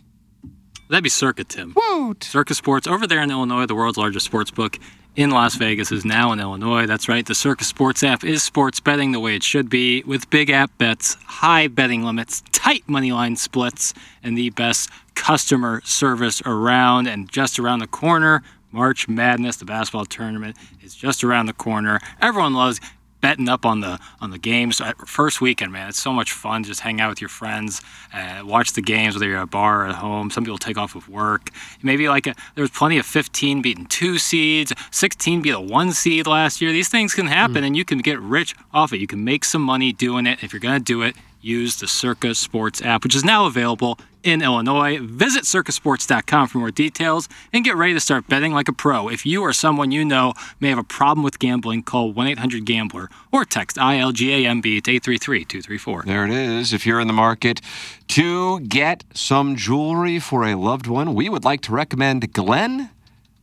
That'd 0.89 1.03
be 1.03 1.09
Circa, 1.09 1.43
Tim. 1.45 1.73
Woot! 1.75 2.23
Circa 2.23 2.53
Sports 2.53 2.85
over 2.85 3.07
there 3.07 3.21
in 3.21 3.31
Illinois, 3.31 3.65
the 3.65 3.73
world's 3.73 3.97
largest 3.97 4.25
sports 4.25 4.51
book 4.51 4.77
in 5.15 5.29
Las 5.29 5.55
Vegas 5.55 5.91
is 5.91 6.03
now 6.05 6.31
in 6.31 6.39
Illinois. 6.39 6.85
That's 6.85 7.07
right. 7.07 7.25
The 7.25 7.35
Circa 7.35 7.63
Sports 7.63 8.03
app 8.03 8.23
is 8.23 8.43
sports 8.43 8.79
betting 8.79 9.11
the 9.11 9.19
way 9.19 9.35
it 9.35 9.43
should 9.43 9.69
be 9.69 10.03
with 10.03 10.29
big 10.29 10.49
app 10.49 10.75
bets, 10.77 11.15
high 11.25 11.67
betting 11.67 12.03
limits, 12.03 12.43
tight 12.51 12.83
money 12.87 13.11
line 13.11 13.35
splits, 13.35 13.93
and 14.23 14.37
the 14.37 14.49
best 14.51 14.89
customer 15.15 15.81
service 15.83 16.41
around. 16.45 17.07
And 17.07 17.31
just 17.31 17.59
around 17.59 17.79
the 17.79 17.87
corner, 17.87 18.43
March 18.71 19.07
Madness, 19.07 19.57
the 19.57 19.65
basketball 19.65 20.05
tournament, 20.05 20.57
is 20.81 20.95
just 20.95 21.23
around 21.23 21.45
the 21.45 21.53
corner. 21.53 21.99
Everyone 22.19 22.53
loves 22.53 22.79
betting 23.23 23.47
up 23.47 23.65
on 23.65 23.79
the 23.79 23.97
on 24.19 24.31
the 24.31 24.37
games. 24.37 24.81
First 25.07 25.39
weekend 25.39 25.71
man 25.71 25.87
it's 25.87 26.01
so 26.01 26.11
much 26.11 26.33
fun 26.33 26.65
just 26.65 26.81
hang 26.81 26.99
out 26.99 27.09
with 27.09 27.21
your 27.21 27.29
friends 27.29 27.81
uh, 28.13 28.41
watch 28.43 28.73
the 28.73 28.81
games 28.81 29.15
whether 29.15 29.27
you're 29.27 29.37
at 29.37 29.43
a 29.43 29.47
bar 29.47 29.85
or 29.85 29.87
at 29.87 29.95
home. 29.95 30.29
Some 30.29 30.43
people 30.43 30.57
take 30.57 30.77
off 30.77 30.93
of 30.93 31.07
work. 31.07 31.49
Maybe 31.81 32.09
like 32.09 32.27
a, 32.27 32.35
there 32.55 32.61
was 32.61 32.71
plenty 32.71 32.97
of 32.97 33.05
15 33.05 33.61
beating 33.61 33.85
two 33.85 34.17
seeds 34.17 34.73
16 34.91 35.41
beat 35.41 35.51
a 35.51 35.61
one 35.61 35.93
seed 35.93 36.27
last 36.27 36.61
year. 36.61 36.73
These 36.73 36.89
things 36.89 37.13
can 37.13 37.27
happen 37.27 37.63
and 37.63 37.77
you 37.77 37.85
can 37.85 37.99
get 37.99 38.19
rich 38.19 38.55
off 38.73 38.91
it. 38.91 38.99
You 38.99 39.07
can 39.07 39.23
make 39.23 39.45
some 39.45 39.61
money 39.61 39.93
doing 39.93 40.27
it 40.27 40.43
if 40.43 40.51
you're 40.51 40.59
going 40.59 40.77
to 40.77 40.83
do 40.83 41.01
it 41.01 41.15
use 41.43 41.77
the 41.77 41.87
circa 41.87 42.33
sports 42.33 42.81
app 42.81 43.03
which 43.03 43.15
is 43.15 43.23
now 43.23 43.45
available 43.45 43.99
in 44.23 44.41
Illinois. 44.41 44.99
Visit 44.99 45.43
circasports.com 45.43 46.47
for 46.47 46.57
more 46.57 46.71
details 46.71 47.27
and 47.51 47.63
get 47.63 47.75
ready 47.75 47.93
to 47.93 47.99
start 47.99 48.27
betting 48.27 48.53
like 48.53 48.67
a 48.67 48.73
pro. 48.73 49.09
If 49.09 49.25
you 49.25 49.41
or 49.41 49.53
someone 49.53 49.91
you 49.91 50.05
know 50.05 50.33
may 50.59 50.69
have 50.69 50.77
a 50.77 50.83
problem 50.83 51.23
with 51.23 51.39
gambling, 51.39 51.83
call 51.83 52.11
1 52.11 52.27
800 52.27 52.65
Gambler 52.65 53.09
or 53.31 53.45
text 53.45 53.77
ILGAMB 53.77 54.63
to 54.63 54.91
833 54.91 55.45
234. 55.45 56.03
There 56.05 56.25
it 56.25 56.31
is. 56.31 56.73
If 56.73 56.85
you're 56.85 56.99
in 56.99 57.07
the 57.07 57.13
market 57.13 57.61
to 58.09 58.61
get 58.61 59.03
some 59.13 59.55
jewelry 59.55 60.19
for 60.19 60.45
a 60.45 60.55
loved 60.55 60.87
one, 60.87 61.13
we 61.13 61.29
would 61.29 61.43
like 61.43 61.61
to 61.61 61.71
recommend 61.71 62.31
Glenn 62.33 62.89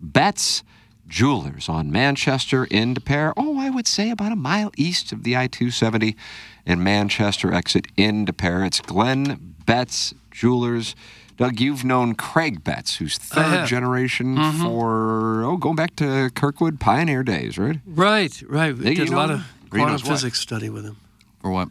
Betz 0.00 0.62
Jewelers 1.06 1.68
on 1.68 1.90
Manchester 1.90 2.64
in 2.64 2.94
Des 2.94 3.00
Peres. 3.00 3.34
Oh, 3.36 3.58
I 3.58 3.68
would 3.68 3.88
say 3.88 4.10
about 4.10 4.32
a 4.32 4.36
mile 4.36 4.70
east 4.76 5.12
of 5.12 5.24
the 5.24 5.36
I 5.36 5.48
270 5.48 6.16
and 6.66 6.82
Manchester 6.82 7.52
exit 7.52 7.86
into 7.96 8.32
Des 8.32 8.36
Peres. 8.36 8.66
It's 8.66 8.80
Glenn 8.80 9.54
Betz 9.66 10.14
Jewelers. 10.30 10.94
Doug, 11.36 11.58
you've 11.58 11.84
known 11.84 12.14
Craig 12.14 12.62
Betz, 12.62 12.96
who's 12.96 13.16
third 13.16 13.46
have. 13.46 13.68
generation 13.68 14.36
mm-hmm. 14.36 14.62
for, 14.62 15.42
oh, 15.42 15.56
going 15.56 15.76
back 15.76 15.96
to 15.96 16.30
Kirkwood 16.34 16.78
Pioneer 16.78 17.22
days, 17.22 17.56
right? 17.56 17.78
Right, 17.86 18.42
right. 18.46 18.76
We 18.76 18.84
Yeah, 18.84 18.90
you 18.90 18.96
did 18.96 19.08
a 19.08 19.16
lot 19.16 19.30
him? 19.30 19.36
of 19.36 19.70
quantum 19.70 19.92
knows 19.92 20.04
what? 20.04 20.10
physics 20.10 20.38
study 20.38 20.68
with 20.68 20.84
him. 20.84 20.98
For 21.40 21.50
what? 21.50 21.70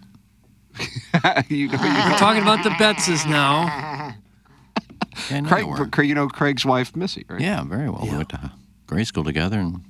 you 1.49 1.67
know, 1.67 1.77
We're 1.79 2.17
talking 2.17 2.41
about 2.41 2.63
the 2.63 2.71
Betzes 2.71 3.29
now. 3.29 4.15
Yeah, 5.29 5.41
Craig, 5.41 5.65
you 5.65 5.67
were. 5.67 5.87
Craig- 5.87 6.09
you 6.09 6.15
know 6.15 6.27
Craig's 6.27 6.65
wife, 6.65 6.95
Missy, 6.95 7.25
right? 7.29 7.41
Yeah, 7.41 7.63
very 7.63 7.89
well. 7.89 8.03
We 8.03 8.15
went 8.15 8.29
to 8.29 8.51
grade 8.87 9.07
school 9.07 9.23
together, 9.23 9.59
and 9.59 9.81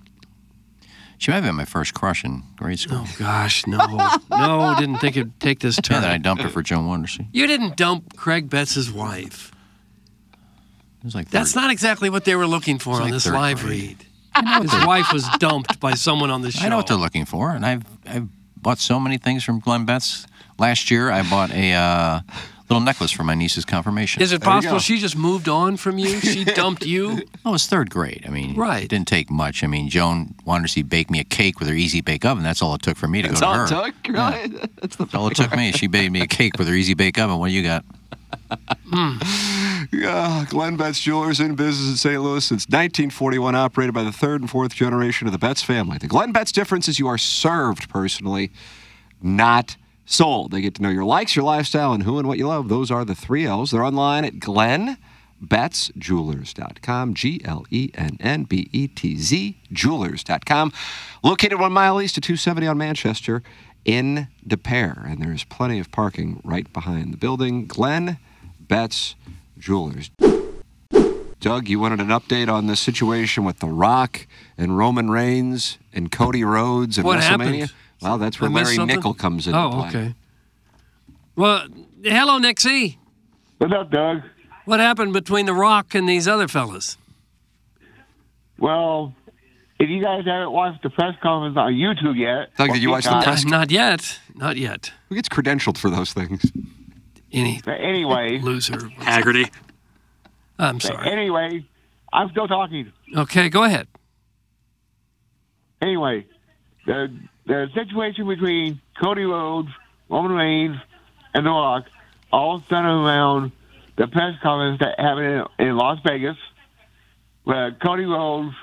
she 1.19 1.29
might 1.29 1.35
have 1.35 1.43
been 1.43 1.55
my 1.55 1.65
first 1.65 1.93
crush 1.93 2.23
in 2.25 2.41
grade 2.55 2.79
school. 2.79 3.01
Oh 3.03 3.15
gosh, 3.19 3.67
no, 3.67 3.77
no, 4.31 4.75
didn't 4.79 4.97
think 4.97 5.15
it'd 5.17 5.39
take 5.39 5.59
this 5.59 5.77
Yeah, 5.77 5.81
turn. 5.81 6.01
then 6.01 6.11
I 6.11 6.17
dumped 6.17 6.41
her 6.41 6.49
for 6.49 6.63
Joan 6.63 6.87
Wondersen. 6.87 7.27
You 7.31 7.45
didn't 7.45 7.77
dump 7.77 8.15
Craig 8.15 8.49
Betz' 8.49 8.89
wife. 8.89 9.51
It 10.99 11.05
was 11.05 11.15
like 11.15 11.29
That's 11.29 11.55
not 11.55 11.71
exactly 11.71 12.09
what 12.09 12.25
they 12.25 12.35
were 12.35 12.47
looking 12.47 12.79
for 12.79 12.95
on 12.95 13.01
like 13.03 13.11
this 13.13 13.27
live 13.27 13.59
grade. 13.61 13.97
read. 14.35 14.61
His 14.61 14.73
wife 14.85 15.11
was 15.13 15.27
dumped 15.39 15.79
by 15.79 15.93
someone 15.93 16.29
on 16.31 16.41
the 16.41 16.51
show. 16.51 16.65
I 16.65 16.69
know 16.69 16.77
what 16.77 16.87
they're 16.87 16.97
looking 16.97 17.25
for, 17.25 17.51
and 17.51 17.65
I've 17.65 17.83
I've 18.05 18.27
bought 18.57 18.79
so 18.79 18.99
many 18.99 19.17
things 19.17 19.43
from 19.43 19.59
Glenn 19.59 19.85
Betz. 19.85 20.25
Last 20.57 20.91
year, 20.91 21.09
I 21.11 21.23
bought 21.29 21.51
a 21.51 21.73
uh, 21.73 22.19
little 22.69 22.83
necklace 22.83 23.11
for 23.11 23.23
my 23.23 23.33
niece's 23.35 23.65
confirmation. 23.65 24.21
Is 24.21 24.31
it 24.31 24.41
possible 24.41 24.79
she 24.79 24.99
just 24.99 25.15
moved 25.17 25.49
on 25.49 25.75
from 25.77 25.97
you? 25.97 26.19
She 26.19 26.43
dumped 26.55 26.85
you? 26.85 27.21
Oh, 27.43 27.49
it 27.49 27.51
was 27.53 27.65
third 27.67 27.89
grade. 27.89 28.23
I 28.27 28.29
mean, 28.29 28.55
Right. 28.55 28.83
It 28.83 28.89
didn't 28.89 29.07
take 29.07 29.29
much. 29.31 29.63
I 29.63 29.67
mean, 29.67 29.89
Joan 29.89 30.35
wanted 30.45 30.63
to 30.67 30.69
see 30.69 30.83
bake 30.83 31.09
me 31.09 31.19
a 31.19 31.23
cake 31.23 31.59
with 31.59 31.67
her 31.67 31.73
easy 31.73 32.01
bake 32.01 32.25
oven. 32.25 32.43
That's 32.43 32.61
all 32.61 32.75
it 32.75 32.81
took 32.81 32.97
for 32.97 33.07
me 33.07 33.21
to 33.23 33.29
That's 33.29 33.41
go 33.41 33.53
to 33.53 33.53
her. 33.53 33.59
That's 33.67 33.71
all 33.71 33.81
her. 33.83 33.87
it 33.89 33.95
took, 34.03 34.13
really? 34.53 34.67
That's 34.81 34.95
the 34.95 35.05
That's 35.05 35.15
all 35.15 35.27
it 35.27 35.35
took 35.35 35.55
me. 35.55 35.71
She 35.71 35.87
baked 35.87 36.11
me 36.11 36.21
a 36.21 36.27
cake 36.27 36.57
with 36.59 36.67
her 36.67 36.73
easy 36.75 36.93
bake 36.93 37.17
oven. 37.17 37.37
What 37.39 37.47
do 37.47 37.53
you 37.53 37.63
got? 37.63 37.83
Hmm. 38.91 39.17
Yeah, 39.91 40.45
Glenn 40.49 40.75
Betz 40.75 40.99
Jewelers 40.99 41.39
in 41.39 41.53
business 41.55 41.89
in 41.91 41.95
St. 41.97 42.21
Louis 42.21 42.43
since 42.43 42.65
1941, 42.65 43.53
operated 43.55 43.93
by 43.93 44.03
the 44.03 44.11
third 44.11 44.41
and 44.41 44.49
fourth 44.49 44.73
generation 44.73 45.27
of 45.27 45.31
the 45.33 45.37
Betz 45.37 45.61
family. 45.61 45.97
The 45.99 46.07
Glenn 46.07 46.31
Betz 46.31 46.51
difference 46.51 46.87
is 46.87 46.97
you 46.97 47.07
are 47.07 47.17
served 47.19 47.89
personally, 47.89 48.51
not 49.21 49.75
sold. 50.09 50.51
They 50.51 50.61
get 50.61 50.75
to 50.75 50.81
know 50.81 50.89
your 50.89 51.05
likes, 51.05 51.35
your 51.35 51.45
lifestyle, 51.45 51.93
and 51.93 52.03
who 52.03 52.17
and 52.19 52.27
what 52.27 52.37
you 52.37 52.47
love. 52.47 52.67
Those 52.69 52.91
are 52.91 53.03
the 53.05 53.15
three 53.15 53.45
L's. 53.45 53.71
They're 53.71 53.83
online 53.83 54.25
at 54.25 54.35
glennbetzjewelers.com, 54.35 57.13
G 57.13 57.41
L 57.45 57.65
E 57.69 57.91
N 57.93 58.17
N 58.19 58.43
B 58.43 58.69
E 58.73 58.87
T 58.87 59.15
Z, 59.17 59.57
jewelers.com. 59.71 60.73
Located 61.23 61.59
one 61.59 61.71
mile 61.73 62.01
east 62.01 62.17
of 62.17 62.23
270 62.23 62.67
on 62.67 62.77
Manchester 62.77 63.41
in 63.85 64.27
Des 64.45 64.57
Peres. 64.57 64.97
And 65.05 65.21
there's 65.21 65.43
plenty 65.45 65.79
of 65.79 65.89
parking 65.91 66.41
right 66.43 66.71
behind 66.73 67.13
the 67.13 67.17
building. 67.17 67.65
Glenn 67.67 68.17
Betz 68.59 69.15
Jewelers. 69.57 70.09
Doug, 71.39 71.69
you 71.69 71.79
wanted 71.79 72.01
an 72.01 72.07
update 72.09 72.51
on 72.51 72.67
the 72.67 72.75
situation 72.75 73.45
with 73.45 73.59
The 73.59 73.67
Rock 73.67 74.27
and 74.57 74.77
Roman 74.77 75.09
Reigns 75.09 75.77
and 75.93 76.11
Cody 76.11 76.43
Rhodes 76.43 76.97
and 76.97 77.05
What 77.05 77.19
WrestleMania? 77.19 77.61
happened? 77.61 77.71
Well, 78.01 78.17
that's 78.17 78.39
where 78.39 78.49
I 78.49 78.53
missed 78.53 78.65
Larry 78.65 78.75
something? 78.75 78.95
Nickel 78.95 79.13
comes 79.13 79.47
into 79.47 79.59
Oh, 79.59 79.69
play. 79.71 79.87
okay. 79.89 80.15
Well, 81.35 81.67
hello, 82.03 82.37
Nixie. 82.37 82.97
What's 83.57 83.73
up, 83.73 83.91
Doug? 83.91 84.21
What 84.65 84.79
happened 84.79 85.13
between 85.13 85.45
The 85.45 85.53
Rock 85.53 85.95
and 85.95 86.07
these 86.07 86.27
other 86.27 86.47
fellas? 86.47 86.97
Well, 88.57 89.13
if 89.79 89.89
you 89.89 90.01
guys 90.01 90.25
haven't 90.25 90.51
watched 90.51 90.83
the 90.83 90.89
press 90.89 91.15
conference 91.21 91.57
on 91.57 91.73
YouTube 91.73 92.17
yet, 92.17 92.55
Doug, 92.57 92.73
did 92.73 92.81
you 92.81 92.89
watch 92.89 93.05
the 93.05 93.09
Peacock- 93.11 93.23
press- 93.23 93.45
Not 93.45 93.71
yet. 93.71 94.19
Not 94.35 94.57
yet. 94.57 94.91
Who 95.09 95.15
gets 95.15 95.29
credentialed 95.29 95.77
for 95.77 95.89
those 95.89 96.13
things? 96.13 96.51
Any 97.31 97.61
But 97.63 97.79
anyway, 97.81 98.39
loser. 98.43 98.89
Haggerty. 98.99 99.45
I'm 100.57 100.75
but 100.75 100.81
sorry. 100.83 101.09
anyway, 101.11 101.65
I'm 102.11 102.29
still 102.31 102.47
talking. 102.47 102.91
Okay, 103.15 103.49
go 103.49 103.63
ahead. 103.63 103.87
Anyway, 105.81 106.25
the 106.85 107.07
the 107.49 107.67
situation 107.73 108.27
between 108.27 108.79
Cody 109.01 109.23
Rhodes, 109.23 109.69
Roman 110.07 110.31
Reigns, 110.33 110.77
and 111.33 111.45
The 111.45 111.49
Rock 111.49 111.85
all 112.31 112.61
centered 112.69 113.03
around 113.03 113.51
the 113.97 114.05
press 114.07 114.35
conference 114.43 114.79
that 114.81 114.99
happened 114.99 115.47
in, 115.57 115.67
in 115.67 115.75
Las 115.75 115.97
Vegas, 116.05 116.37
where 117.43 117.71
Cody 117.71 118.05
Rhodes 118.05 118.53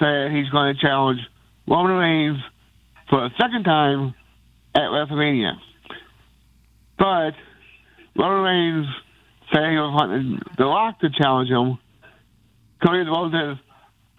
said 0.00 0.32
he's 0.32 0.48
going 0.48 0.74
to 0.74 0.80
challenge 0.80 1.20
Roman 1.68 1.92
Reigns 1.92 2.38
for 3.08 3.26
a 3.26 3.30
second 3.40 3.62
time 3.62 4.12
at 4.74 4.82
WrestleMania. 4.82 5.52
But 6.98 7.34
Roman 8.16 8.42
Reigns 8.42 8.86
said 9.52 9.70
he 9.70 9.76
was 9.76 9.94
wanting 9.94 10.40
The 10.58 10.64
Rock 10.64 10.98
to 10.98 11.10
challenge 11.10 11.48
him. 11.48 11.78
Cody 12.84 13.08
Rhodes 13.08 13.34
says, 13.34 13.56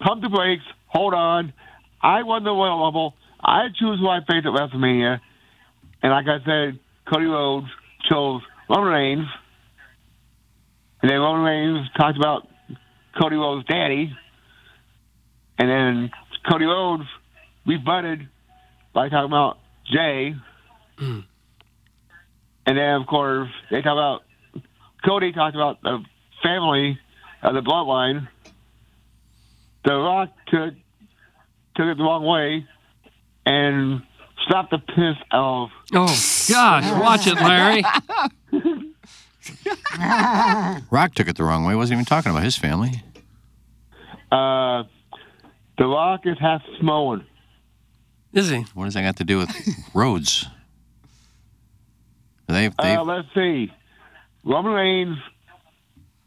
pump 0.00 0.22
the 0.22 0.30
brakes, 0.30 0.64
hold 0.86 1.12
on. 1.12 1.52
I 2.00 2.22
won 2.22 2.42
the 2.42 2.52
Royal 2.52 2.82
Rumble. 2.82 3.14
I 3.40 3.68
choose 3.78 3.98
who 4.00 4.08
I 4.08 4.20
face 4.20 4.44
at 4.44 4.52
WrestleMania. 4.52 5.20
And 6.02 6.12
like 6.12 6.26
I 6.26 6.44
said, 6.44 6.78
Cody 7.12 7.26
Rhodes 7.26 7.66
chose 8.08 8.42
Roman 8.68 8.92
Reigns. 8.92 9.26
And 11.02 11.10
then 11.10 11.18
Roman 11.20 11.42
Reigns 11.42 11.88
talked 11.96 12.16
about 12.16 12.48
Cody 13.20 13.36
Rhodes' 13.36 13.66
daddy. 13.66 14.12
And 15.58 15.68
then 15.68 16.10
Cody 16.48 16.64
Rhodes 16.64 17.04
rebutted 17.66 18.28
by 18.92 19.08
talking 19.08 19.26
about 19.26 19.58
Jey. 19.90 20.34
Hmm. 20.98 21.20
And 22.66 22.76
then, 22.76 23.00
of 23.00 23.06
course, 23.06 23.48
they 23.70 23.82
talk 23.82 23.92
about 23.92 24.22
Cody 25.04 25.32
talked 25.32 25.54
about 25.54 25.82
the 25.82 26.02
family 26.42 26.98
of 27.42 27.54
the 27.54 27.60
bloodline. 27.60 28.28
The 29.84 29.94
Rock 29.94 30.30
took 30.48 30.74
took 31.76 31.86
it 31.86 31.96
the 31.96 32.02
wrong 32.02 32.24
way 32.24 32.66
and 33.46 34.02
stop 34.46 34.68
the 34.70 34.78
piss 34.78 35.16
out 35.32 35.64
of. 35.64 35.70
Oh, 35.94 36.46
God. 36.50 37.00
Watch 37.00 37.26
it, 37.26 37.34
Larry. 37.36 37.82
Rock 40.90 41.14
took 41.14 41.28
it 41.28 41.36
the 41.36 41.44
wrong 41.44 41.64
way. 41.64 41.74
Wasn't 41.74 41.94
even 41.96 42.04
talking 42.04 42.30
about 42.32 42.42
his 42.42 42.56
family. 42.56 43.02
Uh, 44.30 44.84
the 45.78 45.86
Rock 45.86 46.22
is 46.24 46.36
half 46.38 46.62
Samoan. 46.78 47.24
Is 48.32 48.50
he? 48.50 48.64
What 48.74 48.86
does 48.86 48.94
that 48.94 49.02
got 49.02 49.16
to 49.16 49.24
do 49.24 49.38
with 49.38 49.50
Rhodes? 49.94 50.46
They've, 52.48 52.74
they, 52.76 52.96
Uh, 52.96 53.04
let's 53.04 53.28
see. 53.34 53.72
Roman 54.44 54.72
Reigns 54.72 55.16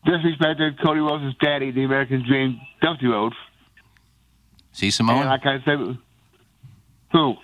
disrespected 0.06 0.82
Cody 0.82 1.00
Rhodes' 1.02 1.36
daddy, 1.42 1.72
the 1.72 1.84
American 1.84 2.26
Dream, 2.28 2.60
Dusty 2.82 3.08
Rhodes. 3.08 3.36
See 4.72 4.88
he 4.88 4.92
Samoan? 4.92 5.20
And 5.22 5.30
like 5.30 5.46
I 5.46 5.64
said, 5.64 5.98
who? 7.12 7.36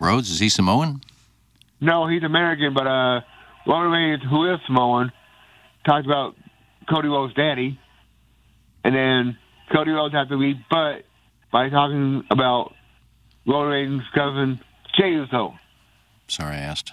Rhodes, 0.00 0.30
is 0.30 0.38
he 0.38 0.48
Samoan? 0.48 1.02
No, 1.80 2.06
he's 2.08 2.22
American, 2.22 2.74
but 2.74 2.86
uh, 2.86 3.20
Roman 3.66 3.90
Reigns, 3.90 4.22
who 4.28 4.52
is 4.52 4.60
Samoan, 4.66 5.12
talked 5.86 6.06
about 6.06 6.36
Cody 6.88 7.08
Rhodes' 7.08 7.34
daddy, 7.34 7.78
and 8.84 8.94
then 8.94 9.38
Cody 9.72 9.90
Rhodes 9.90 10.14
had 10.14 10.28
to 10.28 10.36
rebut 10.36 11.04
by 11.52 11.68
talking 11.68 12.24
about 12.30 12.74
Roman 13.46 13.68
Reigns' 13.68 14.02
cousin 14.14 14.60
Jey 14.96 15.10
Uso. 15.10 15.54
Sorry, 16.28 16.56
I 16.56 16.60
asked. 16.60 16.92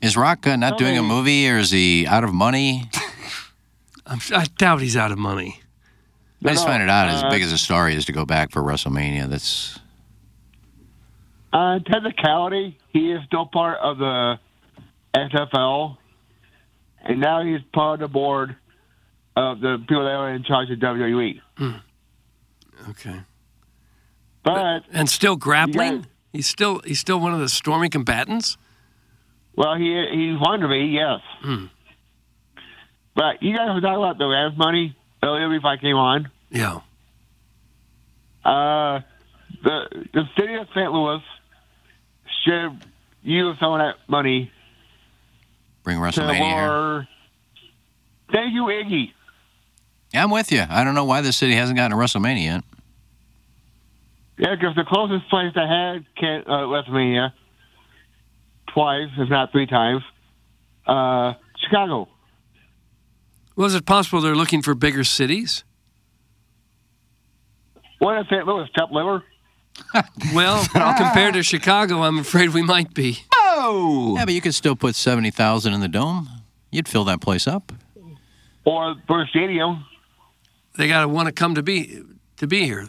Is 0.00 0.16
Rock 0.16 0.46
uh, 0.46 0.56
not 0.56 0.76
doing 0.76 0.98
a 0.98 1.02
movie, 1.02 1.48
or 1.48 1.58
is 1.58 1.70
he 1.70 2.06
out 2.06 2.24
of 2.24 2.34
money? 2.34 2.90
I'm, 4.06 4.20
I 4.34 4.46
doubt 4.58 4.82
he's 4.82 4.96
out 4.96 5.12
of 5.12 5.18
money. 5.18 5.60
I 6.44 6.50
just 6.50 6.66
find 6.66 6.82
it 6.82 6.90
odd, 6.90 7.08
as 7.08 7.22
uh, 7.22 7.30
big 7.30 7.42
as 7.42 7.52
a 7.52 7.58
star 7.58 7.88
he 7.88 7.96
is, 7.96 8.04
to 8.04 8.12
go 8.12 8.26
back 8.26 8.50
for 8.50 8.62
WrestleMania. 8.62 9.30
That's 9.30 9.78
Uh, 11.54 11.78
technicality, 11.78 12.76
he 12.92 13.12
is 13.12 13.20
still 13.26 13.46
part 13.46 13.78
of 13.80 13.96
the 13.98 14.38
XFL, 15.14 15.96
and 17.04 17.20
now 17.20 17.44
he's 17.44 17.60
part 17.72 18.02
of 18.02 18.10
the 18.10 18.12
board 18.12 18.56
of 19.36 19.60
the 19.60 19.78
people 19.88 20.02
that 20.04 20.10
are 20.10 20.32
in 20.34 20.42
charge 20.42 20.68
of 20.70 20.78
WWE. 20.80 21.40
Okay. 22.90 23.20
But 24.42 24.82
And 24.92 25.08
still 25.08 25.36
grappling? 25.36 25.98
got- 26.02 26.08
He's 26.32 26.48
still 26.48 26.80
he's 26.84 26.98
still 26.98 27.20
one 27.20 27.32
of 27.32 27.38
the 27.38 27.48
stormy 27.48 27.88
combatants? 27.88 28.56
well, 29.54 29.76
he 29.76 29.84
he's 30.12 30.36
wanted 30.40 30.62
to 30.62 30.68
be, 30.68 30.86
yes. 30.92 31.20
Hmm. 31.42 31.66
But 33.14 33.40
you 33.40 33.56
guys 33.56 33.68
were 33.72 33.80
talking 33.80 34.02
about 34.02 34.18
the 34.18 34.26
Rams 34.26 34.58
money 34.58 34.96
earlier 35.22 35.48
before 35.48 35.70
I 35.70 35.76
came 35.76 35.94
on. 35.94 36.28
Yeah. 36.50 36.80
Uh, 38.44 39.00
the 39.62 39.84
the 40.12 40.22
city 40.36 40.54
of 40.54 40.66
St. 40.74 40.90
Louis 40.92 41.20
should 42.44 42.84
use 43.22 43.56
some 43.58 43.72
of 43.72 43.78
that 43.78 43.96
money 44.08 44.50
bring 45.82 45.96
to 45.96 46.02
WrestleMania 46.02 46.36
here. 46.38 47.08
Thank 48.32 48.54
you, 48.54 48.62
Iggy. 48.64 49.12
Yeah, 50.12 50.22
I'm 50.22 50.30
with 50.30 50.52
you. 50.52 50.64
I 50.68 50.84
don't 50.84 50.94
know 50.94 51.04
why 51.04 51.20
the 51.20 51.32
city 51.32 51.54
hasn't 51.54 51.76
gotten 51.76 51.96
a 51.96 52.00
WrestleMania 52.00 52.44
yet. 52.44 52.64
Yeah, 54.36 54.54
because 54.54 54.74
the 54.74 54.84
closest 54.84 55.28
place 55.30 55.52
I 55.56 55.66
had 55.66 56.06
can 56.16 56.42
uh, 56.46 56.66
WrestleMania 56.66 57.32
twice, 58.72 59.08
if 59.16 59.30
not 59.30 59.52
three 59.52 59.66
times, 59.66 60.02
uh, 60.86 61.34
Chicago. 61.58 62.08
Was 63.56 63.74
it 63.74 63.86
possible 63.86 64.20
they're 64.20 64.34
looking 64.34 64.62
for 64.62 64.74
bigger 64.74 65.04
cities? 65.04 65.62
What 67.98 68.16
What 68.16 68.20
is 68.20 68.26
St. 68.28 68.46
Louis? 68.46 68.68
Top 68.76 68.90
liver? 68.90 69.22
Well, 70.34 70.64
compared 70.72 71.34
to 71.34 71.42
Chicago, 71.42 72.02
I'm 72.02 72.18
afraid 72.18 72.50
we 72.50 72.62
might 72.62 72.94
be. 72.94 73.18
Oh! 73.34 74.14
Yeah, 74.16 74.24
but 74.24 74.34
you 74.34 74.40
could 74.40 74.54
still 74.54 74.76
put 74.76 74.94
70,000 74.94 75.72
in 75.72 75.80
the 75.80 75.88
dome. 75.88 76.28
You'd 76.70 76.88
fill 76.88 77.04
that 77.04 77.20
place 77.20 77.46
up. 77.46 77.72
Or 78.64 78.94
Burr 79.06 79.26
Stadium? 79.26 79.84
They 80.76 80.88
got 80.88 81.02
to 81.02 81.08
want 81.08 81.26
to 81.26 81.32
come 81.32 81.54
to 81.54 81.62
be 81.62 82.02
to 82.38 82.46
be 82.46 82.64
here. 82.64 82.88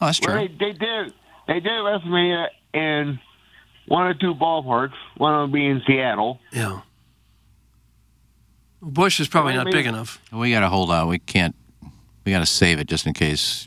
Oh, 0.00 0.06
that's 0.06 0.20
Well, 0.20 0.38
true. 0.38 0.48
they, 0.58 0.72
they 0.72 0.72
did. 0.72 1.12
They 1.46 1.60
did 1.60 1.72
WrestleMania 1.72 2.46
in 2.72 3.18
one 3.88 4.06
or 4.06 4.14
two 4.14 4.34
ballparks. 4.34 4.94
One 5.16 5.34
of 5.34 5.40
them 5.42 5.52
being 5.52 5.82
Seattle. 5.86 6.40
Yeah. 6.52 6.80
Busch 8.80 9.20
is 9.20 9.28
probably 9.28 9.54
not 9.54 9.70
big 9.70 9.86
enough. 9.86 10.20
We 10.32 10.50
got 10.52 10.60
to 10.60 10.68
hold 10.68 10.90
out. 10.90 11.08
We 11.08 11.18
can't. 11.18 11.54
We 12.24 12.32
got 12.32 12.38
to 12.40 12.46
save 12.46 12.78
it 12.78 12.86
just 12.86 13.06
in 13.06 13.12
case 13.12 13.66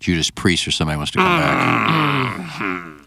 Judas 0.00 0.30
Priest 0.30 0.66
or 0.68 0.70
somebody 0.70 0.96
wants 0.96 1.12
to 1.12 1.18
come 1.18 1.26
back. 1.40 3.02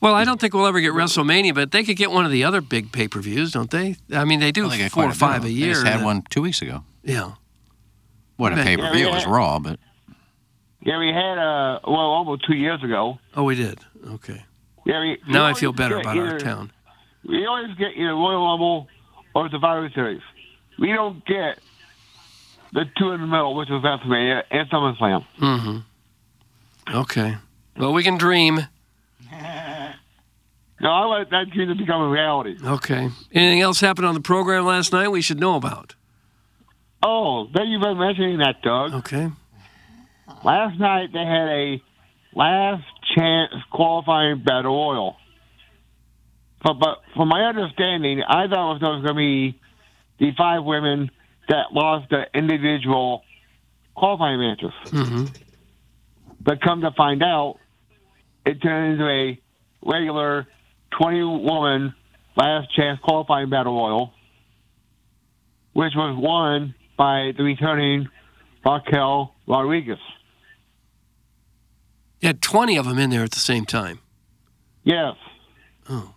Well, 0.00 0.14
I 0.14 0.24
don't 0.24 0.38
think 0.38 0.52
we'll 0.52 0.66
ever 0.66 0.80
get 0.80 0.92
WrestleMania, 0.92 1.54
but 1.54 1.70
they 1.72 1.82
could 1.82 1.96
get 1.96 2.10
one 2.10 2.26
of 2.26 2.30
the 2.30 2.44
other 2.44 2.60
big 2.60 2.92
pay 2.92 3.08
per 3.08 3.20
views, 3.20 3.52
don't 3.52 3.70
they? 3.70 3.96
I 4.12 4.24
mean, 4.26 4.38
they 4.40 4.52
do 4.52 4.62
Well, 4.62 4.70
they 4.70 4.78
got 4.78 4.90
four 4.90 5.04
quite 5.04 5.12
or 5.12 5.18
five 5.18 5.42
bit. 5.42 5.50
a 5.50 5.54
They 5.54 5.58
year. 5.60 5.72
just 5.74 5.86
had 5.86 6.00
that- 6.00 6.04
one 6.04 6.22
two 6.28 6.42
weeks 6.42 6.60
ago. 6.60 6.84
Yeah. 7.02 7.32
What 8.36 8.52
a 8.52 8.56
pay 8.56 8.76
per 8.76 8.92
view. 8.92 9.08
It 9.08 9.12
was. 9.12 9.26
Raw, 9.26 9.58
but 9.60 9.78
Yeah, 10.82 10.98
we 10.98 11.08
had 11.08 11.38
uh 11.38 11.80
well 11.86 11.96
almost 11.96 12.44
two 12.46 12.54
years 12.56 12.82
ago. 12.84 13.18
Oh, 13.34 13.44
we 13.44 13.54
did. 13.54 13.78
Okay. 14.06 14.44
Yeah, 14.84 15.00
we, 15.00 15.18
Now 15.26 15.46
I 15.46 15.54
feel 15.54 15.72
better 15.72 15.96
get 15.96 16.04
about 16.04 16.18
our 16.18 16.38
town. 16.38 16.70
we 17.26 17.46
always 17.46 17.74
get 17.78 17.92
either 17.96 18.12
Royal 18.12 18.44
Rumble 18.50 18.88
or 19.34 19.44
the 19.48 19.52
Survivor 19.52 19.88
Series. 19.94 20.20
We 20.78 20.88
don't 20.92 21.24
get 21.24 21.58
the 22.74 22.84
two 22.98 23.12
in 23.12 23.22
the 23.22 23.26
middle, 23.26 23.54
which 23.54 23.70
is 23.70 23.76
WrestleMania 23.82 24.42
and 24.50 24.68
SummerSlam. 24.68 25.24
Mm-hmm. 25.40 25.78
Okay. 26.92 27.36
Well, 27.76 27.92
we 27.92 28.02
can 28.02 28.18
dream. 28.18 28.60
No, 30.80 30.90
I 30.90 31.04
let 31.06 31.30
that 31.30 31.50
dream 31.50 31.68
to 31.68 31.74
become 31.74 32.02
a 32.02 32.10
reality. 32.10 32.56
Okay. 32.62 33.08
Anything 33.32 33.62
else 33.62 33.80
happened 33.80 34.06
on 34.06 34.12
the 34.12 34.20
program 34.20 34.66
last 34.66 34.92
night 34.92 35.08
we 35.08 35.22
should 35.22 35.40
know 35.40 35.54
about? 35.54 35.94
Oh, 37.02 37.48
thank 37.54 37.68
you 37.68 37.80
for 37.80 37.94
mentioning 37.94 38.38
that, 38.38 38.60
Doug. 38.60 38.92
Okay. 38.92 39.30
Last 40.44 40.78
night 40.78 41.08
they 41.12 41.24
had 41.24 41.48
a 41.48 41.82
last 42.34 42.84
chance 43.14 43.52
qualifying 43.70 44.42
battle 44.44 44.74
royal. 44.74 45.16
But, 46.62 46.74
but 46.74 46.98
from 47.14 47.28
my 47.28 47.42
understanding, 47.42 48.22
I 48.22 48.46
thought 48.48 48.70
it 48.70 48.74
was 48.74 48.82
going 48.82 49.04
to 49.04 49.14
be 49.14 49.58
the 50.18 50.32
five 50.36 50.64
women 50.64 51.10
that 51.48 51.72
lost 51.72 52.10
the 52.10 52.24
individual 52.34 53.22
qualifying 53.94 54.40
matches. 54.40 54.72
Mm-hmm. 54.86 55.24
But 56.44 56.60
come 56.60 56.82
to 56.82 56.90
find 56.92 57.22
out, 57.22 57.58
it 58.44 58.60
turned 58.62 58.92
into 58.92 59.08
a 59.08 59.40
regular 59.84 60.46
20 60.98 61.22
woman 61.22 61.94
last 62.36 62.74
chance 62.74 63.00
qualifying 63.02 63.48
battle 63.50 63.74
royal, 63.74 64.12
which 65.72 65.92
was 65.96 66.16
won 66.18 66.74
by 66.96 67.32
the 67.36 67.42
returning 67.42 68.08
Raquel 68.64 69.34
Rodriguez. 69.46 69.98
You 72.20 72.28
had 72.28 72.42
20 72.42 72.76
of 72.76 72.86
them 72.86 72.98
in 72.98 73.10
there 73.10 73.22
at 73.22 73.32
the 73.32 73.40
same 73.40 73.64
time. 73.64 74.00
Yes. 74.82 75.16
Oh. 75.88 76.14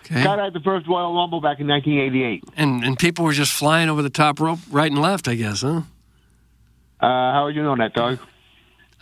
Okay. 0.00 0.22
Got 0.22 0.38
at 0.38 0.52
the 0.52 0.60
first 0.60 0.86
Royal 0.86 1.14
Rumble 1.14 1.40
back 1.40 1.60
in 1.60 1.66
1988. 1.66 2.44
And 2.56 2.84
and 2.84 2.98
people 2.98 3.24
were 3.24 3.32
just 3.32 3.52
flying 3.52 3.88
over 3.88 4.02
the 4.02 4.10
top 4.10 4.38
rope 4.38 4.58
right 4.70 4.90
and 4.90 5.00
left, 5.00 5.28
I 5.28 5.34
guess, 5.34 5.62
huh? 5.62 5.82
Uh, 7.00 7.06
how 7.06 7.44
would 7.46 7.54
you 7.54 7.62
know 7.62 7.74
that, 7.76 7.94
Doug? 7.94 8.18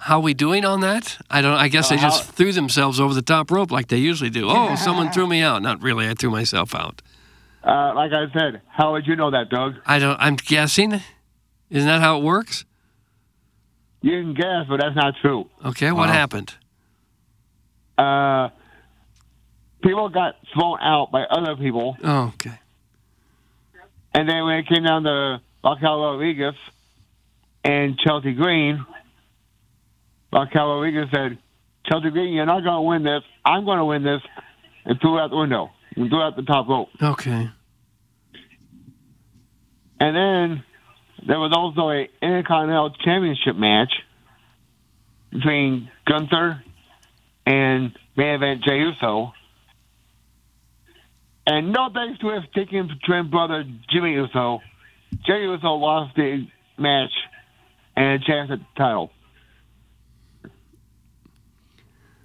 How 0.07 0.19
we 0.21 0.35
doing 0.35 0.65
on 0.65 0.81
that? 0.81 1.19
I 1.31 1.41
don't. 1.41 1.55
I 1.55 1.69
guess 1.69 1.91
Uh, 1.91 1.95
they 1.97 2.03
just 2.03 2.25
how- 2.27 2.33
threw 2.33 2.53
themselves 2.53 2.99
over 2.99 3.15
the 3.15 3.23
top 3.23 3.51
rope 3.51 3.71
like 3.71 3.87
they 3.89 3.99
usually 3.99 4.31
do. 4.31 4.49
Oh, 4.49 4.75
someone 4.75 5.11
threw 5.13 5.27
me 5.29 5.43
out. 5.43 5.63
Not 5.63 5.81
really. 5.83 6.09
I 6.09 6.15
threw 6.15 6.31
myself 6.31 6.75
out. 6.75 7.01
Uh, 7.63 7.93
like 7.95 8.11
I 8.13 8.27
said, 8.37 8.63
how 8.69 8.93
would 8.93 9.07
you 9.07 9.15
know 9.15 9.31
that, 9.31 9.49
Doug? 9.49 9.75
I 9.87 10.01
don't. 10.01 10.17
I'm 10.21 10.35
guessing. 10.37 11.01
Isn't 11.71 11.87
that 11.89 12.01
how 12.01 12.19
it 12.19 12.25
works? 12.25 12.65
You 14.01 14.21
can 14.21 14.35
guess, 14.35 14.67
but 14.69 14.81
that's 14.81 14.97
not 14.97 15.15
true. 15.23 15.49
Okay. 15.65 15.93
What 15.93 16.09
Wow. 16.09 16.13
happened? 16.15 16.55
Uh, 17.97 18.49
people 19.85 20.09
got 20.09 20.35
thrown 20.53 20.81
out 20.81 21.13
by 21.13 21.23
other 21.23 21.55
people, 21.57 21.97
Oh, 22.03 22.33
okay. 22.35 22.59
and 24.15 24.29
then 24.29 24.45
when 24.45 24.57
it 24.59 24.67
came 24.67 24.83
down 24.83 25.05
to 25.05 25.41
Raquel 25.63 26.01
Rodriguez 26.03 26.55
and 27.63 27.97
Chelsea 27.99 28.33
Green, 28.33 28.85
Raquel 30.33 30.67
Rodriguez 30.67 31.09
said, 31.13 31.39
Chelsea 31.87 32.11
Green, 32.11 32.33
you're 32.33 32.47
not 32.47 32.63
going 32.63 32.77
to 32.77 32.83
win 32.83 33.03
this. 33.03 33.23
I'm 33.45 33.65
going 33.65 33.79
to 33.79 33.85
win 33.85 34.03
this, 34.03 34.23
and 34.85 35.01
threw 35.01 35.19
it 35.19 35.21
out 35.21 35.31
the 35.31 35.37
window 35.37 35.71
and 35.97 36.09
threw 36.09 36.21
it 36.21 36.25
out 36.25 36.37
the 36.37 36.43
top 36.43 36.69
rope. 36.69 36.89
Okay. 37.01 37.51
And 40.01 40.17
then 40.17 40.65
there 41.27 41.39
was 41.39 41.53
also 41.55 41.91
a 41.91 42.09
Intercontinental 42.21 42.91
Championship 43.05 43.57
match 43.57 43.93
between 45.31 45.91
Gunther 46.07 46.63
and 47.47 47.97
main 48.17 48.35
event 48.35 48.65
Jey 48.65 48.79
Uso. 48.79 49.33
And 51.47 51.73
no 51.73 51.91
thanks 51.93 52.21
to 52.21 52.31
his 52.31 52.43
taking 52.55 52.89
twin 53.05 53.31
brother 53.31 53.65
Jimmy 53.91 54.15
Uso, 54.15 54.61
Jey 55.25 55.43
Uso 55.43 55.75
lost 55.75 56.17
the 56.17 56.47
match 56.79 57.11
and 57.97 58.23
a 58.23 58.25
chance 58.25 58.51
at 58.51 58.59
the 58.59 58.67
title. 58.77 59.11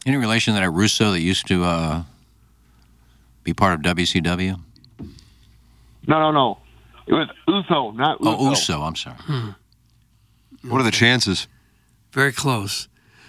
Any 0.07 0.15
relation 0.15 0.53
to 0.53 0.61
that 0.61 0.69
Russo 0.71 1.11
that 1.11 1.19
used 1.19 1.47
to 1.47 1.65
uh, 1.65 2.03
be 3.43 3.53
part 3.53 3.73
of 3.73 3.81
WCW? 3.81 4.57
No, 6.07 6.19
no, 6.19 6.31
no. 6.31 6.59
It 7.05 7.13
was 7.13 7.27
Uso, 7.45 7.91
not 7.91 8.21
Uso. 8.21 8.37
Oh, 8.39 8.49
Uso. 8.51 8.81
I'm 8.83 8.95
sorry. 8.95 9.17
What 10.63 10.79
are 10.79 10.85
the 10.85 10.91
chances? 10.91 11.49
Very 12.13 12.31
close. 12.31 12.87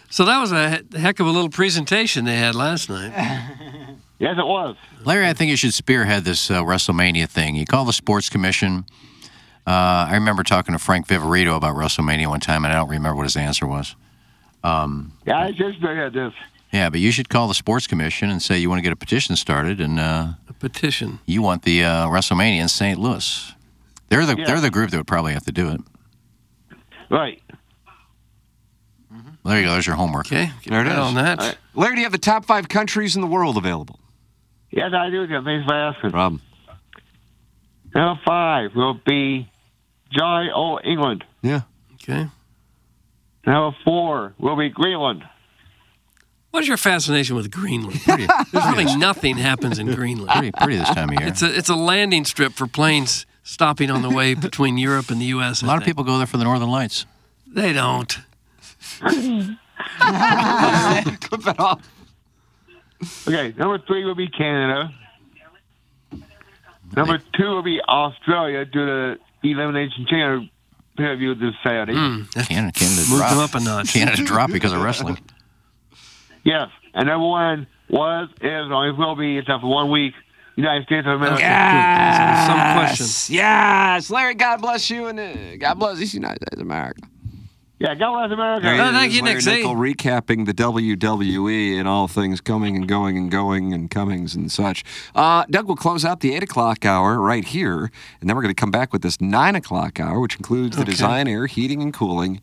So 0.09 0.25
that 0.25 0.39
was 0.41 0.53
a 0.53 0.83
heck 0.97 1.19
of 1.19 1.27
a 1.27 1.31
little 1.31 1.51
presentation 1.51 2.25
they 2.25 2.37
had 2.37 2.55
last 2.55 2.89
night. 2.89 3.11
yes, 4.21 4.37
it 4.39 4.47
was. 4.47 4.77
Larry, 5.05 5.27
I 5.27 5.33
think 5.33 5.51
you 5.51 5.57
should 5.57 5.75
spearhead 5.75 6.25
this 6.25 6.49
uh, 6.49 6.63
WrestleMania 6.63 7.29
thing. 7.29 7.57
You 7.57 7.67
call 7.67 7.87
the 7.87 7.93
sports 7.93 8.29
commission. 8.29 8.87
Uh, 9.67 10.07
I 10.11 10.15
remember 10.15 10.45
talking 10.45 10.75
to 10.75 10.79
Frank 10.79 11.09
Viverito 11.09 11.57
about 11.57 11.75
WrestleMania 11.75 12.29
one 12.29 12.39
time, 12.39 12.65
and 12.65 12.73
I 12.73 12.77
don't 12.77 12.89
remember 12.89 13.17
what 13.17 13.25
his 13.25 13.37
answer 13.37 13.67
was. 13.67 13.97
Um, 14.63 15.13
Yeah, 15.27 15.41
I 15.41 15.51
just 15.51 15.81
figured 15.81 16.13
this. 16.13 16.33
Yeah, 16.73 16.91
but 16.91 17.01
you 17.01 17.11
should 17.13 17.29
call 17.29 17.49
the 17.49 17.55
sports 17.55 17.87
commission 17.87 18.31
and 18.31 18.41
say 18.43 18.59
you 18.59 18.69
want 18.69 18.79
to 18.79 18.83
get 18.83 18.93
a 18.93 18.97
petition 18.97 19.37
started, 19.37 19.81
and 19.81 19.99
uh, 19.99 20.29
A 20.49 20.53
petition. 20.53 21.19
you 21.27 21.43
want 21.43 21.63
the 21.63 21.85
uh, 21.85 22.07
WrestleMania 22.09 22.61
in 22.61 22.69
St. 22.69 22.99
Louis. 22.99 23.53
They're 24.09 24.27
the 24.27 24.37
Yeah. 24.39 24.45
they're 24.47 24.61
the 24.61 24.71
group 24.71 24.91
that 24.91 24.97
would 24.97 25.07
probably 25.07 25.33
have 25.35 25.45
to 25.45 25.53
do 25.53 25.69
it. 25.71 25.81
Right. 27.11 27.43
Well, 29.11 29.53
there 29.55 29.61
you 29.61 29.67
go. 29.67 29.73
There's 29.73 29.87
your 29.87 29.97
homework. 29.97 30.27
Okay. 30.27 30.51
There 30.67 30.81
it 30.83 30.87
is. 30.89 30.93
on 30.93 31.15
that. 31.15 31.39
All 31.41 31.47
right. 31.47 31.59
Larry, 31.75 31.95
do 31.95 32.01
you 32.01 32.05
have 32.05 32.13
the 32.13 32.19
top 32.19 32.45
five 32.45 32.69
countries 32.69 33.15
in 33.17 33.23
the 33.23 33.27
world 33.29 33.57
available? 33.57 33.99
Yes, 34.71 34.93
I 34.93 35.09
do. 35.11 35.27
Jim. 35.27 35.45
Thanks 35.45 35.67
for 35.67 35.75
asking. 35.75 36.11
Problem. 36.11 36.43
Number 37.95 38.21
five 38.27 38.75
will 38.75 39.01
be 39.07 39.49
Jolly 40.11 40.51
Old 40.55 40.81
England. 40.85 41.25
Yeah. 41.43 41.63
Okay. 41.95 42.27
Number 43.47 43.77
four 43.85 44.35
will 44.39 44.57
be 44.57 44.69
Greenland. 44.69 45.23
What 46.51 46.63
is 46.63 46.69
your 46.69 46.77
fascination 46.79 47.37
with 47.37 47.51
Greenland? 47.51 48.01
Pretty, 48.01 48.27
There's 48.53 48.67
really 48.77 48.97
nothing 48.97 49.37
happens 49.37 49.79
in 49.79 49.95
Greenland. 49.95 50.31
pretty, 50.31 50.51
pretty 50.53 50.77
this 50.77 50.89
time 50.89 51.11
of 51.11 51.21
year. 51.21 51.29
It's 51.29 51.43
a 51.43 51.55
it's 51.57 51.69
a 51.69 51.75
landing 51.75 52.25
strip 52.25 52.53
for 52.55 52.67
planes 52.67 53.27
stopping 53.43 53.91
on 53.91 54.03
the 54.03 54.11
way 54.11 54.35
between 54.35 54.79
Europe 54.79 55.11
and 55.11 55.21
the 55.21 55.27
U.S. 55.27 55.63
a 55.63 55.67
lot 55.67 55.79
of 55.79 55.85
people 55.85 56.05
go 56.05 56.17
there 56.19 56.27
for 56.27 56.37
the 56.39 56.45
Northern 56.45 56.71
Lights. 56.71 57.07
They 57.47 57.73
don't. 57.73 58.19
Clip 59.01 59.59
that 61.43 61.57
off. 61.59 61.81
Okay, 63.27 63.55
number 63.57 63.79
three 63.87 64.05
will 64.05 64.15
be 64.15 64.29
Canada. 64.29 64.93
Number 66.97 67.19
two 67.37 67.45
will 67.45 67.63
be 67.63 67.81
Australia 67.83 68.65
due 68.65 68.87
to 68.87 69.19
the 69.43 69.51
Elimination 69.51 70.07
Chamber 70.09 70.49
pay-per-view 70.97 71.35
this 71.37 71.55
Saturday. 71.63 71.93
Mm, 71.93 72.31
Canada, 72.49 72.73
Canada 72.73 73.01
moved 73.09 73.23
dropped. 73.23 73.55
up 73.55 73.61
a 73.61 73.65
notch. 73.65 73.93
Canada 73.93 74.25
dropped 74.25 74.53
because 74.53 74.73
of 74.73 74.83
wrestling. 74.83 75.19
Yes, 76.49 76.69
and 76.95 77.07
number 77.09 77.27
one 77.27 77.67
was, 77.91 78.29
is, 78.31 78.39
and 78.43 78.73
always 78.73 78.97
will 78.97 79.17
be, 79.17 79.37
except 79.37 79.61
for 79.61 79.69
one 79.71 79.91
week, 79.91 80.15
United 80.57 80.85
States 80.87 81.07
of 81.07 81.13
America. 81.21 81.43
Yeah. 81.43 82.47
Some 82.47 82.79
question. 82.97 83.35
Yes, 83.35 84.09
Larry. 84.11 84.35
God 84.35 84.61
bless 84.63 84.89
you 84.89 85.07
and 85.09 85.21
uh, 85.21 85.57
God 85.57 85.75
bless 85.75 85.99
this 85.99 86.15
United 86.15 86.39
States 86.43 86.55
of 86.61 86.67
America. 86.67 87.03
Yeah, 87.79 87.95
God 87.95 88.13
bless 88.19 88.33
America. 88.33 88.63
There 88.65 88.75
he 88.75 88.81
Oh, 88.81 88.91
thank 88.93 89.11
is, 89.13 89.17
you, 89.19 89.23
Larry 89.23 89.35
Nick 89.37 89.45
Nickel, 89.45 89.75
recapping 89.77 90.47
the 90.47 90.55
WWE 90.55 91.79
and 91.79 91.87
all 91.87 92.09
things 92.09 92.41
coming 92.41 92.75
and 92.77 92.89
going 92.89 93.17
and 93.17 93.31
going 93.31 93.73
and 93.73 93.89
comings 93.89 94.35
and 94.35 94.51
such. 94.51 94.83
Uh, 95.15 95.45
Doug 95.49 95.69
will 95.69 95.77
close 95.77 96.05
out 96.05 96.19
the 96.21 96.35
eight 96.35 96.43
o'clock 96.43 96.85
hour 96.85 97.21
right 97.21 97.45
here, 97.45 97.91
and 98.21 98.29
then 98.29 98.35
we're 98.35 98.43
going 98.43 98.55
to 98.55 98.61
come 98.61 98.73
back 98.73 98.93
with 98.93 99.03
this 99.03 99.21
nine 99.21 99.55
o'clock 99.55 100.01
hour, 100.01 100.19
which 100.19 100.35
includes 100.37 100.77
the 100.77 100.83
Okay. 100.83 100.91
design, 100.93 101.29
air, 101.29 101.47
heating, 101.47 101.83
and 101.83 101.93
cooling 101.95 102.41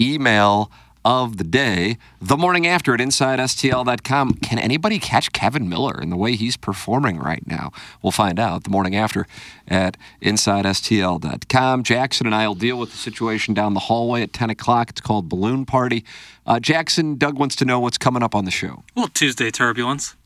email 0.00 0.70
of 1.04 1.36
the 1.36 1.44
day. 1.44 1.96
The 2.20 2.36
morning 2.36 2.66
after 2.66 2.94
at 2.94 3.00
InsideSTL.com. 3.00 4.34
Can 4.34 4.58
anybody 4.58 4.98
catch 4.98 5.32
Kevin 5.32 5.68
Miller 5.68 6.00
in 6.00 6.10
the 6.10 6.16
way 6.16 6.34
he's 6.34 6.56
performing 6.56 7.18
right 7.18 7.46
now? 7.46 7.72
We'll 8.02 8.12
find 8.12 8.38
out 8.38 8.64
the 8.64 8.70
morning 8.70 8.96
after 8.96 9.26
at 9.66 9.96
InsideSTL.com. 10.22 11.82
Jackson 11.82 12.26
and 12.26 12.34
I 12.34 12.46
will 12.46 12.54
deal 12.54 12.78
with 12.78 12.90
the 12.90 12.96
situation 12.96 13.54
down 13.54 13.74
the 13.74 13.80
hallway 13.80 14.22
at 14.22 14.32
10 14.32 14.50
o'clock. 14.50 14.90
It's 14.90 15.00
called 15.00 15.28
Balloon 15.28 15.64
Party. 15.64 16.04
Uh, 16.46 16.60
Jackson, 16.60 17.16
Doug 17.16 17.38
wants 17.38 17.56
to 17.56 17.64
know 17.64 17.80
what's 17.80 17.98
coming 17.98 18.22
up 18.22 18.34
on 18.34 18.44
the 18.44 18.50
show. 18.50 18.84
Well, 18.94 19.08
Tuesday 19.08 19.50
turbulence. 19.50 20.16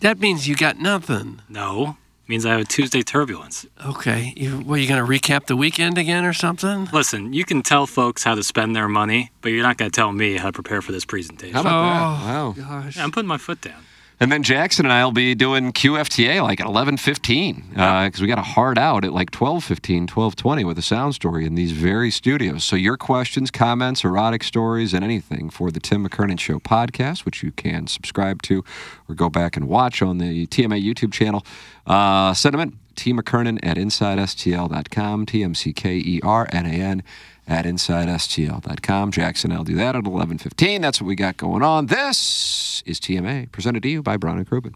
That 0.00 0.18
means 0.18 0.46
you 0.46 0.56
got 0.56 0.78
nothing. 0.78 1.40
No, 1.48 1.96
means 2.28 2.44
I 2.46 2.52
have 2.52 2.60
a 2.60 2.64
Tuesday 2.64 3.02
turbulence. 3.02 3.66
Okay. 3.84 4.32
You, 4.36 4.58
what, 4.58 4.80
you 4.80 4.88
going 4.88 5.04
to 5.04 5.08
recap 5.10 5.46
the 5.46 5.56
weekend 5.56 5.96
again 5.98 6.24
or 6.24 6.32
something? 6.32 6.88
Listen, 6.92 7.32
you 7.32 7.44
can 7.44 7.62
tell 7.62 7.86
folks 7.86 8.24
how 8.24 8.34
to 8.34 8.42
spend 8.42 8.74
their 8.74 8.88
money, 8.88 9.30
but 9.42 9.50
you're 9.50 9.62
not 9.62 9.76
going 9.76 9.90
to 9.90 9.94
tell 9.94 10.12
me 10.12 10.36
how 10.36 10.46
to 10.48 10.52
prepare 10.52 10.82
for 10.82 10.92
this 10.92 11.04
presentation. 11.04 11.54
How 11.54 11.60
about 11.60 11.74
Oh, 11.76 11.82
that? 11.82 12.26
Wow. 12.26 12.54
Gosh. 12.82 12.96
Yeah, 12.96 13.04
I'm 13.04 13.12
putting 13.12 13.28
my 13.28 13.38
foot 13.38 13.60
down. 13.60 13.82
And 14.18 14.32
then 14.32 14.42
Jackson 14.42 14.86
and 14.86 14.92
I 14.94 15.04
will 15.04 15.12
be 15.12 15.34
doing 15.34 15.72
QFTA 15.72 16.42
like 16.42 16.58
at 16.58 16.66
11:15 16.66 17.68
because 17.70 18.20
we 18.20 18.26
got 18.26 18.38
a 18.38 18.42
hard 18.42 18.78
out 18.78 19.04
at 19.04 19.12
like 19.12 19.30
12:15, 19.30 20.06
12:20 20.06 20.64
with 20.64 20.78
a 20.78 20.82
sound 20.82 21.14
story 21.14 21.44
in 21.44 21.54
these 21.54 21.72
very 21.72 22.10
studios. 22.10 22.64
So 22.64 22.76
your 22.76 22.96
questions, 22.96 23.50
comments, 23.50 24.04
erotic 24.04 24.42
stories, 24.42 24.94
and 24.94 25.04
anything 25.04 25.50
for 25.50 25.70
the 25.70 25.80
Tim 25.80 26.08
McKernan 26.08 26.40
Show 26.40 26.58
podcast, 26.58 27.26
which 27.26 27.42
you 27.42 27.52
can 27.52 27.86
subscribe 27.86 28.40
to 28.42 28.64
or 29.06 29.14
go 29.14 29.28
back 29.28 29.54
and 29.54 29.68
watch 29.68 30.00
on 30.00 30.16
the 30.16 30.46
TMA 30.46 30.82
YouTube 30.82 31.12
channel. 31.12 31.44
Uh, 31.86 32.32
send 32.32 32.54
them 32.54 32.60
in. 32.60 32.78
T 32.94 33.12
McKernan 33.12 33.58
at 33.62 33.76
InsideSTL.com. 33.76 35.26
T 35.26 35.42
M 35.42 35.54
C 35.54 35.74
K 35.74 35.96
E 35.96 36.20
R 36.22 36.48
N 36.50 36.64
A 36.64 36.70
N 36.70 37.02
at 37.46 37.64
InsideSTL.com. 37.64 39.10
Jackson, 39.10 39.52
I'll 39.52 39.64
do 39.64 39.74
that 39.74 39.96
at 39.96 40.04
11:15. 40.04 40.80
That's 40.80 41.00
what 41.00 41.08
we 41.08 41.16
got 41.16 41.36
going 41.36 41.62
on. 41.62 41.86
This 41.86 42.82
is 42.86 43.00
TMA, 43.00 43.50
presented 43.50 43.82
to 43.82 43.88
you 43.88 44.02
by 44.02 44.14
and 44.38 44.48
Crouppen. 44.48 44.74